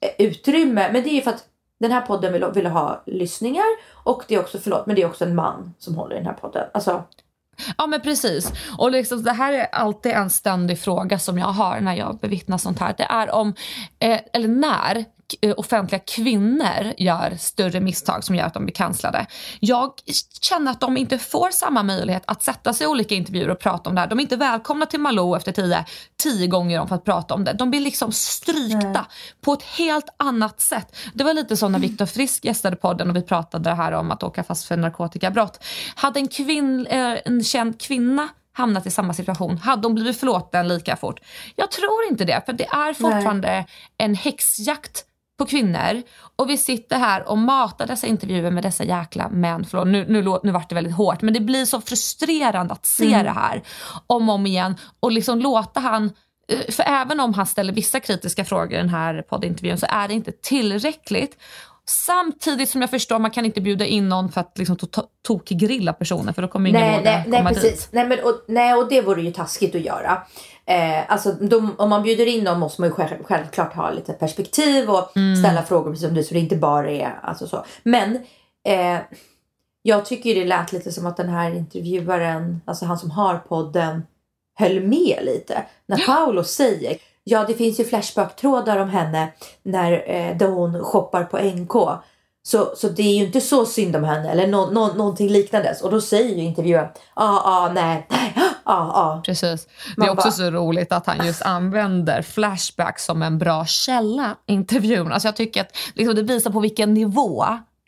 eh, 0.00 0.26
utrymme. 0.26 0.92
Men 0.92 1.02
det 1.02 1.10
är 1.10 1.14
ju 1.14 1.22
för 1.22 1.30
att 1.30 1.44
den 1.80 1.92
här 1.92 2.00
podden 2.00 2.32
vill, 2.32 2.44
vill 2.54 2.66
ha 2.66 3.02
lyssningar 3.06 3.66
och 3.92 4.22
det 4.28 4.34
är 4.34 4.40
också, 4.40 4.58
förlåt, 4.58 4.86
men 4.86 4.96
det 4.96 5.02
är 5.02 5.06
också 5.06 5.24
en 5.24 5.34
man 5.34 5.74
som 5.78 5.94
håller 5.94 6.16
i 6.16 6.18
den 6.18 6.26
här 6.26 6.34
podden. 6.34 6.64
Alltså, 6.74 7.04
Ja 7.76 7.86
men 7.86 8.00
precis. 8.00 8.52
Och 8.78 8.90
liksom, 8.90 9.22
det 9.22 9.32
här 9.32 9.52
är 9.52 9.66
alltid 9.72 10.12
en 10.12 10.30
ständig 10.30 10.78
fråga 10.78 11.18
som 11.18 11.38
jag 11.38 11.46
har 11.46 11.80
när 11.80 11.94
jag 11.94 12.18
bevittnar 12.18 12.58
sånt 12.58 12.78
här. 12.78 12.94
Det 12.98 13.04
är 13.04 13.30
om, 13.30 13.54
eh, 13.98 14.20
eller 14.32 14.48
när 14.48 15.04
offentliga 15.56 16.00
kvinnor 16.06 16.94
gör 16.98 17.36
större 17.38 17.80
misstag 17.80 18.24
som 18.24 18.34
gör 18.34 18.44
att 18.44 18.54
de 18.54 18.64
blir 18.64 18.74
cancellade. 18.74 19.26
Jag 19.60 19.92
känner 20.40 20.70
att 20.70 20.80
de 20.80 20.96
inte 20.96 21.18
får 21.18 21.50
samma 21.50 21.82
möjlighet 21.82 22.22
att 22.26 22.42
sätta 22.42 22.72
sig 22.72 22.84
i 22.84 22.88
olika 22.88 23.14
intervjuer 23.14 23.50
och 23.50 23.58
prata 23.58 23.90
om 23.90 23.94
det 23.94 24.00
här. 24.00 24.08
De 24.08 24.18
är 24.18 24.22
inte 24.22 24.36
välkomna 24.36 24.86
till 24.86 25.00
Malou 25.00 25.36
efter 25.36 25.52
tio, 25.52 25.84
tio 26.16 26.46
gånger 26.46 26.80
om 26.80 26.88
för 26.88 26.94
att 26.94 27.04
prata 27.04 27.34
om 27.34 27.44
det. 27.44 27.52
De 27.52 27.70
blir 27.70 27.80
liksom 27.80 28.12
strykta 28.12 29.06
på 29.40 29.52
ett 29.52 29.62
helt 29.62 30.08
annat 30.16 30.60
sätt. 30.60 30.96
Det 31.14 31.24
var 31.24 31.34
lite 31.34 31.56
som 31.56 31.72
när 31.72 31.78
Viktor 31.78 32.06
Frisk 32.06 32.44
gästade 32.44 32.76
podden 32.76 33.10
och 33.10 33.16
vi 33.16 33.22
pratade 33.22 33.74
här 33.74 33.92
om 33.92 34.10
att 34.10 34.22
åka 34.22 34.44
fast 34.44 34.64
för 34.64 34.76
narkotikabrott. 34.76 35.64
Hade 35.94 36.20
en, 36.20 36.28
kvinn, 36.28 36.86
eh, 36.86 37.18
en 37.24 37.44
känd 37.44 37.80
kvinna 37.80 38.28
hamnat 38.58 38.86
i 38.86 38.90
samma 38.90 39.14
situation, 39.14 39.58
hade 39.58 39.86
hon 39.86 39.94
blivit 39.94 40.20
förlåten 40.20 40.68
lika 40.68 40.96
fort? 40.96 41.20
Jag 41.56 41.70
tror 41.70 42.04
inte 42.10 42.24
det, 42.24 42.42
för 42.46 42.52
det 42.52 42.66
är 42.66 42.92
fortfarande 42.92 43.64
en 43.98 44.14
häxjakt 44.14 45.04
på 45.38 45.46
kvinnor 45.46 46.02
och 46.36 46.50
vi 46.50 46.56
sitter 46.56 46.98
här 46.98 47.28
och 47.28 47.38
matar 47.38 47.86
dessa 47.86 48.06
intervjuer 48.06 48.50
med 48.50 48.62
dessa 48.62 48.84
jäkla 48.84 49.28
män. 49.28 49.66
Förlåt, 49.70 49.86
nu, 49.86 50.06
nu, 50.08 50.38
nu 50.42 50.52
vart 50.52 50.68
det 50.68 50.74
väldigt 50.74 50.94
hårt 50.94 51.22
men 51.22 51.34
det 51.34 51.40
blir 51.40 51.64
så 51.64 51.80
frustrerande 51.80 52.72
att 52.72 52.86
se 52.86 53.22
det 53.22 53.30
här 53.30 53.62
om 54.06 54.28
och 54.28 54.34
om 54.34 54.46
igen 54.46 54.76
och 55.00 55.12
liksom 55.12 55.38
låta 55.38 55.80
han 55.80 56.12
eh, 56.48 56.72
för 56.72 56.82
även 56.82 57.20
om 57.20 57.34
han 57.34 57.46
ställer 57.46 57.72
vissa 57.72 58.00
kritiska 58.00 58.44
frågor 58.44 58.72
i 58.72 58.76
den 58.76 58.88
här 58.88 59.22
poddintervjun 59.22 59.78
så 59.78 59.86
är 59.90 60.08
det 60.08 60.14
inte 60.14 60.32
tillräckligt. 60.32 61.36
Samtidigt 61.86 62.68
som 62.68 62.80
jag 62.80 62.90
förstår 62.90 63.18
man 63.18 63.30
kan 63.30 63.44
inte 63.44 63.60
bjuda 63.60 63.84
in 63.84 64.08
någon 64.08 64.32
för 64.32 64.40
att 64.40 64.58
liksom 64.58 64.76
to- 64.76 64.90
to- 64.90 65.06
tokgrilla 65.26 65.92
personer 65.92 66.32
för 66.32 66.42
då 66.42 66.48
kommer 66.48 66.70
ingen 66.70 66.80
nej, 66.80 66.98
våga 66.98 67.10
nej, 67.10 67.24
nej, 67.26 67.38
komma 67.38 67.48
precis. 67.48 67.62
dit. 67.72 67.88
Nej, 67.92 68.06
men, 68.06 68.18
och, 68.24 68.44
nej, 68.48 68.74
och 68.74 68.88
det 68.88 69.00
vore 69.00 69.22
ju 69.22 69.32
taskigt 69.32 69.74
att 69.74 69.80
göra. 69.80 70.22
Eh, 70.68 71.12
alltså, 71.12 71.32
de, 71.32 71.74
om 71.78 71.90
man 71.90 72.02
bjuder 72.02 72.26
in 72.26 72.44
någon 72.44 72.58
måste 72.58 72.80
man 72.80 72.88
ju 72.88 72.94
själv, 72.94 73.24
självklart 73.24 73.74
ha 73.74 73.90
lite 73.90 74.12
perspektiv 74.12 74.90
och 74.90 75.10
ställa 75.40 75.62
frågor 75.62 75.90
precis 75.90 76.06
som 76.06 76.14
du 76.14 76.22
så 76.22 76.34
det 76.34 76.40
inte 76.40 76.56
bara 76.56 76.90
är 76.90 77.18
alltså 77.22 77.46
så. 77.46 77.64
Men 77.82 78.16
eh, 78.64 78.98
jag 79.82 80.06
tycker 80.06 80.34
det 80.34 80.44
lät 80.44 80.72
lite 80.72 80.92
som 80.92 81.06
att 81.06 81.16
den 81.16 81.28
här 81.28 81.54
intervjuaren, 81.54 82.60
alltså 82.64 82.84
han 82.84 82.98
som 82.98 83.10
har 83.10 83.38
podden, 83.38 84.02
höll 84.58 84.80
med 84.80 85.18
lite. 85.22 85.62
När 85.86 86.06
Paolo 86.06 86.44
säger, 86.44 86.96
ja 87.24 87.44
det 87.48 87.54
finns 87.54 87.80
ju 87.80 87.84
flashback-trådar 87.84 88.78
om 88.78 88.88
henne 88.88 89.32
när 89.62 90.10
eh, 90.10 90.36
då 90.36 90.46
hon 90.46 90.84
shoppar 90.84 91.24
på 91.24 91.38
NK. 91.38 91.72
Så, 92.48 92.72
så 92.76 92.88
det 92.88 93.02
är 93.02 93.14
ju 93.18 93.24
inte 93.24 93.40
så 93.40 93.66
synd 93.66 93.96
om 93.96 94.04
henne 94.04 94.30
eller 94.30 94.46
nå, 94.46 94.70
nå, 94.70 94.86
någonting 94.86 95.28
liknandes. 95.28 95.82
Och 95.82 95.90
då 95.90 96.00
säger 96.00 96.36
ju 96.36 96.42
intervjuaren, 96.42 96.88
ja, 96.94 96.98
ah, 97.16 97.42
ah, 97.44 97.72
nej, 97.72 98.06
nej, 98.10 98.32
ja, 98.36 98.42
ah, 98.64 99.02
ah. 99.02 99.22
Precis. 99.24 99.66
Det 99.66 99.70
Man 99.96 100.08
är 100.08 100.12
också 100.12 100.26
bara- 100.28 100.32
så 100.32 100.50
roligt 100.50 100.92
att 100.92 101.06
han 101.06 101.26
just 101.26 101.42
använder 101.42 102.22
Flashback 102.22 102.98
som 102.98 103.22
en 103.22 103.38
bra 103.38 103.64
källa 103.66 104.36
i 104.46 104.52
intervjun. 104.52 105.12
Alltså 105.12 105.28
jag 105.28 105.36
tycker 105.36 105.60
att 105.60 105.76
liksom, 105.94 106.14
det 106.14 106.22
visar 106.22 106.50
på 106.50 106.60
vilken 106.60 106.94
nivå 106.94 107.44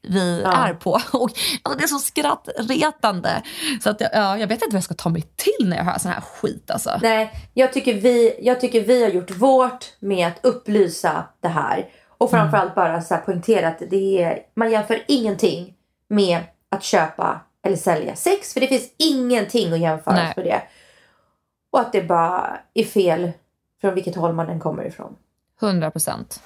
vi 0.08 0.40
Ja. 0.44 0.52
är 0.52 0.74
på. 0.74 0.90
Och, 1.12 1.30
alltså, 1.62 1.78
det 1.78 1.84
är 1.84 1.88
så 1.88 1.98
skrattretande. 1.98 3.42
Så 3.82 3.90
att 3.90 4.00
jag, 4.00 4.10
ja, 4.12 4.38
jag 4.38 4.46
vet 4.46 4.62
inte 4.62 4.66
vad 4.74 4.76
jag 4.76 4.84
ska 4.84 4.94
ta 4.94 5.08
mig 5.08 5.22
till 5.36 5.68
när 5.68 5.76
jag 5.76 5.84
hör 5.84 5.98
sån 5.98 6.10
här 6.10 6.20
skit. 6.20 6.70
Alltså. 6.70 6.98
Nej, 7.02 7.30
jag 7.54 7.72
tycker, 7.72 7.94
vi, 7.94 8.38
jag 8.42 8.60
tycker 8.60 8.80
vi 8.80 9.02
har 9.02 9.10
gjort 9.10 9.30
vårt 9.30 9.84
med 10.00 10.26
att 10.28 10.38
upplysa 10.42 11.24
det 11.42 11.48
här. 11.48 11.86
Och 12.20 12.30
framförallt 12.30 12.74
bara 12.74 13.02
så 13.02 13.14
här 13.14 13.20
poängtera 13.20 13.68
att 13.68 13.82
det 13.90 14.22
är, 14.22 14.38
man 14.54 14.70
jämför 14.70 15.04
ingenting 15.08 15.74
med 16.08 16.40
att 16.68 16.82
köpa 16.82 17.40
eller 17.62 17.76
sälja 17.76 18.16
sex. 18.16 18.52
För 18.52 18.60
det 18.60 18.66
finns 18.66 18.94
ingenting 18.96 19.72
att 19.72 19.78
jämföra 19.78 20.14
Nej. 20.14 20.32
med 20.36 20.44
det. 20.44 20.62
Och 21.70 21.80
att 21.80 21.92
det 21.92 22.02
bara 22.02 22.58
är 22.74 22.84
fel 22.84 23.32
från 23.80 23.94
vilket 23.94 24.16
håll 24.16 24.32
man 24.32 24.48
än 24.48 24.60
kommer 24.60 24.84
ifrån. 24.84 25.16
100 25.62 25.90
procent. 25.90 26.42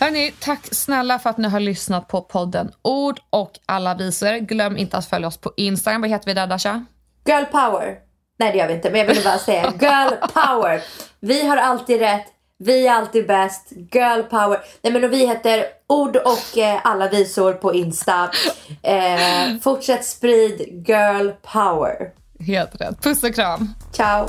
Hörni, 0.00 0.34
tack 0.40 0.74
snälla 0.74 1.18
för 1.18 1.30
att 1.30 1.38
ni 1.38 1.48
har 1.48 1.60
lyssnat 1.60 2.08
på 2.08 2.20
podden 2.20 2.72
Ord 2.82 3.20
och 3.30 3.52
alla 3.66 3.94
visor. 3.94 4.38
Glöm 4.38 4.76
inte 4.76 4.96
att 4.96 5.06
följa 5.06 5.28
oss 5.28 5.36
på 5.36 5.52
Instagram. 5.56 6.00
Vad 6.00 6.10
heter 6.10 6.26
vi 6.26 6.34
där 6.34 6.46
Dasha? 6.46 6.84
Girl 7.24 7.44
power. 7.44 8.05
Nej 8.38 8.52
det 8.52 8.58
gör 8.58 8.68
vi 8.68 8.74
inte 8.74 8.90
men 8.90 9.00
jag 9.00 9.06
ville 9.06 9.24
bara 9.24 9.38
säga 9.38 9.62
girl 9.80 10.14
power. 10.34 10.82
Vi 11.20 11.46
har 11.46 11.56
alltid 11.56 12.00
rätt. 12.00 12.26
Vi 12.58 12.86
är 12.86 12.92
alltid 12.92 13.26
bäst. 13.26 13.72
Girl 13.92 14.22
power. 14.22 14.60
Nej 14.82 14.92
men 14.92 15.04
och 15.04 15.12
vi 15.12 15.26
heter 15.26 15.64
ord 15.86 16.16
och 16.16 16.58
eh, 16.58 16.80
alla 16.84 17.08
visor 17.08 17.52
på 17.52 17.74
Insta. 17.74 18.30
Eh, 18.82 19.58
fortsätt 19.62 20.04
sprid 20.04 20.84
girl 20.88 21.30
power. 21.52 22.10
Helt 22.46 22.80
rätt. 22.80 23.02
Puss 23.02 23.22
och 23.24 23.34
kram. 23.34 23.74
Ciao. 23.92 24.28